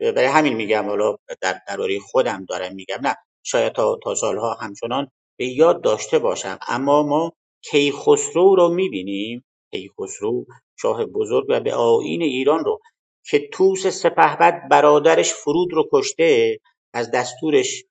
برای 0.00 0.26
همین 0.26 0.52
میگم 0.52 0.84
حالا 0.84 1.16
در 1.40 1.60
درباره 1.68 1.98
خودم 1.98 2.44
دارم 2.44 2.74
میگم 2.74 2.98
نه 3.02 3.16
شاید 3.42 3.72
تا, 3.72 3.98
تا 4.02 4.14
سالها 4.14 4.54
همچنان 4.54 5.10
به 5.38 5.46
یاد 5.46 5.82
داشته 5.82 6.18
باشم. 6.18 6.58
اما 6.68 7.02
ما 7.02 7.32
کیخسرو 7.62 8.56
رو 8.56 8.68
می‌بینیم. 8.68 9.44
کیخسرو 9.72 10.46
شاه 10.76 11.04
بزرگ 11.04 11.46
و 11.48 11.60
به 11.60 11.74
آین 11.74 12.22
ایران 12.22 12.64
رو 12.64 12.80
که 13.26 13.48
توس 13.52 13.86
سپهبد 13.86 14.68
برادرش 14.70 15.32
فرود 15.32 15.72
رو 15.72 15.88
کشته 15.92 16.60
از 16.92 17.10
دستورش 17.10 17.84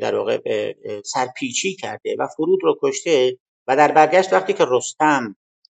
در 0.00 0.14
واقع 0.14 0.72
سرپیچی 1.04 1.76
کرده 1.76 2.16
و 2.18 2.26
فرود 2.36 2.58
رو 2.62 2.78
کشته 2.82 3.38
و 3.66 3.76
در 3.76 3.92
برگشت 3.92 4.32
وقتی 4.32 4.52
که 4.52 4.64
رستم 4.68 5.36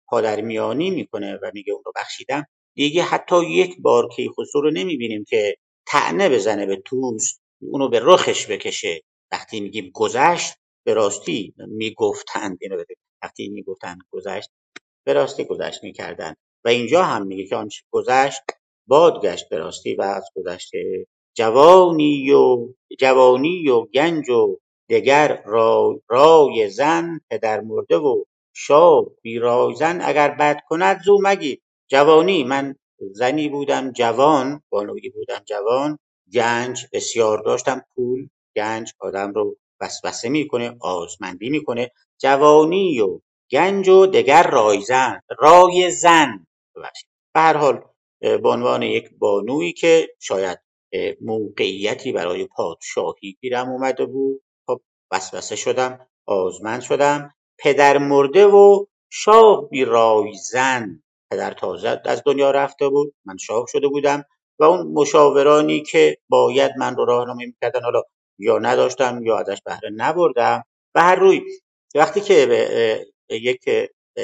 پادرمیانی 0.07 0.89
می‌کنه 0.89 1.35
و 1.35 1.51
میگه 1.53 1.73
اون 1.73 1.83
رو 1.85 1.91
بخشیدم 1.95 2.45
دیگه 2.75 3.03
حتی 3.03 3.45
یک 3.45 3.75
بار 3.81 4.07
کیخسرو 4.15 4.61
رو 4.61 4.71
نمی‌بینیم 4.71 5.23
که 5.27 5.55
تعنه 5.87 6.29
بزنه 6.29 6.65
به 6.65 6.81
توس 6.85 7.39
اونو 7.61 7.89
به 7.89 7.99
رخش 8.03 8.47
بکشه. 8.47 9.01
وقتی 9.31 9.59
میگیم 9.59 9.91
گذشت 9.93 10.53
به 10.85 10.93
راستی 10.93 11.53
می‌گفتند 11.57 12.57
اینو 12.61 12.83
وقتی 13.23 13.49
می‌گفتند 13.49 13.99
گذشت 14.11 14.49
به 15.05 15.13
راستی 15.13 15.45
گذشت 15.45 15.83
می‌کردند 15.83 16.37
و 16.65 16.69
اینجا 16.69 17.03
هم 17.03 17.27
میگه 17.27 17.45
که 17.45 17.55
آنچه 17.55 17.81
گذشت 17.91 18.41
باد 18.87 19.21
گشت 19.21 19.49
به 19.49 19.57
راستی 19.57 19.95
و 19.95 20.01
از 20.01 20.23
گذشته 20.35 21.07
جوانی 21.37 22.31
و 22.31 22.67
جوانی 22.99 23.69
و 23.69 23.85
گنج 23.85 24.29
و 24.29 24.57
دگر 24.89 25.43
رای, 25.45 26.01
رای 26.09 26.69
زن 26.69 27.19
پدر 27.29 27.61
مرده 27.61 27.97
و 27.97 28.23
بی 29.21 29.39
رای 29.39 29.75
زن 29.75 30.01
اگر 30.01 30.29
بد 30.29 30.59
کند 30.69 31.01
زو 31.05 31.17
مگی 31.23 31.61
جوانی 31.87 32.43
من 32.43 32.75
زنی 33.11 33.49
بودم 33.49 33.91
جوان 33.91 34.61
بانویی 34.69 35.09
بودم 35.09 35.41
جوان 35.45 35.99
گنج 36.33 36.85
بسیار 36.93 37.43
داشتم 37.43 37.81
پول 37.95 38.29
گنج 38.55 38.93
آدم 38.99 39.33
رو 39.33 39.57
وسوسه 39.81 40.29
می‌کنه 40.29 40.77
آزمندی 40.81 41.49
می‌کنه. 41.49 41.91
جوانی 42.21 43.01
و 43.01 43.19
گنج 43.55 43.89
و 43.89 44.05
دگر 44.05 44.43
رایزن 44.51 45.19
رای 45.39 45.91
زن 45.91 46.45
ببخشید. 46.75 47.09
به 47.33 47.41
هر 47.41 47.57
حال 47.57 47.81
به 48.19 48.49
عنوان 48.49 48.81
یک 48.81 49.09
بانویی 49.19 49.73
که 49.73 50.09
شاید 50.19 50.59
موقعیتی 51.21 52.11
برای 52.11 52.47
پادشاهی 52.55 53.37
گیرم 53.41 53.69
اومده 53.69 54.05
بود 54.05 54.41
خب 54.67 54.81
وسوسه 55.11 55.55
شدم 55.55 56.07
آزمند 56.25 56.81
شدم. 56.81 57.33
پدر 57.59 57.97
مرده 57.97 58.45
و 58.45 58.85
شاه 59.09 59.69
بی 59.69 59.85
رایزن 59.85 61.03
پدر 61.31 61.53
تازه 61.53 62.01
از 62.05 62.23
دنیا 62.25 62.51
رفته 62.51 62.89
بود 62.89 63.15
من 63.25 63.37
شاه 63.37 63.65
شده 63.71 63.87
بودم 63.87 64.23
و 64.59 64.63
اون 64.63 64.87
مشاورانی 64.93 65.81
که 65.81 66.17
باید 66.29 66.71
من 66.77 66.95
رو 66.95 67.05
راهنمایی 67.05 67.47
می‌کردن 67.47 67.81
حالا 67.83 68.01
یا 68.39 68.59
نداشتم 68.59 69.19
یا 69.23 69.37
ازش 69.37 69.61
بهره 69.65 69.89
نبردم. 69.95 70.63
و 70.95 71.01
هر 71.01 71.15
روی 71.15 71.41
وقتی 71.95 72.21
که 72.21 72.45
به 72.45 73.05
یک 73.29 73.69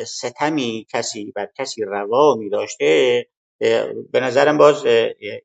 ستمی 0.07 0.85
کسی 0.89 1.31
بر 1.35 1.47
کسی 1.57 1.81
روا 1.81 2.35
می 2.35 2.49
داشته 2.49 3.25
به 4.11 4.19
نظرم 4.19 4.57
باز 4.57 4.85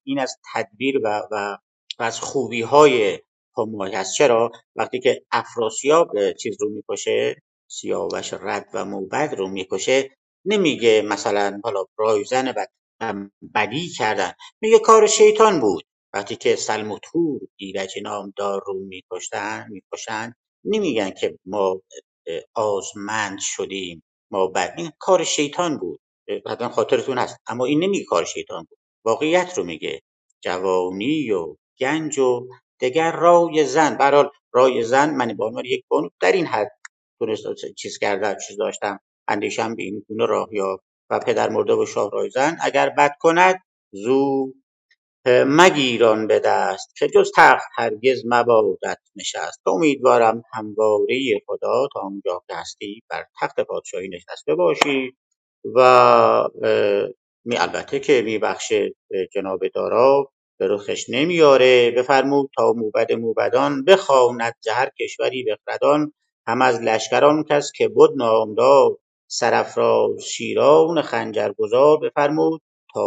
این 0.04 0.18
از 0.18 0.38
تدبیر 0.54 1.00
و, 1.04 1.22
و 1.30 1.56
از 1.98 2.20
خوبی 2.20 2.62
های 2.62 3.18
همای 3.58 3.94
هست. 3.94 4.14
چرا؟ 4.14 4.50
وقتی 4.76 5.00
که 5.00 5.22
افراسیاب 5.30 6.32
چیز 6.32 6.56
رو 6.60 6.70
می‌کشه 6.70 7.42
سیاوش 7.70 8.32
رد 8.32 8.68
و 8.74 8.84
موبد 8.84 9.34
رو 9.38 9.48
می‌کشه 9.48 10.10
نمیگه 10.44 11.02
مثلا 11.02 11.60
حالا 11.64 11.84
رایزن 11.98 12.48
و 12.48 12.66
بدی 13.54 13.88
کردن. 13.88 14.32
میگه 14.60 14.78
کار 14.78 15.06
شیطان 15.06 15.60
بود. 15.60 15.84
وقتی 16.14 16.36
که 16.36 16.56
سلم 16.56 16.92
و 16.92 16.98
تور 17.02 17.40
ایرج 17.56 17.98
نامدار 18.02 18.62
رو 18.66 18.74
میکشتن 18.74 19.66
می‌کشن 19.70 20.34
نمیگن 20.64 21.10
که 21.10 21.38
ما 21.44 21.82
آزمند 22.54 23.38
شدیم. 23.40 24.02
ما 24.30 24.46
بعد 24.46 24.74
این 24.76 24.90
کار 24.98 25.24
شیطان 25.24 25.78
بود. 25.78 26.00
حتما 26.46 26.68
خاطرتون 26.68 27.18
هست. 27.18 27.36
اما 27.46 27.64
این 27.64 27.84
نمیگه 27.84 28.04
کار 28.04 28.24
شیطان 28.24 28.66
بود. 28.68 28.78
واقعیت 29.04 29.58
رو 29.58 29.64
میگه. 29.64 30.00
جوانی 30.40 31.30
و 31.30 31.56
گنج 31.80 32.18
و 32.18 32.48
دگر 32.80 33.12
رای 33.12 33.64
زن. 33.64 33.96
برحال 33.96 34.30
رای 34.52 34.82
زن 34.82 35.14
من 35.14 35.36
به 35.36 35.44
عنوان 35.44 35.64
یک 35.64 35.84
بانو 35.88 36.08
در 36.20 36.32
این 36.32 36.46
حد 36.46 36.72
تونست 37.18 37.42
چیز 37.76 37.98
کرده 37.98 38.36
چیز 38.48 38.56
داشتم. 38.56 39.00
اندیشم 39.28 39.74
به 39.74 39.82
این 39.82 40.04
گونه 40.08 40.26
راه 40.26 40.48
یا 40.52 40.78
و 41.10 41.18
پدر 41.18 41.48
مرده 41.48 41.74
و 41.74 41.86
شاه 41.86 42.10
رای 42.12 42.30
زن. 42.30 42.56
اگر 42.60 42.88
بد 42.88 43.12
کند 43.20 43.62
زو 43.92 44.52
مگیران 45.28 46.26
به 46.26 46.40
دست 46.44 46.96
که 46.96 47.08
جز 47.08 47.30
تخت 47.36 47.68
هرگز 47.76 48.22
مبادت 48.26 48.98
نشست. 49.16 49.60
امیدوارم 49.66 50.42
همواره 50.54 51.18
خدا 51.46 51.88
تا 51.92 52.00
آنجا 52.00 52.42
که 52.48 52.86
بر 53.10 53.24
تخت 53.40 53.60
پادشاهی 53.60 54.08
نشسته 54.08 54.54
باشی 54.54 55.16
و 55.74 56.48
می 57.44 57.56
البته 57.56 58.00
که 58.00 58.22
میبخشه 58.22 58.94
جناب 59.34 59.68
دارا 59.74 60.32
به 60.58 60.68
رخش 60.68 61.04
نمیاره. 61.08 61.90
بفرمود 61.90 62.50
تا 62.56 62.72
موبد 62.72 63.12
موبدان 63.12 63.84
بخواند 63.84 64.54
زهر 64.60 64.88
کشوری 65.00 65.44
بخردان. 65.44 66.12
هم 66.46 66.62
از 66.62 66.80
لشکران 66.82 67.44
کس 67.44 67.72
که 67.76 67.88
بود 67.88 68.10
نامدار 68.16 68.96
سرافراز 69.26 70.22
شیران 70.24 71.02
خنجرگزار 71.02 71.98
بفرمود. 71.98 72.62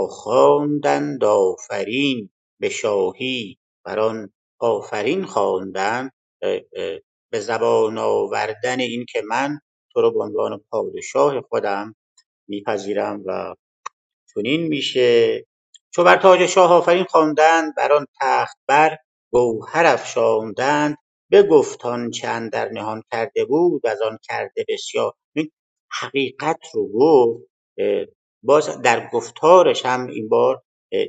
خواندند 0.08 1.24
آفرین 1.24 2.30
به 2.62 2.70
شاهی. 2.70 3.58
بر 3.86 4.00
آن 4.00 4.34
آفرین 4.60 5.26
خواندند 5.26 6.12
به 7.32 7.40
زبان 7.40 7.98
آوردن 7.98 8.80
این 8.80 9.06
که 9.10 9.22
من 9.28 9.60
تو 9.94 10.02
رو 10.02 10.12
به 10.12 10.20
عنوان 10.24 10.64
پادشاه 10.72 11.42
خودم 11.42 11.96
میپذیرم 12.48 13.24
و 13.26 13.56
چنین 14.36 14.68
میشه. 14.68 15.46
چو 15.96 16.04
بر 16.04 16.18
تاج 16.18 16.46
شاه 16.46 16.74
آفرین 16.74 17.04
خواندند 17.06 17.76
بر 17.78 17.92
آن 17.92 18.06
تخت 18.22 18.58
بر 18.68 18.98
گوهر 19.32 19.86
افشاندند. 19.86 20.98
بگفت 21.32 21.86
آنچه 21.86 22.28
اندر 22.28 22.70
نهان 22.70 23.04
کرده 23.12 23.46
بود 23.46 23.88
از 23.88 24.02
آن 24.02 24.18
کرده 24.24 24.66
بسیار. 24.70 25.14
حقیقت 25.92 26.60
رو 26.74 26.90
گفت 26.94 27.50
باز 28.44 28.82
در 28.82 29.10
گفتارش 29.14 29.86
هم 29.86 30.08
این 30.08 30.30
بار 30.30 30.64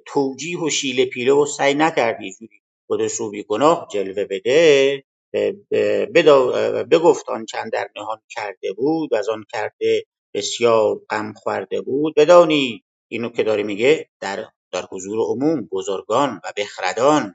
توجیه 0.07 0.61
و 0.61 0.71
شیله 0.71 1.05
پیله 1.05 1.33
و 1.33 1.47
سعی 1.47 1.75
نکرد 1.75 2.21
یه 2.21 2.33
جوری 2.33 2.61
خودش 2.87 3.13
رو 3.13 3.31
بی 3.31 3.43
گناه 3.43 3.89
جلوه 3.93 4.25
بده 4.25 5.05
بگفت 6.91 7.29
آنچه 7.29 7.59
اندر 7.59 7.89
نهان 7.97 8.21
کرده 8.29 8.73
بود 8.73 9.13
و 9.13 9.17
از 9.17 9.29
آن 9.29 9.45
کرده 9.53 10.05
بسیار 10.35 11.01
غم 11.11 11.33
خورده 11.33 11.81
بود. 11.81 12.15
بدانی 12.17 12.85
اینو 13.09 13.29
که 13.29 13.43
داره 13.43 13.63
میگه 13.63 14.09
در 14.21 14.47
در 14.73 14.83
حضور 14.91 15.19
عموم 15.21 15.69
بزرگان 15.73 16.41
و 16.45 16.53
بخردان 16.57 17.35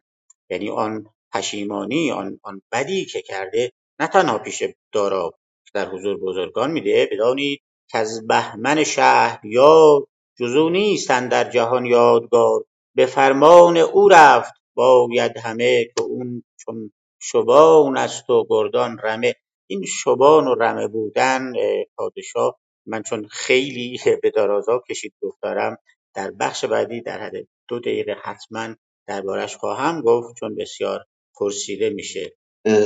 یعنی 0.49 0.69
آن 0.69 1.05
پشیمانی 1.33 2.11
آن 2.11 2.39
آن 2.43 2.61
بدی 2.71 3.05
که 3.05 3.21
کرده 3.21 3.71
نه 3.99 4.07
تنها 4.07 4.37
پیش 4.37 4.63
دارا 4.91 5.33
در 5.73 5.89
حضور 5.89 6.17
بزرگان 6.17 6.71
میده 6.71 7.09
بدانید 7.11 7.61
از 7.93 8.27
بهمن 8.27 8.83
شهریار 8.83 10.07
جز 10.39 10.55
او 10.55 10.69
نیست 10.69 11.09
در 11.09 11.49
جهان 11.49 11.85
یادگار. 11.85 12.65
به 12.95 13.05
فرمان 13.05 13.77
او 13.77 14.09
رفت 14.09 14.53
باید 14.75 15.37
همه 15.37 15.85
که 15.85 16.03
اون 16.03 16.43
چون 16.57 16.91
شبان 17.21 17.97
است 17.97 18.29
و 18.29 18.45
گردان 18.49 18.97
رمه. 19.03 19.35
این 19.67 19.85
شبان 19.85 20.47
و 20.47 20.55
رمه 20.55 20.87
بودن 20.87 21.53
پادشاه 21.97 22.59
من 22.85 23.01
چون 23.01 23.27
خیلی 23.31 23.99
به 24.23 24.29
درازا 24.29 24.83
کشید 24.89 25.13
گفتارم 25.21 25.77
در 26.15 26.31
بخش 26.31 26.65
بعدی 26.65 27.01
در 27.01 27.19
حد 27.19 27.33
دو 27.67 27.79
دقیقه 27.79 28.15
حتما 28.23 28.75
دربارش 29.07 29.55
خواهم 29.55 30.01
گفت 30.01 30.35
چون 30.39 30.55
بسیار 30.55 31.05
پرسیده 31.35 31.89
میشه. 31.89 32.35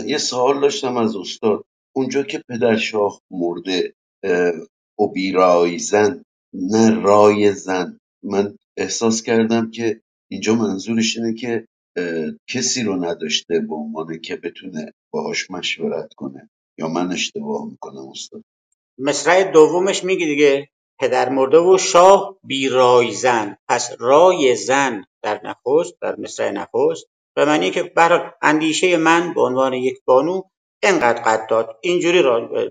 یه 0.05 0.17
سوال 0.17 0.61
داشتم 0.61 0.97
از 0.97 1.15
استاد. 1.15 1.65
اونجا 1.95 2.23
که 2.23 2.43
پدر 2.49 2.77
شاه 2.77 3.21
مرده 3.31 3.95
اوبیرایزن 4.99 6.23
نه 6.53 7.01
رای 7.01 7.53
زن. 7.53 7.99
من 8.23 8.57
احساس 8.77 9.21
کردم 9.21 9.71
که 9.71 10.01
اینجا 10.31 10.55
منظورش 10.55 11.17
اینه 11.17 11.33
که 11.33 11.67
کسی 12.47 12.83
رو 12.83 13.05
نداشته 13.05 13.59
به 13.59 13.75
عنوان 13.75 14.19
که 14.21 14.35
بتونه 14.35 14.93
باهاش 15.13 15.51
مشورت 15.51 16.13
کنه. 16.13 16.49
یا 16.77 16.87
من 16.87 17.11
اشتباه 17.11 17.65
می‌کنم 17.71 18.09
استاد؟ 18.09 18.43
مصرع 18.97 19.51
دومش 19.51 20.03
میگه 20.03 20.25
دیگه. 20.25 20.69
پدر 20.99 21.29
مرده 21.29 21.57
و 21.59 21.77
شاه 21.77 22.37
بی 22.43 22.69
رای 22.69 23.11
زن. 23.11 23.57
پس 23.67 23.91
رای 23.99 24.55
زن 24.55 25.03
در 25.23 25.41
نخست 25.43 25.93
در 26.01 26.15
مصرع 26.15 26.51
نخست. 26.51 27.05
به 27.35 27.45
معنی 27.45 27.71
که 27.71 27.83
برای 27.83 28.29
اندیشه 28.41 28.97
من 28.97 29.33
به 29.33 29.41
عنوان 29.41 29.73
یک 29.73 29.97
بانو 30.05 30.41
انقدر 30.83 31.21
قد 31.21 31.49
داد. 31.49 31.77
اینجوری 31.81 32.21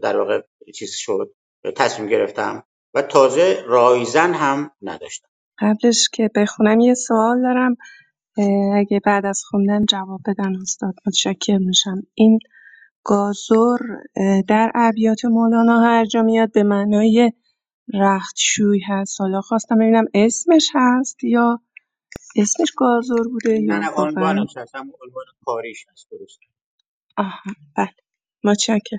در 0.03 0.17
واقع 0.17 0.41
چیز 0.75 0.91
شد. 0.95 1.35
تصمیم 1.71 2.09
گرفتم 2.09 2.63
و 2.95 3.03
تازه 3.03 3.63
رایزن 3.67 4.35
هم 4.35 4.71
نداشتم. 4.83 5.29
قبلش 5.59 6.09
که 6.13 6.31
بخونم 6.35 6.81
یه 6.81 6.95
سوال 6.95 7.43
دارم. 7.43 7.77
اگه 8.77 9.01
بعد 9.05 9.27
از 9.27 9.43
خوندن 9.45 9.85
جواب 9.85 10.21
بدن 10.27 10.57
استاد 10.57 10.95
متشکر 11.07 11.59
میشم. 11.59 12.03
این 12.15 12.39
گازر 13.05 13.79
در 14.49 14.73
ابیات 14.75 15.25
مولانا 15.25 15.81
هر 15.81 16.05
جا 16.05 16.23
میاد 16.23 16.53
به 16.53 16.63
معنای 16.63 17.33
رختشوی 17.95 18.81
هست. 18.89 19.21
حالا 19.21 19.41
خواستم 19.41 19.77
ببینم 19.79 20.05
اسمش 20.15 20.69
هست 20.75 21.25
یا 21.25 21.61
اسمش 22.37 22.73
گازر 22.77 23.23
بوده 23.31 23.59
نه 23.59 23.65
یا 23.65 23.79
نه 23.79 23.89
واقعا؟ 23.89 24.07
عنوانش 24.07 24.57
هست 24.57 24.75
هم 24.75 24.93
عنوان 25.03 25.25
کاریش 25.45 25.87
هست 25.93 26.09
درست 26.11 26.39
آها 27.17 27.53
بله. 27.77 27.95
متشکرم. 28.45 28.99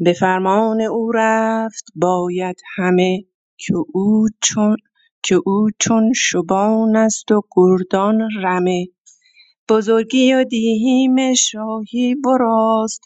به 0.00 0.12
فرمان 0.12 0.80
او 0.80 1.12
رفت 1.14 1.84
باید 1.94 2.56
همه 2.76 3.24
که 3.58 3.74
او 3.94 4.26
چون 4.42 4.76
که 5.22 5.40
او 5.46 5.68
چون 5.78 6.12
شبان 6.12 6.96
است 6.96 7.32
و 7.32 7.42
گردان 7.56 8.28
رمه. 8.42 8.86
بزرگی 9.68 10.34
و 10.34 10.44
دیهیم 10.44 11.34
شاهی 11.34 12.16
وراست 12.26 13.02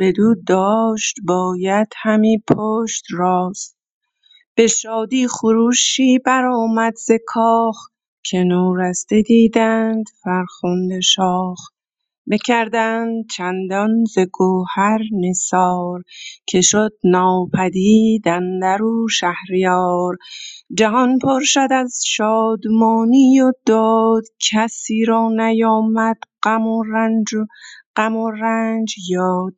بدو 0.00 0.34
داشت 0.46 1.16
باید 1.24 1.88
همی 2.02 2.42
پشت 2.48 3.04
راست. 3.12 3.76
به 4.56 4.66
شادی 4.66 5.28
خروشی 5.28 6.18
برآمد 6.18 6.94
ز 6.96 7.10
کاخ 7.26 7.76
که 8.24 8.44
نورسته 8.44 9.22
دیدند 9.22 10.04
فرخنده 10.24 11.00
شاخ. 11.00 11.58
بکردند 12.30 13.24
چندان 13.36 14.04
ز 14.04 14.18
گوهر 14.32 15.00
نثار 15.12 16.02
که 16.46 16.60
شد 16.60 16.92
ناپدید 17.04 18.28
اندرو 18.28 19.08
شهریار. 19.08 20.16
جهان 20.78 21.18
پر 21.18 21.40
شد 21.44 21.68
از 21.70 22.02
شادمانی 22.06 23.40
و 23.40 23.52
داد 23.66 24.22
کسی 24.52 25.04
را 25.04 25.28
نیامد 25.36 26.16
غم 26.42 26.66
و 26.66 26.82
رنج 26.82 27.34
و 27.34 27.46
غم 27.96 28.16
و 28.16 28.30
رنج 28.30 28.94
یاد. 29.10 29.54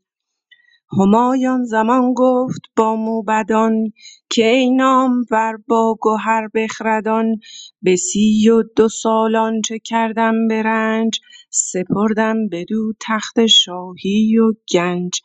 همایان 1.01 1.65
زمان 1.65 2.15
گفت 2.17 2.61
با 2.77 2.97
موبدان 2.97 3.93
که 4.31 4.47
ای 4.47 4.71
نامور 4.71 5.59
با 5.69 5.99
گهر 6.03 6.49
بخردان 6.55 7.37
به 7.83 7.97
سی 7.97 8.51
و 8.51 8.63
دو 8.77 8.89
سال 8.89 9.37
آنچه 9.37 9.79
کردم 9.79 10.49
به 10.49 10.63
رنج 10.63 11.21
سپردم 11.51 12.49
بدو 12.53 12.93
تخت 13.03 13.47
شاهی 13.47 14.39
و 14.39 14.53
گنج. 14.73 15.21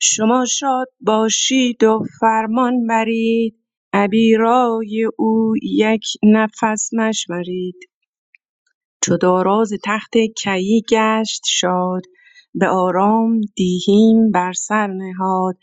شما 0.00 0.44
شاد 0.44 0.88
باشید 1.00 1.84
و 1.84 2.02
فرمان 2.20 2.86
برید 2.86 3.56
ابیرای 3.92 5.08
او 5.18 5.54
یک 5.62 6.04
نفس 6.22 6.94
مشمرید. 6.94 7.76
چو 9.02 9.16
دارا 9.16 9.64
ز 9.64 9.72
تخت 9.84 10.12
کیی 10.36 10.82
گشت 10.90 11.42
شاد 11.48 12.02
به 12.54 12.68
آرام 12.68 13.40
دیهیم 13.56 14.30
بر 14.32 14.52
سر 14.52 14.86
نهاد. 14.86 15.56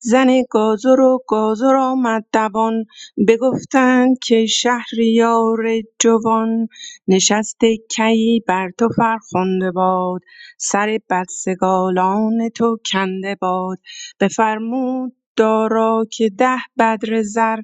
زن 0.00 0.42
گازر 0.50 1.00
و 1.00 1.18
گازر 1.28 1.76
آمد 1.76 2.24
دوان 2.32 2.84
بگفتند 3.28 4.16
کای 4.28 4.48
شهریار 4.48 5.58
جوان 6.00 6.68
نشست 7.08 7.58
کیی 7.90 8.40
بر 8.48 8.70
تو 8.78 8.88
فرخنده 8.96 9.72
باد. 9.72 10.20
سر 10.58 10.98
بدسگالان 11.10 12.48
تو 12.48 12.78
کنده 12.92 13.36
باد. 13.40 13.78
بفرمود 14.20 15.16
دارا 15.36 16.06
که 16.12 16.30
ده 16.30 16.58
بدره 16.78 17.22
زر 17.22 17.58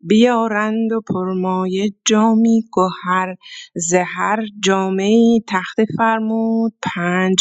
بیارند 0.00 0.92
و 0.92 1.00
پرمایه 1.00 1.90
جامی 2.04 2.64
گهر. 2.76 3.34
ز 3.74 3.94
هر 3.94 4.44
جامه 4.64 5.02
ای 5.02 5.42
تخته 5.48 5.86
فرمود 5.98 6.74
پنج 6.82 7.36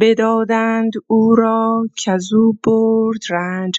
بدادند 0.00 0.92
او 1.06 1.34
را 1.34 1.84
کزو 2.06 2.52
برد 2.64 3.20
رنج. 3.30 3.74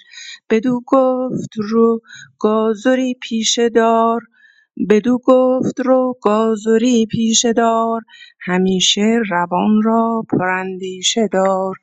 بدو 0.50 0.80
گفت 0.86 1.50
رو 1.56 2.00
گازری 2.38 3.14
پیشه 3.22 3.68
دار. 3.68 4.20
بدو 4.90 5.18
گفت 5.24 5.80
رو 5.80 6.18
گازری 6.22 7.06
پیشه 7.06 7.52
دار. 7.52 8.00
همیشه 8.40 9.20
روان 9.30 9.82
را 9.84 10.24
پراندیشه 10.30 11.28
دار. 11.32 11.74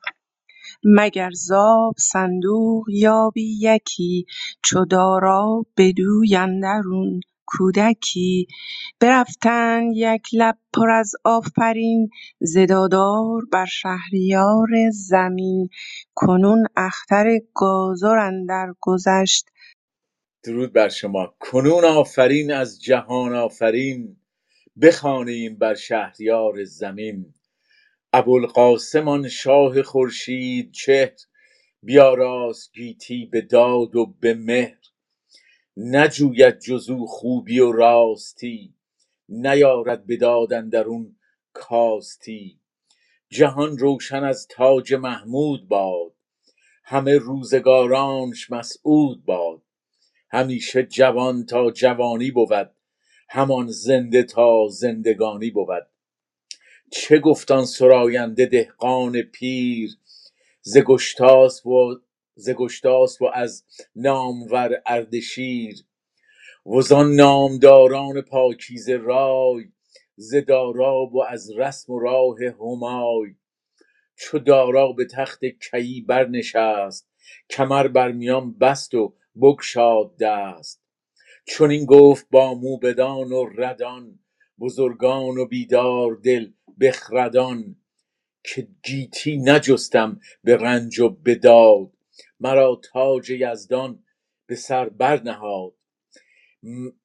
مگر 0.84 1.30
زاب 1.32 1.94
صندوق 1.98 2.84
یابی 2.90 3.58
یکی 3.60 4.26
چو 4.64 4.84
دارا 4.84 5.66
بدوی 5.76 6.36
اندرون 6.36 7.20
کودکی. 7.46 8.46
برفتند 9.00 9.92
یک 9.96 10.22
لب 10.32 10.58
پر 10.74 10.90
از 10.90 11.12
آفرین 11.24 12.10
ز 12.40 12.58
دادار 12.58 13.42
بر 13.52 13.66
شهریار 13.66 14.68
زمین. 14.92 15.68
کنون 16.14 16.64
اختر 16.76 17.40
گازر 17.54 18.18
اندر 18.18 18.74
گذشت. 18.80 19.46
درود 20.44 20.74
بر 20.74 20.88
شما. 20.88 21.34
کنون 21.40 21.84
آفرین 21.84 22.52
از 22.52 22.82
جهان 22.82 23.34
آفرین. 23.36 24.16
بخوانیم 24.82 25.56
بر 25.58 25.74
شهریار 25.74 26.64
زمین. 26.64 27.34
ابوالقاسم 28.18 29.08
آن 29.08 29.28
شاه 29.28 29.82
خورشید 29.82 30.72
چهر 30.72 31.16
بیاراست 31.82 32.72
گیتی 32.72 33.26
به 33.26 33.40
داد 33.40 33.96
و 33.96 34.06
به 34.20 34.34
مهر. 34.34 34.78
نجوید 35.76 36.58
جز 36.58 36.90
خوبی 37.06 37.58
و 37.58 37.72
راستی 37.72 38.74
نیارد 39.28 40.06
به 40.06 40.16
داد 40.16 40.52
اندرون 40.52 41.16
کاستی. 41.52 42.60
جهان 43.28 43.78
روشن 43.78 44.24
از 44.24 44.48
تاج 44.48 44.94
محمود 44.94 45.68
باد 45.68 46.12
همه 46.84 47.18
روزگارانش 47.18 48.50
مسعود 48.50 49.24
باد. 49.24 49.62
همیشه 50.30 50.82
جوان 50.82 51.46
تا 51.46 51.70
جوانی 51.70 52.30
بود 52.30 52.70
همان 53.28 53.66
زنده 53.66 54.22
تا 54.22 54.68
زندگانی 54.70 55.50
بود. 55.50 55.86
چه 56.90 57.18
گفت 57.18 57.50
آن 57.50 57.64
سراینده 57.64 58.46
دهقان 58.46 59.22
پیر؟ 59.22 59.90
ز 60.62 60.78
گشتاسپ 60.78 61.66
و 61.66 61.94
ز 62.34 62.50
گشتاسپ 62.50 63.22
و 63.22 63.30
از 63.34 63.64
نامور 63.96 64.82
اردشیر. 64.86 65.84
وزان 66.66 67.12
نامداران 67.14 68.20
پاکیزه 68.22 68.96
رای 68.96 69.64
ز 70.16 70.34
دارا 70.48 71.06
و 71.06 71.24
از 71.24 71.50
رسم 71.50 71.92
و 71.92 71.98
راه 72.00 72.36
همای. 72.60 73.34
چو 74.16 74.38
دارا 74.38 74.92
به 74.92 75.04
تخت 75.06 75.44
کیی 75.44 76.00
برنشست 76.00 77.08
کمر 77.50 77.88
بر 77.88 78.12
میان 78.12 78.58
بست 78.58 78.94
و 78.94 79.14
بگشاد 79.42 80.16
دست. 80.16 80.82
چنین 81.46 81.84
گفت 81.86 82.26
با 82.30 82.54
موبدان 82.54 83.32
و 83.32 83.46
ردان 83.56 84.18
بزرگان 84.60 85.38
و 85.38 85.46
بیدار 85.46 86.14
دل 86.24 86.50
بخردان 86.80 87.76
که 88.44 88.68
گیتی 88.84 89.36
نجستم 89.36 90.20
به 90.44 90.56
رنج 90.56 91.00
و 91.00 91.08
به 91.08 91.34
داد 91.34 91.92
مرا 92.40 92.80
تاج 92.92 93.30
یزدان 93.30 94.04
به 94.46 94.54
سر 94.54 94.88
برنهاد. 94.88 95.74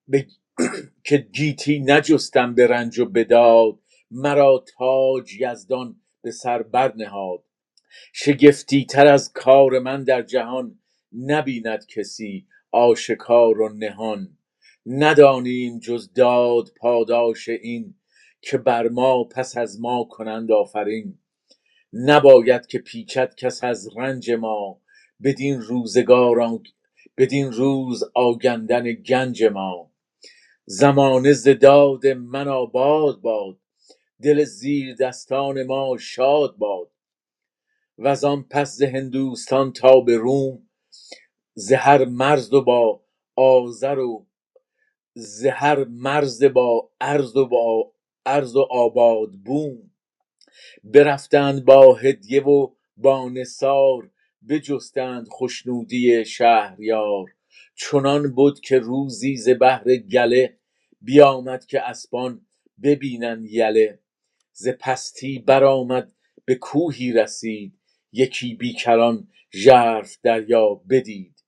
که 1.08 1.18
گیتی 1.18 1.80
نجستم 1.80 2.56
به 2.56 2.68
رنج 2.68 3.00
و 3.00 3.06
به 3.06 3.24
داد 3.24 3.80
مرا 4.12 4.66
تاج 4.78 5.34
یزدان 5.42 6.02
به 6.22 6.32
سر 6.32 6.64
برنهاد. 6.64 7.44
شگفتی 8.14 8.86
تر 8.86 9.08
از 9.08 9.34
کار 9.34 9.80
من 9.80 10.04
در 10.04 10.22
جهان 10.22 10.80
نبیند 11.14 11.86
کسی 11.88 12.48
آشکار 12.72 13.62
و 13.62 13.70
نهان. 13.70 14.38
ندانیم 14.86 15.80
جز 15.80 16.14
داد 16.14 16.70
پاداش 16.78 17.50
این 17.50 17.96
که 18.44 18.60
بر 18.60 18.90
ما 18.90 19.26
پس 19.26 19.58
از 19.58 19.82
ما 19.82 20.06
کنند 20.12 20.54
آفرین. 20.54 21.20
نباید 21.94 22.68
که 22.68 22.80
پیچد 22.80 23.36
کس 23.36 23.64
از 23.66 23.90
رنج 23.98 24.32
ما 24.32 24.82
بدین 25.24 25.62
روزگار 25.62 26.42
آن- 26.42 26.64
بدین 27.18 27.54
روز 27.54 28.04
آگندن 28.16 28.94
گنج 28.94 29.44
ما. 29.44 29.92
زمانه 30.66 31.34
ز 31.34 31.48
داد 31.50 32.08
من 32.08 32.50
آباد 32.50 33.22
باد 33.22 33.60
دل 34.24 34.44
زیر 34.44 34.96
دستان 34.96 35.64
ما 35.64 35.98
شاد 36.00 36.58
باد. 36.58 36.92
وزان 38.00 38.44
پس 38.52 38.76
ز 38.78 38.84
هندوستان 38.84 39.74
تا 39.74 40.00
به 40.02 40.18
روم 40.18 40.70
ز 41.56 41.74
هر 41.74 42.06
مرز 42.06 42.54
و 42.54 42.64
با 42.64 43.04
آذر 43.38 44.00
و 44.00 44.28
ز 45.16 45.46
هر 45.46 45.86
مرز 45.86 46.44
با 46.46 46.92
ارز 47.02 47.38
و 47.38 47.48
با 47.48 47.93
ارز 48.26 48.56
و 48.56 48.68
آباد 48.70 49.32
بوم. 49.32 49.92
برفتند 50.84 51.66
با 51.66 51.94
هدیه 51.94 52.44
و 52.44 52.74
با 52.98 53.30
نثار 53.30 54.10
بجستند 54.50 55.28
خشنودی 55.30 56.26
شهریار. 56.26 57.26
چنان 57.76 58.36
بد 58.36 58.60
که 58.60 58.80
روزی 58.80 59.38
ز 59.38 59.50
بهر 59.50 59.96
گله 59.96 60.58
بیامد 61.02 61.66
که 61.66 61.82
اسپان 61.82 62.46
ببینند 62.84 63.46
یله. 63.46 64.00
ز 64.52 64.68
پستی 64.80 65.40
برآمد 65.40 66.12
به 66.46 66.56
کوهی 66.56 67.14
رسید. 67.14 67.80
یکی 68.12 68.56
بیکران 68.56 69.28
ژرف 69.54 70.18
دریا 70.24 70.82
بدید. 70.90 71.44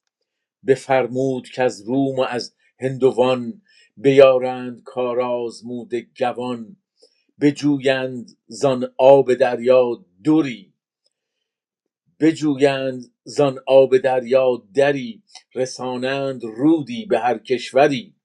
بفرمود 0.67 1.49
کز 1.49 1.81
روم 1.81 2.15
و 2.15 2.21
از 2.21 2.55
هندوان 2.79 3.61
بیارند 3.97 4.83
کارآزموده 4.83 6.07
گوان 6.19 6.77
بجویند 7.41 8.37
زان 8.47 8.93
آب 8.97 9.33
دریا 9.33 10.05
دری 10.25 10.73
بجویند 12.19 13.13
زان 13.23 13.59
آب 13.67 13.97
دریا 13.97 14.63
دری 14.75 15.23
رسانند 15.55 16.43
رودی 16.43 17.05
به 17.05 17.19
هر 17.19 17.37
کشوری. 17.37 18.15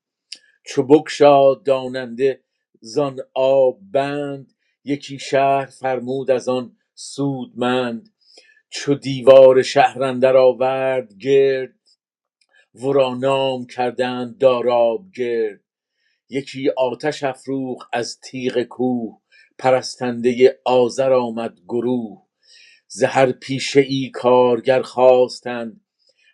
چو 0.67 0.83
بگشاد 0.83 1.65
داننده 1.65 2.45
زان 2.81 3.21
آب 3.35 3.81
بند 3.93 4.55
یکی 4.85 5.19
شهر 5.19 5.67
فرمود 5.67 6.33
از 6.33 6.49
آن 6.51 6.77
سودمند. 6.95 8.15
چو 8.71 8.95
دیوار 8.95 9.63
شهر 9.63 10.05
اندر 10.05 10.37
آورد 10.39 11.15
گرد 11.19 11.80
ورا 12.75 13.15
نام 13.15 13.67
کردند 13.67 14.39
داراب 14.39 15.07
گرد. 15.17 15.61
یکی 16.29 16.71
آتش 16.71 17.25
افروخت 17.25 17.89
از 17.93 18.21
تیغ 18.21 18.63
کوه 18.63 19.21
پرستنده 19.59 20.61
آذر 20.65 21.13
آمد 21.13 21.61
گروه. 21.69 22.27
ز 22.89 23.03
هر 23.03 23.33
پیشه 23.33 23.81
ای 23.81 24.11
کارگر 24.15 24.83
خواستند 24.83 25.81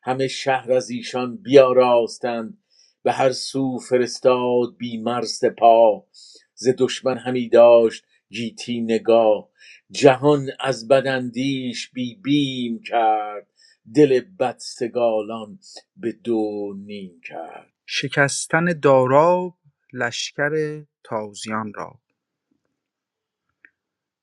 همه 0.03 0.29
شهر 0.29 0.73
از 0.73 0.91
ایشان 0.91 1.37
بیاراستند. 1.37 2.59
به 3.03 3.13
هر 3.13 3.33
سو 3.33 3.79
فرستاد 3.79 4.77
بیمر 4.79 5.23
سپاه 5.23 6.07
ز 6.55 6.69
دشمن 6.79 7.19
همی 7.19 7.49
داشت 7.49 8.05
گیتی 8.31 8.81
نگاه. 8.81 9.49
جهان 9.91 10.47
از 10.61 10.89
بداندیش 10.89 11.91
بی 11.91 12.15
بیم 12.15 12.83
کرد 12.83 13.47
دل 13.95 14.21
بدسگالان 14.21 15.59
به 15.97 16.13
دو 16.13 16.75
نیم 16.77 17.21
کرد. 17.25 17.73
شکستن 17.87 18.65
داراب 18.83 19.59
لشکر 19.93 20.85
تازیان 21.05 21.73
را. 21.75 22.01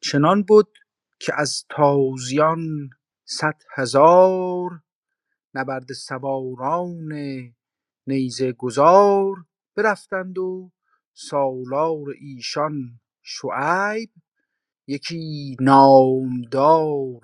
چنان 0.02 0.44
بد 0.44 0.68
که 1.20 1.34
از 1.38 1.66
تازیان 1.70 2.90
صد 3.26 3.62
هزار 3.76 4.72
نبرده 5.54 5.94
سواران 5.94 7.14
نیزه 8.08 8.52
گذار 8.52 9.36
برفتند 9.76 10.38
و 10.38 10.72
سالار 11.14 12.06
ایشان 12.22 13.00
شعیب 13.22 14.12
یکی 14.88 15.56
نامدار 15.62 17.22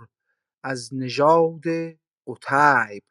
از 0.63 0.89
نژاد 0.93 1.63
قتیب 2.29 3.03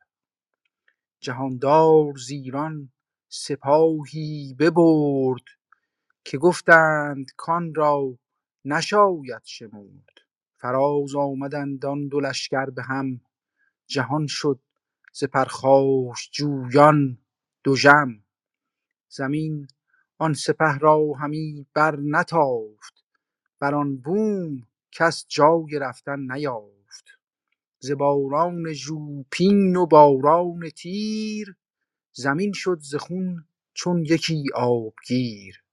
جهاندار 1.20 2.14
زیران 2.26 2.92
سپاهی 3.28 4.56
ببرد 4.60 5.44
که 6.24 6.38
گفتند 6.38 7.32
کان 7.38 7.74
را 7.74 8.18
نشاید 8.66 9.42
شمرد. 9.44 10.18
فراز 10.58 11.14
آمدند 11.16 11.86
آن 11.86 12.08
دو 12.08 12.20
لشکر 12.20 12.66
به 12.70 12.82
هم. 12.82 13.20
جهان 13.88 14.26
شد 14.28 14.60
ز 15.14 15.24
پرخاشجویان 15.24 17.18
دژم 17.64 18.24
زمین 19.10 19.68
آن 20.18 20.34
سپه 20.34 20.78
را 20.78 21.12
همی 21.20 21.66
بر 21.74 21.96
نتافت 22.00 23.04
بر 23.60 23.74
آن 23.74 23.98
بوم 23.98 24.68
کس 24.92 25.26
جای 25.28 25.78
رفتن 25.80 26.32
نیافت. 26.32 26.77
ز 27.80 27.90
باران 27.92 28.72
ژوپین 28.72 29.76
و 29.76 29.86
باران 29.86 30.70
تیر 30.70 31.56
زمین 32.12 32.52
شد 32.54 32.78
ز 32.82 32.94
خون 32.94 33.46
چون 33.74 34.04
یکی 34.04 34.44
آبگیر. 34.54 35.64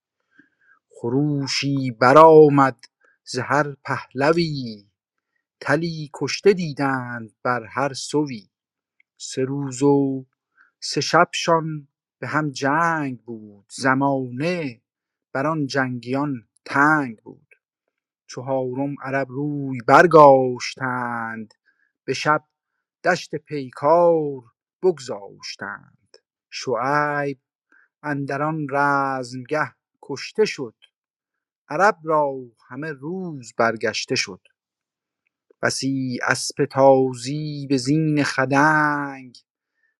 خروشی 0.90 1.90
برآمد 1.90 2.78
ز 3.24 3.38
هر 3.38 3.76
پهلوی 3.84 4.86
تلی 5.60 6.10
کشته 6.14 6.52
دیدند 6.52 7.32
بر 7.42 7.64
هر 7.64 7.92
سوی. 7.94 8.48
سه 9.18 9.44
روز 9.44 9.82
و 9.82 10.26
سه 10.80 11.00
شبشان 11.00 11.88
به 12.18 12.28
هم 12.28 12.50
جنگ 12.50 13.22
بود 13.22 13.66
زمانه 13.76 14.82
بر 15.32 15.46
آن 15.46 15.66
جنگیان 15.66 16.48
تنگ 16.64 17.18
بود. 17.22 17.46
چهارم 18.28 18.94
عرب 19.02 19.28
روی 19.30 19.78
برگاشتند 19.88 21.54
به 22.06 22.14
شب 22.14 22.44
دشت 23.04 23.36
پیکار 23.36 24.42
بگذاشتند. 24.82 26.16
شعیب 26.50 27.40
اندر 28.02 28.42
آن 28.42 28.66
رزمگه 28.70 29.74
کشته 30.02 30.44
شد. 30.44 30.74
عرب 31.68 31.98
را 32.04 32.34
همه 32.68 32.92
روز 32.92 33.52
برگشته 33.58 34.14
شد. 34.14 34.40
بسی 35.62 36.18
اسپ 36.22 36.64
تازی 36.64 37.66
به 37.70 37.76
زین 37.76 38.22
خدنگ 38.24 39.38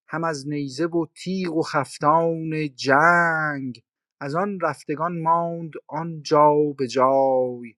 هم 0.08 0.24
از 0.24 0.48
نیزه 0.48 0.86
و 0.86 1.06
تیغ 1.14 1.56
و 1.56 1.62
خفتان 1.62 2.74
جنگ. 2.74 3.82
از 4.20 4.34
آن 4.34 4.58
رفتگان 4.62 5.22
ماند 5.22 5.72
آن 5.86 6.22
جا 6.22 6.54
به 6.78 6.88
جای 6.88 7.74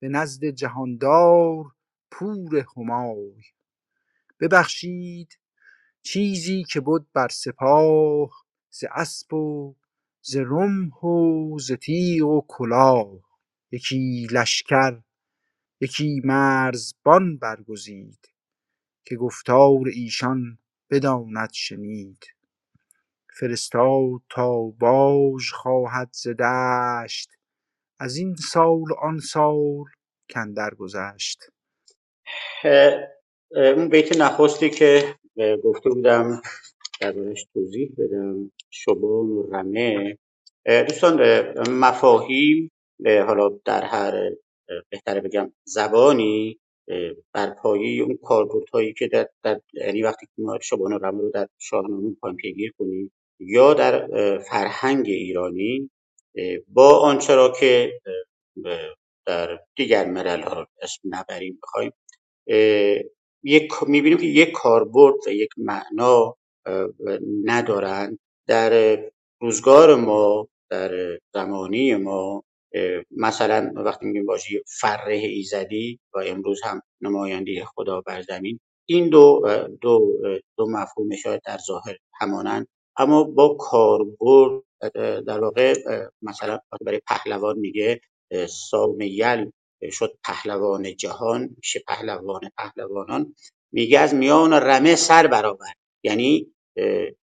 به 0.00 0.08
نزد 0.08 0.44
جهاندار 0.44 1.64
پور 2.10 2.66
همای. 2.76 3.42
ببخشید. 4.40 5.38
چیزی 6.02 6.64
که 6.64 6.80
بد 6.80 7.04
بر 7.12 7.28
سپاه 7.28 8.30
ز 8.70 8.84
اسپ 8.94 9.32
و 9.34 9.76
ز 10.22 10.36
رمح 10.36 11.04
و 11.04 11.58
ز 11.58 11.72
تیغ 11.72 12.26
و 12.28 12.44
کلاه. 12.48 13.20
یکی 13.70 14.26
لشکر 14.30 15.00
یکی 15.80 16.20
مرزبان 16.24 17.38
برگزید 17.38 18.28
که 19.04 19.16
گفتار 19.16 19.88
ایشان 19.94 20.58
بداند 20.90 21.52
شنید. 21.52 22.24
فرستاد 23.40 24.20
تا 24.30 24.62
باژ 24.62 25.52
خواهد 25.52 26.10
ز 26.12 26.28
دشت 26.28 27.30
از 27.98 28.16
این 28.16 28.34
سال 28.34 28.84
آن 29.02 29.18
سال 29.18 29.84
کاندر 30.34 30.74
گذشت. 30.74 31.38
اون 33.56 33.88
بیت 33.88 34.16
نخستی 34.16 34.70
که 34.70 35.14
گفته 35.64 35.90
بودم 35.90 36.40
دربارش 37.00 37.46
توضیح 37.54 37.90
بدم. 37.98 38.52
شبان 38.70 39.52
رمه. 39.52 40.18
دوستان 40.66 41.20
اه، 41.22 41.70
مفاهیم 41.70 42.70
اه، 43.06 43.20
حالا 43.20 43.48
در 43.64 43.84
هر 43.84 44.30
بهتره 44.90 45.20
بگم 45.20 45.52
زبانی 45.64 46.58
بر 47.32 47.50
پایه 47.50 48.02
اون 48.02 48.18
کاربردهایی 48.22 48.92
که 48.92 49.08
در, 49.08 49.28
در 49.42 49.60
یعنی 49.72 50.02
وقتی 50.02 50.26
که 50.26 50.32
ما 50.38 50.58
شبان 50.62 50.92
رمه 50.92 51.20
رو 51.22 51.30
در 51.30 51.48
شاهنامه 51.58 52.08
می‌خوایم 52.08 52.36
پیگیر 52.36 52.72
کنیم 52.78 53.12
یا 53.40 53.74
در 53.74 54.08
فرهنگ 54.38 55.06
ایرانی 55.06 55.90
با 56.68 56.98
آنچه 56.98 57.34
را 57.34 57.52
که 57.60 58.00
در 59.26 59.60
دیگر 59.76 60.04
ملل 60.04 60.42
ها 60.42 60.68
اسم 60.82 61.00
نبریم 61.04 61.58
بخوایم 61.62 61.92
یک 63.46 63.72
می‌بینیم 63.86 64.18
که 64.18 64.26
یک 64.26 64.52
کاربرد 64.52 65.14
و 65.26 65.30
یک 65.30 65.50
معنا 65.56 66.36
ندارند 67.44 68.18
در 68.48 68.98
روزگار 69.40 69.94
ما 69.94 70.48
در 70.70 71.18
زمانی 71.34 71.94
ما 71.96 72.42
مثلا 73.10 73.72
وقتی 73.76 74.06
میگیم 74.06 74.26
واژه 74.26 74.62
فره 74.80 75.16
ایزدی 75.16 76.00
و 76.14 76.18
امروز 76.18 76.60
هم 76.64 76.80
نماینده 77.00 77.64
خدا 77.64 78.00
بر 78.00 78.22
زمین 78.22 78.60
این 78.88 79.08
دو 79.08 79.42
دو 79.80 80.12
دو 80.56 80.66
مفهوم 80.70 81.16
شاید 81.16 81.42
در 81.46 81.58
ظاهر 81.66 81.96
همانند. 82.20 82.68
اما 82.96 83.24
با 83.24 83.56
کاربرد 83.60 84.62
در 85.26 85.40
واقع 85.40 85.74
مثلا 86.22 86.58
برای 86.80 87.00
پهلوان 87.08 87.58
میگه 87.58 88.00
سام 88.48 89.00
یل 89.00 89.50
شد 89.90 90.18
پهلوان 90.24 90.96
جهان 90.96 91.50
میشه 91.56 91.82
پهلوان 91.88 92.40
پهلوانان. 92.58 93.34
میگه 93.72 93.98
از 93.98 94.14
میان 94.14 94.52
رمه 94.52 94.96
سر 94.96 95.26
برآورد 95.26 95.76
یعنی 96.02 96.54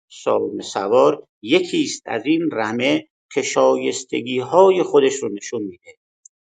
سام 0.09 0.61
سوار 0.61 1.27
یکی 1.43 1.83
است 1.83 2.03
از 2.07 2.27
این 2.27 2.49
رمه 2.53 3.09
که 3.33 3.43
شایستگی 3.43 4.39
های 4.39 4.83
خودش 4.83 5.15
رو 5.15 5.29
نشون 5.29 5.63
میده. 5.63 5.95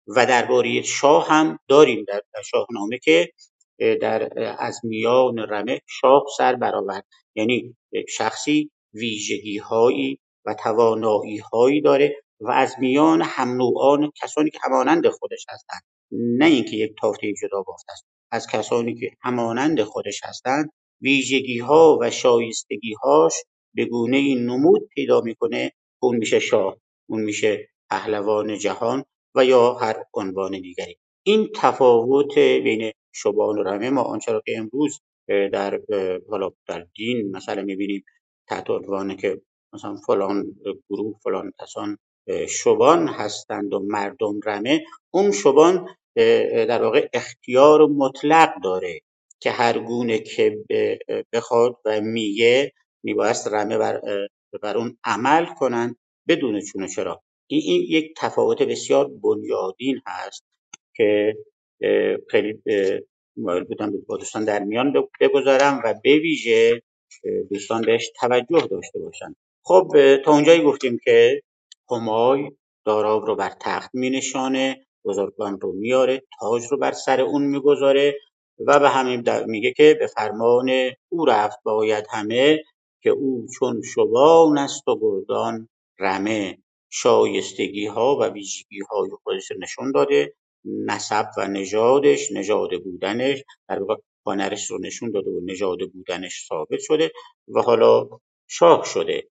و 0.08 0.26
درباره 0.26 0.82
شاه 0.82 1.28
هم 1.28 1.60
داریم 1.68 2.06
در 2.08 2.22
شاهنامه 2.45 2.97
که 2.97 3.32
در 3.80 4.30
از 4.60 4.80
میان 4.84 5.39
رمه 5.39 5.82
شاه 5.88 6.24
سر 6.38 6.56
برآورد 6.56 7.06
یعنی 7.36 7.76
شخصی 8.10 8.72
ویژگی‌هایی 8.93 10.20
و 10.45 10.56
توانایی‌هایی 10.64 11.82
داره 11.82 12.22
و 12.41 12.51
از 12.51 12.75
میان 12.79 13.21
هم 13.21 13.49
نوعان 13.49 14.11
کسانی 14.21 14.49
که 14.49 14.59
همانند 14.63 15.07
خودش 15.07 15.45
هستند. 15.49 15.81
نه 16.11 16.45
اینکه 16.45 16.75
یک 16.75 16.95
تافته 17.01 17.33
جدا 17.41 17.61
بافته 17.61 17.91
است. 17.91 18.05
از 18.31 18.47
کسانی 18.47 18.95
که 18.95 19.11
همانند 19.21 19.83
خودش 19.83 20.21
هستند 20.23 20.71
ویژگی‌ها 21.01 21.97
و 22.01 22.09
شایستگی‌هاش 22.09 23.33
به 23.75 23.85
گونه‌ای 23.85 24.35
نمود 24.35 24.87
پیدا 24.95 25.21
می‌کنه. 25.21 25.71
اون 26.01 26.17
میشه 26.17 26.39
شاه 26.39 26.77
اون 27.09 27.21
میشه 27.21 27.69
پهلوان 27.89 28.57
جهان 28.57 29.03
و 29.35 29.45
یا 29.45 29.73
هر 29.73 30.03
عنوان 30.13 30.51
دیگری. 30.51 30.97
این 31.23 31.49
تفاوت 31.55 32.37
بین 32.37 32.91
شبان 33.11 33.59
و 33.59 33.63
رمه 33.63 33.89
ما 33.89 34.01
آنچه 34.01 34.41
که 34.45 34.57
امروز 34.57 35.01
در 35.27 35.79
حالا 36.29 36.49
در 36.67 36.87
دین 36.95 37.31
مثلا 37.35 37.61
می‌بینیم 37.61 38.03
تحت 38.47 38.69
عنوان 38.69 39.17
که 39.17 39.41
مثلا 39.73 39.95
فلان 39.95 40.45
گروه 40.89 41.19
فلان 41.23 41.51
کسان 41.61 41.97
شبان 42.49 43.07
هستند 43.07 43.73
و 43.73 43.80
مردم 43.80 44.39
رمه 44.45 44.84
اون 45.13 45.32
شبان 45.32 45.88
در 46.67 46.84
واقع 46.84 47.09
اختیار 47.13 47.88
مطلق 47.88 48.49
داره 48.63 48.99
که 49.39 49.51
هر 49.51 49.80
گونه 49.80 50.19
که 50.19 50.57
بخواد 51.34 51.75
و 51.86 52.01
میگه 52.01 52.71
میبایست 53.03 53.47
رمه 53.47 53.77
بر, 53.77 54.01
بر 54.61 54.77
اون 54.77 54.97
عمل 55.03 55.45
کنن 55.45 55.95
بدون 56.27 56.61
چون 56.61 56.84
و 56.84 56.88
چرا. 56.88 57.21
این, 57.47 57.61
این 57.65 57.86
یک 57.89 58.13
تفاوت 58.17 58.61
بسیار 58.61 59.07
بنیادین 59.07 60.01
هست 60.07 60.43
که 60.95 61.34
خیلی 62.30 62.61
مایل 63.38 63.63
بودم 63.63 63.91
با 64.07 64.17
دوستان 64.17 64.45
در 64.45 64.63
میان 64.63 64.93
بگذارم 65.21 65.82
و 65.86 65.93
به 66.03 66.17
ویژه 66.17 66.82
دوستان 67.49 67.82
بهش 67.82 68.11
توجه 68.19 68.67
داشته 68.71 68.99
باشن. 68.99 69.36
خب 69.65 69.91
تا 70.25 70.32
اونجایی 70.32 70.61
گفتیم 70.61 70.97
که 71.03 71.41
همای 71.91 72.51
داراب 72.85 73.25
رو 73.25 73.35
بر 73.35 73.51
تخت 73.61 73.89
می 73.93 74.09
نشانه 74.09 74.85
بزرگان 75.05 75.59
رو 75.61 75.73
میاره 75.73 76.23
تاج 76.39 76.63
رو 76.71 76.77
بر 76.77 76.91
سر 76.91 77.21
اون 77.21 77.43
می‌گذاره 77.43 78.15
و 78.67 78.79
به 78.79 78.89
همین 78.89 79.23
میگه 79.45 79.73
که 79.73 79.97
به 79.99 80.07
فرمان 80.07 80.71
او 81.09 81.25
رفت. 81.25 81.59
باید 81.63 82.05
همه 82.09 82.63
که 83.03 83.09
او 83.09 83.47
چون 83.59 83.81
شبان 83.81 84.57
است 84.57 84.87
و 84.87 84.99
گردان 84.99 85.69
رمه. 85.99 86.57
شایستگی 86.91 87.85
ها 87.85 88.17
و 88.21 88.23
ویژگی 88.23 88.79
های 88.91 89.09
خودش 89.23 89.51
نشون 89.59 89.91
داده. 89.91 90.33
نسب 90.65 91.25
و 91.37 91.47
نژادش 91.47 92.31
نژاد 92.31 92.69
بودنش 92.83 93.43
در 93.69 93.79
واقع 93.79 93.95
هنرش 94.25 94.71
رو 94.71 94.79
نشون 94.81 95.11
داده 95.11 95.29
و 95.29 95.39
نژاد 95.45 95.79
بودنش 95.93 96.45
ثابت 96.49 96.79
شده 96.79 97.11
و 97.47 97.61
حالا 97.61 98.09
شاه 98.47 98.85
شده. 98.85 99.27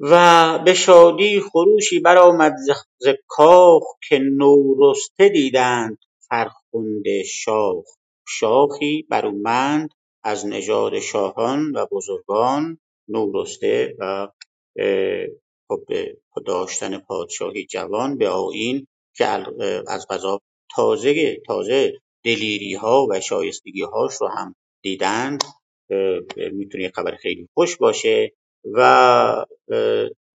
و 0.00 0.58
به 0.64 0.74
شادی 0.74 1.40
خروشی 1.40 2.00
برآمد 2.00 2.52
ز 2.98 3.08
کاخ 3.26 3.82
که 4.08 4.18
نورسته 4.18 5.28
دیدند 5.28 5.98
فرخنده 6.28 7.22
شاخ. 7.22 7.84
شاخی 8.28 9.06
برومند 9.10 9.88
از 10.22 10.46
نژاد 10.46 10.98
شاهان 10.98 11.72
و 11.76 11.86
بزرگان 11.92 12.78
نورسته 13.08 13.96
و 13.98 14.28
خب 15.68 15.84
داشتن 16.46 16.98
پادشاهی 16.98 17.66
جوان 17.66 18.18
به 18.18 18.28
آیین 18.28 18.86
که 19.16 19.24
از 19.88 20.06
قضا 20.10 20.40
تازه 20.76 21.36
تازه 21.46 21.92
دلیری 22.24 22.74
ها 22.74 23.06
و 23.10 23.20
شایستگی 23.20 23.82
هاش 23.82 24.12
رو 24.20 24.28
هم 24.28 24.54
دیدند. 24.82 25.44
می‌تونه 26.52 26.92
خبر 26.94 27.16
خیلی 27.16 27.48
خوش 27.54 27.76
باشه. 27.76 28.32
و 28.74 29.46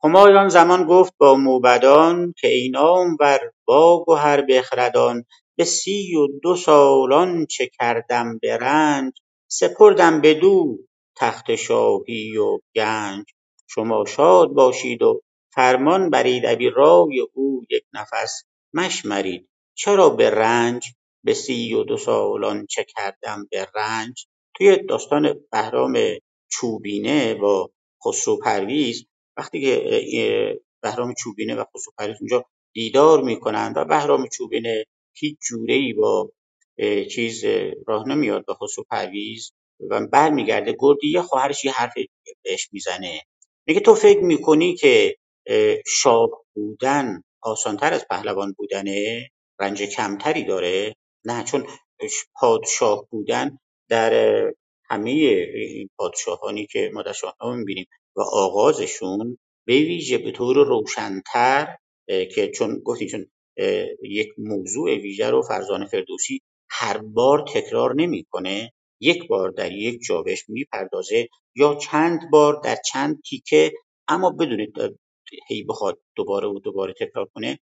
همایان 0.03 0.49
زمان 0.49 0.83
گفت 0.83 1.13
با 1.17 1.35
موبدان 1.35 2.33
که 2.37 2.47
ای 2.47 2.69
نامور 2.69 3.39
با 3.65 4.05
گهر 4.07 4.41
بخردان 4.41 5.25
به 5.57 5.65
سی 5.65 6.15
و 6.15 6.27
دو 6.43 6.55
سالان 6.55 7.45
چه 7.45 7.69
کردم 7.79 8.37
به 8.37 8.57
رنج 8.57 9.13
سپردم 9.47 10.21
بدو 10.21 10.77
تخت 11.17 11.55
شاهی 11.55 12.37
و 12.37 12.59
گنج. 12.75 13.25
شما 13.67 14.05
شاد 14.05 14.49
باشید 14.49 15.01
و 15.03 15.21
فرمان 15.53 16.09
برید 16.09 16.45
ابی 16.45 16.69
رای 16.69 17.27
او 17.33 17.63
یک 17.69 17.83
نفس 17.93 18.43
مشمرید. 18.73 19.49
چرا 19.75 20.09
به 20.09 20.29
رنج 20.29 20.93
به 21.23 21.33
سی 21.33 21.73
و 21.73 21.83
دو 21.83 21.97
سالان 21.97 22.65
چه 22.65 22.83
کردم 22.83 23.47
به 23.51 23.67
رنج 23.75 24.25
توی 24.55 24.77
داستان 24.77 25.33
بهرام 25.51 25.97
چوبینه 26.51 27.33
با 27.33 27.69
خسرو 28.05 28.39
پرویز 28.39 29.05
وقتی 29.37 29.61
که 29.61 30.59
بهرام 30.81 31.13
چوبینه 31.13 31.55
و 31.55 31.63
خسرو 31.75 31.93
پرویز 31.97 32.17
اونجا 32.19 32.45
دیدار 32.73 33.23
می‌کنند 33.23 33.77
و 33.77 33.85
بهرام 33.85 34.27
چوبینه 34.27 34.85
هیچ 35.15 35.37
جوره 35.49 35.73
ای 35.73 35.93
با 35.93 36.31
چیز 37.11 37.43
راه 37.87 38.07
نمیاد 38.07 38.45
با 38.45 38.53
خسرو 38.53 38.85
پرویز 38.89 39.51
و 39.89 40.07
برمیگرده 40.07 40.75
گردی 40.79 41.11
یه 41.11 41.21
خواهرش 41.21 41.65
یه 41.65 41.71
حرف 41.71 41.93
بهش 42.43 42.69
می‌زنه. 42.71 43.21
میگه 43.67 43.79
تو 43.79 43.95
فکر 43.95 44.19
می‌کنی 44.19 44.75
که 44.75 45.17
شاه 45.87 46.29
بودن 46.53 47.21
آسانتر 47.41 47.93
از 47.93 48.07
پهلوان 48.09 48.53
بودنه؟ 48.57 49.29
رنج 49.59 49.83
کمتری 49.83 50.43
داره؟ 50.43 50.95
نه 51.25 51.43
چون 51.43 51.67
پادشاه 52.35 53.07
بودن 53.09 53.57
در 53.89 54.53
همه 54.91 55.11
این 55.11 55.89
پادشاهانی 55.97 56.65
که 56.65 56.91
ما 56.93 57.01
در 57.01 57.13
شاهنامه 57.13 57.57
می‌بینیم 57.57 57.85
و 58.15 58.21
آغازشون 58.21 59.37
به 59.67 59.73
ویژه 59.73 60.17
به 60.17 60.31
طور 60.31 60.67
روشنتر 60.67 61.77
که 62.07 62.51
چون 62.55 62.79
گفتیم 62.85 63.07
چون 63.07 63.25
یک 64.03 64.29
موضوع 64.37 64.95
ویژه 64.95 65.29
رو 65.29 65.41
فرزانه 65.41 65.85
فردوسی 65.85 66.41
هر 66.69 66.97
بار 66.97 67.45
تکرار 67.47 67.95
نمی‌کنه 67.95 68.73
یک 68.99 69.27
بار 69.27 69.49
در 69.49 69.71
یک 69.71 70.01
جا 70.01 70.21
بهش 70.21 70.43
می‌پردازه 70.47 71.27
یا 71.55 71.75
چند 71.75 72.19
بار 72.31 72.61
در 72.63 72.77
چند 72.91 73.21
تیکه 73.29 73.71
اما 74.07 74.29
بدونید 74.29 74.73
هی 75.47 75.63
بخواد 75.63 75.99
دوباره 76.15 76.47
و 76.47 76.59
دوباره 76.59 76.93
تکرار 76.99 77.25
کنه. 77.33 77.59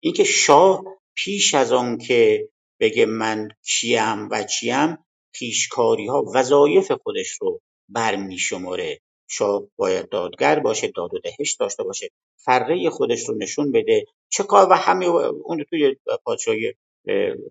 اینکه 0.00 0.24
شاه 0.24 0.84
پیش 1.14 1.54
از 1.54 1.72
آن 1.72 1.98
که 1.98 2.48
بگه 2.80 3.06
من 3.06 3.48
کیم 3.64 4.28
و 4.30 4.44
چیم 4.44 4.98
پیشکاری 5.34 6.06
ها 6.06 6.24
وظایف 6.34 6.92
خودش 6.92 7.38
رو 7.40 7.60
برمی 7.88 8.38
شماره 8.38 9.00
شاه 9.28 9.62
باید 9.76 10.08
دادگر 10.08 10.58
باشه 10.60 10.92
داد 10.96 11.14
و 11.14 11.18
دهش 11.18 11.56
داشته 11.60 11.82
باشه 11.82 12.08
فره 12.44 12.90
خودش 12.90 13.28
رو 13.28 13.34
نشون 13.34 13.72
بده. 13.72 14.04
چه 14.28 14.42
کار 14.42 14.68
و 14.70 14.74
همه 14.74 15.06
اون 15.06 15.64
توی 15.70 15.96
پادشاهی 16.24 16.74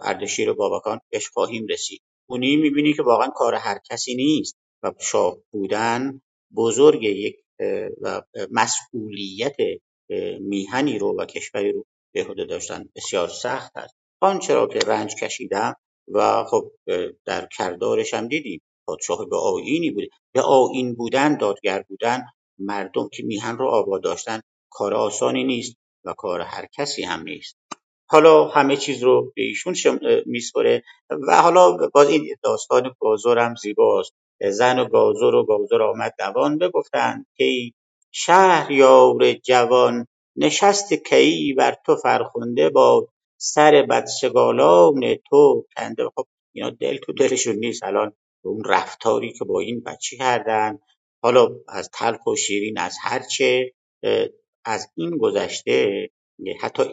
اردشیر 0.02 0.54
بابکان 0.54 1.00
بهش 1.10 1.28
خواهیم 1.28 1.68
رسید. 1.70 2.02
اونی 2.30 2.56
می‌بینی 2.56 2.94
که 2.94 3.04
واقعا 3.04 3.28
کار 3.28 3.54
هر 3.54 3.80
کسی 3.90 4.16
نیست 4.16 4.58
و 4.84 4.92
شاه 5.00 5.38
بودن 5.52 6.22
بزرگ 6.56 7.04
یک 7.04 7.36
و 8.02 8.22
مسئولیت 8.52 9.56
میهنی 10.40 11.00
رو 11.00 11.16
و 11.20 11.26
کشوری 11.26 11.72
رو 11.72 11.86
به 12.14 12.24
عهده 12.24 12.46
داشتن. 12.46 12.90
بسیار 12.96 13.28
سخت 13.28 13.78
است. 13.78 13.96
آنچه 14.22 14.54
را 14.54 14.68
که 14.68 14.80
رنج 14.80 15.16
کشیدم 15.16 15.76
و 16.14 16.44
خب 16.44 16.72
در 17.26 17.48
کردارش 17.58 18.14
هم 18.14 18.28
دیدیم 18.28 18.62
پادشاه 18.88 19.30
به 19.30 19.38
آینی 19.38 19.92
بوده 19.92 20.08
به 20.34 20.42
آین 20.42 20.96
بودن 20.96 21.38
دادگر 21.38 21.84
بودن 21.90 22.24
مردم 22.60 23.10
که 23.14 23.24
میهن 23.24 23.58
رو 23.58 23.68
آباد 23.68 24.04
داشتن 24.04 24.42
کار 24.72 24.94
آسانی 24.94 25.44
نیست 25.44 25.76
و 26.06 26.14
کار 26.14 26.42
هر 26.42 26.68
کسی 26.78 27.04
هم 27.04 27.24
نیست. 27.24 27.58
حالا 28.10 28.48
همه 28.48 28.78
چیز 28.78 29.04
رو 29.04 29.34
به 29.36 29.42
ایشون 29.44 29.76
میسپره 30.26 30.84
و 31.28 31.42
حالا 31.42 31.78
باز 31.94 32.10
این 32.10 32.36
داستان 32.44 32.96
گازور 33.00 33.40
هم 33.40 33.56
زیباست. 33.56 34.14
زن 34.52 34.80
و 34.80 34.86
گازور 34.86 35.36
و 35.36 35.46
گازور 35.46 35.84
آمد 35.84 36.14
دوان 36.20 36.58
بگفتند 36.58 37.26
که 37.38 37.46
شهریار 38.12 39.34
جوان 39.34 40.08
نشست 40.36 40.94
کیی 40.94 41.54
بر 41.54 41.76
تو 41.86 41.96
فرخنده 41.96 42.70
باد. 42.70 43.08
سر 43.44 43.86
بدسگالان 43.90 45.16
تو 45.30 45.66
کنده 45.78 46.04
خب 46.16 46.28
اینا 46.56 46.70
دل 46.70 46.98
تو 46.98 47.14
دلشون 47.14 47.56
نیست. 47.56 47.84
الان 47.84 48.14
اون 48.46 48.64
رفتاری 48.66 49.34
که 49.34 49.46
با 49.46 49.60
این 49.60 49.84
بچه 49.84 50.18
کردن 50.18 50.80
حالا 51.24 51.50
از 51.68 51.90
تلخ 51.94 52.28
و 52.28 52.36
شیرین 52.36 52.78
از 52.80 52.96
هرچه 53.02 53.74
از 54.66 54.90
این 54.96 55.18
گذشته 55.18 56.10
حتی 56.62 56.84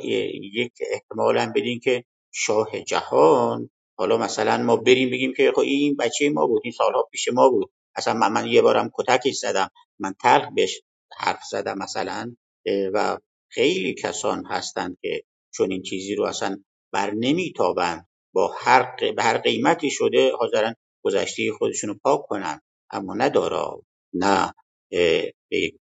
یک 0.55 0.73
احتمال 0.93 1.39
هم 1.39 1.53
بدین 1.53 1.81
که 1.81 2.05
شاه 2.33 2.81
جهان 2.81 3.71
حالا 3.99 4.19
مثلا 4.19 4.57
ما 4.63 4.77
بریم 4.77 5.11
بگیم 5.11 5.33
که 5.37 5.53
خب 5.55 5.61
این 5.61 5.97
بچه 5.97 6.31
ما 6.31 6.47
بود 6.47 6.63
این 6.65 6.73
سالها 6.73 7.03
پیش 7.13 7.29
ما 7.33 7.49
بود. 7.49 7.71
اصلا 7.97 8.15
من, 8.15 8.33
من 8.33 8.47
یه 8.47 8.63
بارم 8.63 8.91
کتکش 8.95 9.35
زدم. 9.35 9.71
من 9.99 10.15
تلخ 10.23 10.49
بهش 10.57 10.81
حرف 11.19 11.41
زدم 11.51 11.79
مثلا 11.79 12.37
و 12.95 13.19
خیلی 13.49 13.95
کسان 13.95 14.45
هستند 14.47 14.99
که 15.03 15.23
چون 15.55 15.73
این 15.73 15.83
چیزی 15.83 16.15
رو 16.15 16.25
اصلا 16.25 16.63
بر 16.93 17.11
نمیتابند 17.11 18.09
با 18.35 18.55
هر 18.59 18.97
به 19.17 19.23
هر 19.23 19.39
قیمتی 19.39 19.91
شده 19.91 20.33
حاضرن 20.33 20.75
گذشته 21.05 21.53
خودشونو 21.59 21.95
پاک 22.05 22.21
کنن. 22.29 22.61
اما 22.91 23.15
نه 23.15 23.29
دارا 23.29 23.83
نه 24.15 24.55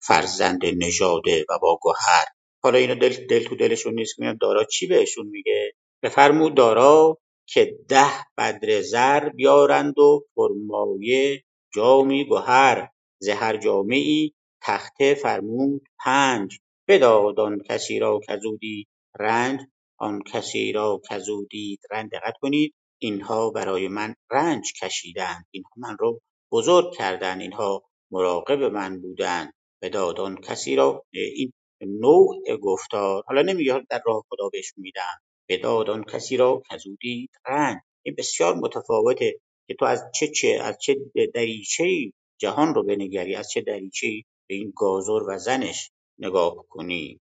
فرزند 0.02 0.66
نژاده 0.66 1.44
و 1.50 1.58
با 1.62 1.78
گوهر. 1.82 2.24
حالا 2.62 2.78
اینو 2.78 2.94
دل, 2.94 3.26
دل 3.26 3.44
تو 3.44 3.56
دلشون 3.56 3.94
نیست 3.94 4.16
که 4.16 4.36
دارا 4.40 4.64
چی 4.64 4.86
بهشون 4.86 5.26
میگه؟ 5.26 5.72
بفرمود 6.02 6.54
دارا 6.56 7.18
که 7.46 7.78
ده 7.88 8.10
بدر 8.38 8.80
زر 8.82 9.28
بیارند 9.28 9.98
و 9.98 10.24
پرمایه 10.36 11.44
جامی 11.74 12.26
گهر 12.30 12.88
زهر 13.18 13.56
جامعی 13.56 14.34
تخته 14.62 15.14
فرمود 15.14 15.82
پنج. 16.04 16.58
بداد 16.88 17.40
آن 17.40 17.58
کسی 17.70 17.98
را 17.98 18.20
کزو 18.28 18.56
دید 18.56 18.88
رنج 19.20 19.60
آن 19.98 20.22
کسی 20.32 20.72
را 20.72 21.00
کزو 21.10 21.44
دید 21.50 21.80
رنج. 21.90 22.10
دقت 22.12 22.34
کنید 22.40 22.74
اینها 22.98 23.50
برای 23.50 23.88
من 23.88 24.14
رنج 24.30 24.72
کشیدند. 24.82 25.44
اینها 25.50 25.70
من 25.76 25.96
رو 26.00 26.20
بزرگ 26.52 26.92
کردند. 26.94 27.40
اینها 27.40 27.82
مراقب 28.10 28.62
من 28.62 29.00
بودند. 29.00 29.52
بداد 29.82 30.20
آن 30.20 30.36
کسی 30.36 30.76
را 30.76 31.04
این 31.12 31.52
نوع 31.80 32.56
گفتار 32.62 33.22
حالا 33.26 33.42
نمیگه 33.42 33.82
در 33.90 34.02
راه 34.06 34.24
خدا 34.28 34.48
بهش 34.48 34.72
میدم. 34.76 35.20
بداد 35.48 35.90
آن 35.90 36.04
کسی 36.04 36.36
را 36.36 36.62
کزو 36.70 36.96
دید 37.00 37.30
رنج. 37.46 37.78
این 38.02 38.14
بسیار 38.18 38.54
متفاوته 38.54 39.40
که 39.68 39.74
تو 39.74 39.84
از 39.84 40.02
چه 40.14 40.28
چه 40.28 40.58
از 40.62 40.78
چه 40.80 40.96
دریچه 41.34 42.12
جهان 42.40 42.74
رو 42.74 42.82
بنگری 42.82 43.34
از 43.34 43.48
چه 43.50 43.60
دریچه 43.60 44.08
به 44.48 44.54
این 44.54 44.72
گازر 44.76 45.22
و 45.28 45.38
زنش 45.38 45.90
نگاه 46.18 46.54
کنی. 46.68 47.20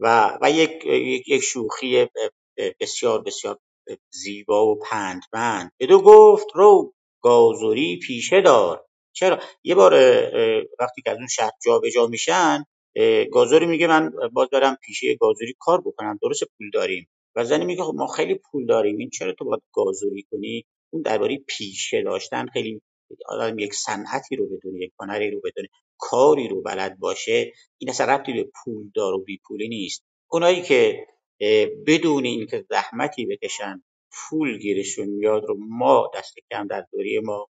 و 0.00 0.38
و 0.42 0.50
یک 0.50 0.84
یک, 0.86 1.28
یک 1.28 1.42
شوخی 1.42 2.06
بسیار 2.80 3.22
بسیار 3.22 3.58
زیبا 4.10 4.66
و 4.66 4.78
پندمند. 4.78 5.72
بدو 5.80 6.02
گفت 6.02 6.46
رو 6.54 6.94
گازری 7.22 7.98
پیشه 8.06 8.40
دار. 8.40 8.86
چرا؟ 9.12 9.40
یه 9.64 9.74
بار 9.74 9.94
وقتی 10.80 11.02
که 11.02 11.10
از 11.10 11.18
اون 11.18 11.26
شهر 11.28 11.52
جابجا 11.64 12.06
میشن 12.06 12.64
گازری 13.32 13.66
میگه 13.66 13.86
من 13.86 14.12
باز 14.32 14.48
دارم 14.52 14.76
پیشه 14.82 15.16
گازری 15.20 15.54
کار 15.58 15.80
بکنم 15.80 16.18
درست 16.22 16.44
پول 16.58 16.70
داریم. 16.72 17.08
و 17.36 17.44
زنی 17.44 17.64
میگه 17.64 17.82
خب 17.84 17.92
ما 17.96 18.06
خیلی 18.06 18.34
پول 18.34 18.66
داریم 18.66 18.98
این 18.98 19.10
چرا 19.10 19.32
تو 19.32 19.44
باید 19.44 19.62
گازوری 19.72 20.26
کنی؟ 20.30 20.64
اون 20.90 21.02
درباره 21.02 21.38
پیشه 21.48 22.02
داشتن 22.02 22.46
خیلی 22.46 22.82
آدم 23.26 23.58
یک 23.58 23.74
صنعتی 23.74 24.36
رو 24.36 24.46
بدونه 24.46 24.80
یک 24.80 24.92
هنری 25.00 25.30
رو 25.30 25.40
بدونه. 25.44 25.68
کاری 26.00 26.48
رو 26.48 26.62
بلد 26.62 26.98
باشه 26.98 27.52
این 27.78 27.90
اصلا 27.90 28.14
ربطی 28.14 28.32
به 28.32 28.50
پول 28.64 28.90
دار 28.94 29.14
و 29.14 29.24
بی 29.24 29.40
پولی 29.48 29.68
نیست. 29.68 30.04
اونایی 30.30 30.62
که 30.62 31.06
بدون 31.86 32.24
اینکه 32.24 32.64
زحمتی 32.70 33.26
بکشن 33.26 33.82
پول 34.12 34.58
گیرشون 34.58 35.08
میاد 35.08 35.44
رو 35.44 35.56
ما 35.68 36.10
دست 36.14 36.34
کم 36.50 36.66
در 36.66 36.86
دوره 36.92 37.20
ما 37.24 37.48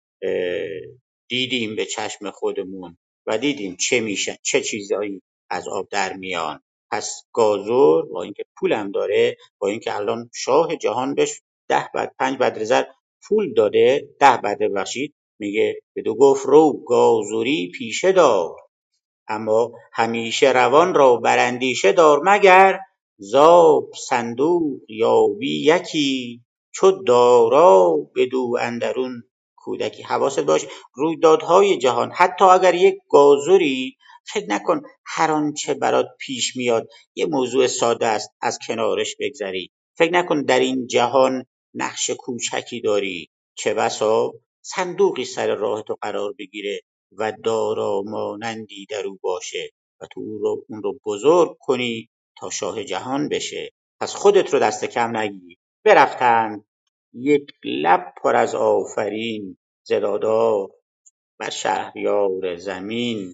دیدیم 1.29 1.75
به 1.75 1.85
چشم 1.85 2.31
خودمون 2.31 2.97
و 3.27 3.37
دیدیم 3.37 3.75
چه 3.75 3.99
میشه 3.99 4.39
چه 4.43 4.61
چیزایی 4.61 5.21
از 5.49 5.67
آب 5.67 5.87
در 5.89 6.13
میان. 6.13 6.63
پس 6.91 7.23
گازور 7.33 8.05
با 8.05 8.23
اینکه 8.23 8.45
پولم 8.59 8.91
داره 8.91 9.37
با 9.59 9.67
اینکه 9.67 9.95
الان 9.95 10.29
شاه 10.33 10.75
جهان 10.75 11.15
بهش 11.15 11.41
ده 11.67 11.89
بعد 11.93 12.15
پنج 12.19 12.37
بعد 12.37 12.59
رزر 12.59 12.83
پول 13.27 13.53
داده 13.53 14.09
ده 14.19 14.37
بعد 14.37 14.59
ببخشید 14.59 15.15
میگه 15.39 15.79
به 15.93 16.01
دو 16.01 16.15
گفت 16.15 16.45
رو 16.45 16.83
گازوری 16.87 17.71
پیشه 17.77 18.11
دار. 18.11 18.55
اما 19.27 19.71
همیشه 19.93 20.51
روان 20.51 20.93
را 20.93 21.15
براندیشه 21.15 21.91
دار 21.91 22.21
مگر 22.23 22.79
زاب 23.17 23.89
صندوق 24.09 24.81
یابی 24.89 25.63
یکی. 25.65 26.41
چو 26.71 26.91
دارا 26.91 27.95
بدو 28.15 28.57
اندرون 28.61 29.23
کودکی. 29.55 30.03
حواست 30.03 30.39
باش 30.39 30.65
رویدادهای 30.93 31.77
جهان 31.77 32.11
حتی 32.11 32.45
اگر 32.45 32.75
یک 32.75 32.95
گازری 33.09 33.97
فکر 34.33 34.45
نکن 34.49 34.81
هر 35.05 35.31
آنچه 35.31 35.73
برات 35.73 36.05
پیش 36.19 36.55
میاد 36.55 36.87
یه 37.15 37.25
موضوع 37.25 37.67
ساده 37.67 38.07
است 38.07 38.29
از 38.41 38.59
کنارش 38.67 39.15
بگذری. 39.19 39.71
فکر 39.97 40.11
نکن 40.11 40.41
در 40.41 40.59
این 40.59 40.87
جهان 40.87 41.45
نقش 41.73 42.09
کوچکی 42.09 42.81
داری. 42.81 43.29
چه 43.55 43.73
بسا 43.73 44.31
صندوقی 44.65 45.25
سر 45.25 45.55
راه 45.55 45.83
تو 45.83 45.97
قرار 46.01 46.33
بگیره 46.39 46.81
و 47.17 47.33
دارا 47.43 48.01
مانندی 48.05 48.85
در 48.89 49.07
او 49.07 49.19
باشه 49.21 49.69
و 50.01 50.05
تو 50.11 50.19
اون 50.21 50.39
رو, 50.41 50.65
اون 50.69 50.83
رو 50.83 50.99
بزرگ 51.05 51.57
کنی 51.59 52.09
تا 52.37 52.49
شاه 52.49 52.83
جهان 52.83 53.29
بشه. 53.29 53.71
پس 54.01 54.15
خودت 54.15 54.53
رو 54.53 54.59
دست 54.59 54.85
کم 54.85 55.17
نگیر. 55.17 55.57
برفتند 55.83 56.65
یک 57.13 57.51
لب 57.63 58.13
پر 58.23 58.35
از 58.35 58.55
آفرین 58.55 59.57
ز 59.83 59.93
بر 61.39 61.49
شهریار 61.49 62.55
زمین. 62.55 63.33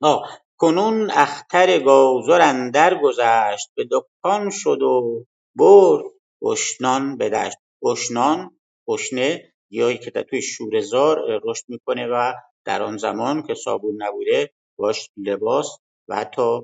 آه 0.00 0.40
کنون 0.56 1.10
اختر 1.10 1.78
گازر 1.78 2.40
اندر 2.40 3.00
گذشت 3.02 3.70
به 3.74 3.88
دکان 3.90 4.50
شد 4.50 4.82
و 4.82 5.26
برد. 5.56 6.04
اشنان 6.52 7.16
به 7.16 7.30
دشت. 7.30 7.58
اشنان 7.90 8.58
اشنه 8.88 9.51
گیاهی 9.72 9.98
که 9.98 10.10
در 10.10 10.22
توی 10.22 10.42
شورهزار 10.42 11.40
رشد 11.44 11.64
می‌کنه 11.68 12.06
و 12.06 12.32
در 12.64 12.82
آن 12.82 12.96
زمان 12.96 13.42
که 13.42 13.54
صابون 13.54 14.02
نبوده 14.02 14.50
باش 14.78 15.10
لباس 15.16 15.78
و 16.08 16.16
حتی 16.16 16.60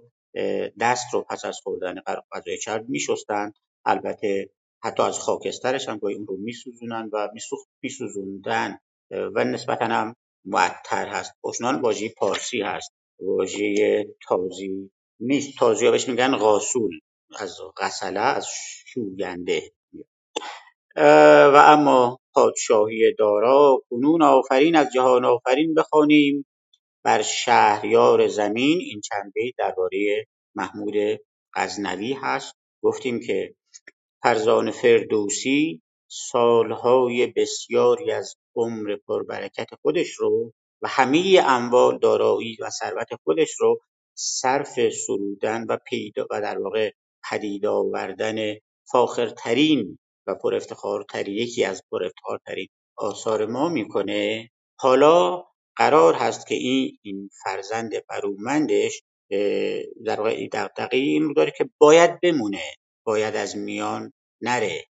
دست 0.80 1.14
رو 1.14 1.20
پس 1.30 1.44
از 1.44 1.60
خوردن 1.62 1.94
غذای 2.32 2.58
چرب 2.58 2.88
میشستن. 2.88 3.52
البته 3.84 4.50
حتی 4.82 5.02
از 5.02 5.18
خاکسترش 5.18 5.88
هم 5.88 5.98
گاهی 5.98 6.14
اون 6.14 6.26
رو 6.26 6.36
میسوزونن 6.36 7.10
و 7.12 7.28
میسوزوندن. 7.82 8.78
و 9.10 9.44
نسبتا 9.44 9.84
هم 9.84 10.14
معطر 10.44 11.08
هست. 11.08 11.32
اشنان 11.44 11.80
واژه 11.80 12.08
پارسی 12.16 12.62
هست. 12.62 12.92
واژه 13.20 14.06
تازی 14.28 14.90
نیست. 15.20 15.58
تازی 15.58 15.86
ها 15.86 15.92
بهش 15.92 16.08
میگن 16.08 16.36
غاسول. 16.36 17.00
از 17.38 17.58
غسله 17.76 18.20
از 18.20 18.48
شوینده. 18.86 19.72
و 20.96 21.62
اما 21.66 22.18
پادشاهی 22.38 23.14
دارا 23.18 23.82
کنون 23.90 24.22
آفرین 24.22 24.76
از 24.76 24.88
جهان 24.94 25.24
آفرین 25.24 25.74
بخوانیم. 25.74 26.46
بر 27.04 27.22
شهریار 27.22 28.28
زمین 28.28 28.78
این 28.80 29.00
چند 29.00 29.32
بیت 29.34 29.54
درباره 29.58 30.26
محمود 30.54 30.94
غزنوی 31.54 32.12
هست. 32.12 32.54
گفتیم 32.82 33.20
که 33.20 33.54
فرزان 34.22 34.70
فردوسی 34.70 35.82
سالهای 36.10 37.26
بسیاری 37.26 38.10
از 38.10 38.34
عمر 38.56 38.96
پربرکت 39.08 39.68
خودش 39.82 40.10
رو 40.12 40.52
و 40.82 40.88
همه 40.88 41.42
اموال 41.46 41.98
دارایی 41.98 42.56
و 42.60 42.70
ثروت 42.70 43.08
خودش 43.24 43.50
رو 43.60 43.80
صرف 44.14 44.90
سرودن 44.90 45.64
و 45.68 45.76
پیدا 45.86 46.26
و 46.30 46.40
در 46.40 46.58
واقع 46.58 46.92
پدید 47.30 47.66
آوردن 47.66 48.36
فاخرترین 48.92 49.98
و 50.28 50.54
افتخارترین 50.54 51.36
یکی 51.36 51.64
از 51.64 51.82
پر 51.90 52.04
افتخارترین 52.04 52.68
آثار 52.96 53.46
ما 53.46 53.68
می‌کنه. 53.68 54.50
حالا 54.80 55.44
قرار 55.76 56.14
هست 56.14 56.46
که 56.46 56.54
این 56.54 56.98
این 57.02 57.30
فرزند 57.44 57.92
برومندش 58.08 59.02
در 60.06 60.16
واقع 60.20 60.48
دغدغه 60.52 60.96
این 60.96 61.22
رو 61.22 61.34
داره 61.34 61.52
که 61.58 61.70
باید 61.78 62.20
بمونه 62.20 62.62
باید 63.06 63.36
از 63.36 63.56
میان 63.56 64.12
نره. 64.40 64.84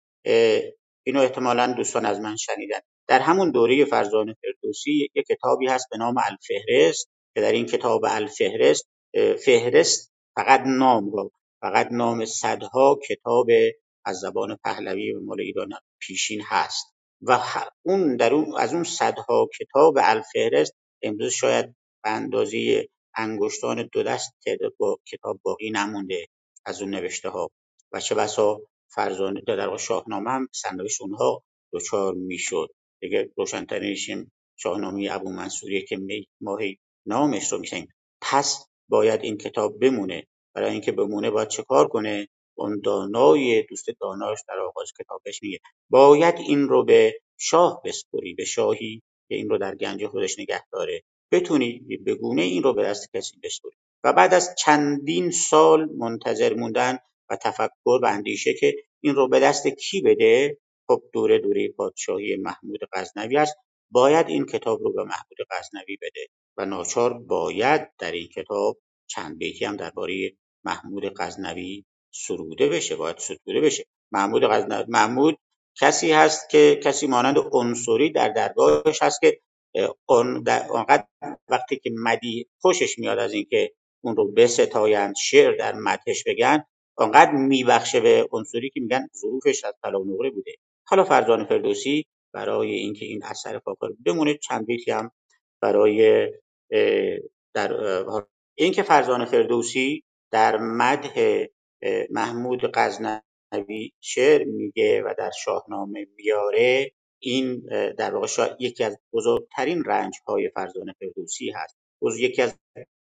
اینو 1.07 1.21
احتمالا 1.21 1.73
دوستان 1.73 2.07
از 2.07 2.21
من 2.21 2.37
شنیدن. 2.37 2.81
در 3.09 3.21
همون 3.21 3.51
دوره 3.51 3.85
فرزان 3.85 4.35
فردوسی 4.43 5.09
یک 5.15 5.27
کتابی 5.27 5.67
هست 5.67 5.87
به 5.91 5.99
نام 5.99 6.15
الفهرست 6.19 7.11
که 7.35 7.41
در 7.41 7.53
این 7.53 7.67
کتاب 7.67 8.05
الفهرست 8.09 8.89
فهرست 9.45 10.13
فقط 10.37 10.61
نام 10.67 11.11
رو 11.11 11.31
فقط 11.61 11.89
نام 11.93 12.25
صدها 12.25 12.99
کتاب 13.09 13.47
از 14.07 14.19
زبان 14.19 14.59
پهلوی 14.65 15.13
و 15.13 15.21
مال 15.21 15.41
ایران 15.41 15.71
پیشین 16.01 16.43
هست. 16.47 16.87
و 17.23 17.41
اون 17.83 18.17
در 18.17 18.35
اون 18.35 18.59
از 18.59 18.75
اون 18.75 18.85
صدها 18.85 19.49
کتاب 19.61 19.99
الفهرست 20.03 20.75
امروز 21.03 21.33
شاید 21.33 21.77
به 22.05 22.11
اندازه 22.11 22.89
انگشتان 23.17 23.89
دو 23.93 24.03
دست 24.03 24.33
با 24.79 24.99
کتاب 25.07 25.41
باقی 25.43 25.71
نمونده 25.71 26.27
از 26.67 26.83
اون 26.83 26.91
نوشته 26.95 27.29
ها 27.29 27.51
و 27.93 28.01
چه 28.01 28.15
بسا 28.15 28.61
فرزانه 28.89 29.43
در 29.47 29.77
شاهنامه 29.77 30.31
هم 30.31 30.49
سرنوشت 30.53 31.03
اونها 31.03 31.43
دچار 31.75 32.15
می‌شد. 32.15 32.69
دیگه 33.01 33.31
روشنترینش 33.37 34.11
شاهنامه 34.57 35.09
ابو 35.13 35.33
منصوریه 35.33 35.83
که 35.83 35.99
ماه 36.41 36.61
نامش 37.07 37.53
رو 37.53 37.59
میشنیم. 37.59 37.89
پس 38.23 38.67
باید 38.89 39.25
این 39.25 39.37
کتاب 39.39 39.81
بمونه. 39.81 40.27
برای 40.55 40.73
اینکه 40.73 40.93
بمونه 40.93 41.31
باید 41.31 41.49
چه 41.49 41.63
کار 41.63 41.89
کنه؟ 41.89 42.29
اون 42.59 42.81
دانای 42.85 43.63
دوست 43.63 43.87
داناش 44.01 44.39
در 44.49 44.59
آغاز 44.59 44.93
کتابش 45.01 45.43
میگه. 45.43 45.59
باید 45.91 46.35
این 46.39 46.69
رو 46.69 46.85
به 46.85 47.21
شاه 47.39 47.83
بسپری 47.85 48.35
به 48.35 48.45
شاهی 48.45 49.03
که 49.29 49.35
این 49.35 49.49
رو 49.49 49.59
در 49.59 49.75
گنج 49.75 50.07
خودش 50.07 50.39
نگه 50.39 50.63
داره 50.73 51.03
بتونی 51.33 51.79
به 52.05 52.15
گونه 52.15 52.43
این 52.43 52.63
رو 52.63 52.75
به 52.75 52.83
دست 52.83 53.09
کسی 53.17 53.39
بسپری. 53.43 53.77
و 54.05 54.13
بعد 54.13 54.35
از 54.35 54.55
چندین 54.59 55.31
سال 55.31 55.89
منتظر 55.99 56.55
موندن 56.55 56.99
و 57.31 57.37
تفکر 57.37 58.01
و 58.03 58.07
اندیشه 58.07 58.55
که 58.55 58.77
این 59.01 59.15
رو 59.15 59.29
به 59.29 59.41
دست 59.41 59.67
کی 59.67 60.01
بده 60.01 60.59
خب 60.89 61.03
دوره 61.13 61.39
دوره 61.39 61.69
پادشاهی 61.69 62.37
محمود 62.37 62.81
غزنوی 62.93 63.37
است. 63.37 63.57
باید 63.91 64.29
این 64.29 64.47
کتاب 64.47 64.83
رو 64.83 64.93
به 64.93 65.05
محمود 65.05 65.39
غزنوی 65.51 65.97
بده 66.03 66.27
و 66.57 66.65
ناچار 66.65 67.15
باید 67.15 67.91
در 67.99 68.13
این 68.13 68.29
کتاب 68.29 68.79
چند 69.07 69.39
بیتی 69.39 69.65
هم 69.65 69.77
درباره 69.77 70.33
محمود 70.65 71.05
غزنوی 71.17 71.85
سروده 72.17 72.69
بشه 72.69 72.97
باید 72.97 73.19
سروده 73.19 73.61
بشه. 73.61 73.85
محمود 74.13 74.45
غزنوی 74.45 74.85
محمود 74.89 75.39
کسی 75.81 76.13
هست 76.13 76.51
که 76.51 76.81
کسی 76.85 77.07
مانند 77.07 77.37
عنصری 77.53 78.13
در 78.13 78.29
درگاهش 78.29 79.03
هست 79.03 79.21
که 79.21 79.41
آنقدر 80.07 81.05
وقتی 81.49 81.77
که 81.77 81.91
مدی 81.95 82.49
خوشش 82.61 82.99
میاد 82.99 83.19
از 83.19 83.33
اینکه 83.33 83.73
اون 84.05 84.17
رو 84.17 84.33
بستایند 84.33 85.15
شعر 85.17 85.57
در 85.57 85.75
مدحش 85.75 86.25
بگن 86.27 86.65
آنقدر 86.97 87.31
میبخشه 87.33 88.01
به 88.01 88.29
عنصری 88.33 88.71
که 88.71 88.81
میگن 88.81 89.09
ظروفش 89.17 89.65
از 89.65 89.75
طلا 89.83 89.99
نقره 89.99 90.31
بوده. 90.31 90.55
حالا 90.87 91.05
فرزان 91.05 91.45
فردوسی 91.45 92.07
برای 92.35 92.73
اینکه 92.73 93.05
این 93.05 93.25
اثر 93.25 93.59
فاخر 93.59 93.89
بمونه 94.07 94.35
چند 94.35 94.67
بیتی 94.67 94.91
هم 94.91 95.11
برای 95.63 96.29
در 97.55 98.05
اینکه 98.55 98.83
فرزان 98.83 99.25
فردوسی 99.25 100.05
در 100.33 100.57
مدح 100.57 101.45
محمود 102.11 102.71
غزنوی 102.75 103.93
شعر 104.01 104.45
میگه 104.45 105.03
و 105.03 105.15
در 105.19 105.31
شاهنامه 105.31 106.07
میاره. 106.17 106.93
این 107.19 107.63
در 107.99 108.15
واقع 108.15 108.27
یکی 108.61 108.85
از 108.85 108.99
بزرگترین 109.13 109.85
رنج 109.85 110.15
های 110.27 110.51
فرزانه 110.55 110.95
فردوسی 111.01 111.51
هست. 111.51 111.77
یکی 112.19 112.43
از 112.43 112.59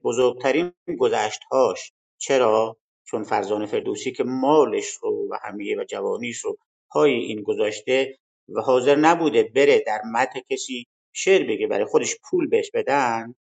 بزرگترین 0.05 0.73
گذشتهاش 0.99 1.93
چرا؟ 2.19 2.77
چون 3.05 3.23
فرزانه 3.23 3.67
فردوسی 3.67 4.13
که 4.13 4.25
مالش 4.25 4.91
رو 5.03 5.29
و 5.31 5.37
همیه 5.43 5.77
و 5.79 5.85
جوانیش 5.85 6.39
رو 6.39 6.59
پای 6.91 7.13
این 7.13 7.43
گذاشته 7.43 8.19
و 8.49 8.61
حاضر 8.61 8.97
نبوده 8.97 9.43
بره 9.43 9.85
در 9.87 10.01
مت 10.13 10.33
کسی 10.51 10.87
شعر 11.13 11.47
بگه 11.47 11.67
برای 11.67 11.85
خودش 11.85 12.17
پول 12.31 12.49
بهش 12.49 12.71
بدن 12.75 13.35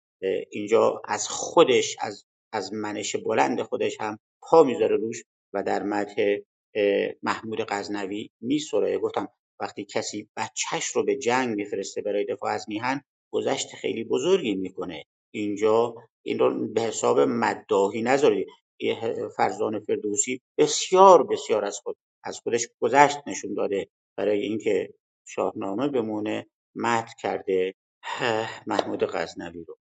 اینجا 0.51 1.01
از 1.05 1.27
خودش 1.27 1.97
از 1.99 2.25
از 2.53 2.73
منش 2.73 3.15
بلند 3.15 3.61
خودش 3.61 3.97
هم 3.99 4.19
پا 4.49 4.63
می‌ذاره 4.63 4.97
روش 4.97 5.23
و 5.53 5.63
در 5.63 5.83
متح 5.83 6.35
محمود 7.23 7.61
غزنوی 7.69 8.29
میسره 8.41 8.97
گفتم 8.97 9.27
وقتی 9.59 9.85
کسی 9.85 10.29
بچهش 10.37 10.85
رو 10.85 11.03
به 11.03 11.15
جنگ 11.15 11.55
میفرسته 11.55 12.01
برای 12.01 12.25
دفاع 12.25 12.51
از 12.51 12.65
میهن 12.67 13.01
گذشت 13.33 13.75
خیلی 13.75 14.03
بزرگی 14.03 14.55
می‌کنه. 14.55 15.05
اینجا 15.31 15.95
این 16.25 16.39
رو 16.39 16.67
به 16.67 16.81
حساب 16.81 17.19
مداهی 17.19 18.01
نذارید 18.01 18.47
فرزان 19.37 19.79
فردوسی 19.79 20.41
بسیار 20.57 21.23
بسیار 21.23 21.65
از 21.65 21.79
خود 21.79 21.97
از 22.23 22.39
خودش 22.39 22.67
گذشت 22.79 23.17
نشون 23.27 23.53
داده. 23.53 23.87
برای 24.17 24.41
اینکه 24.41 24.93
شاهنامه 25.27 25.87
بمونه 25.87 26.45
مد 26.75 27.07
کرده 27.21 27.73
محمود 28.67 29.03
غزنوی 29.03 29.65
رو. 29.67 29.77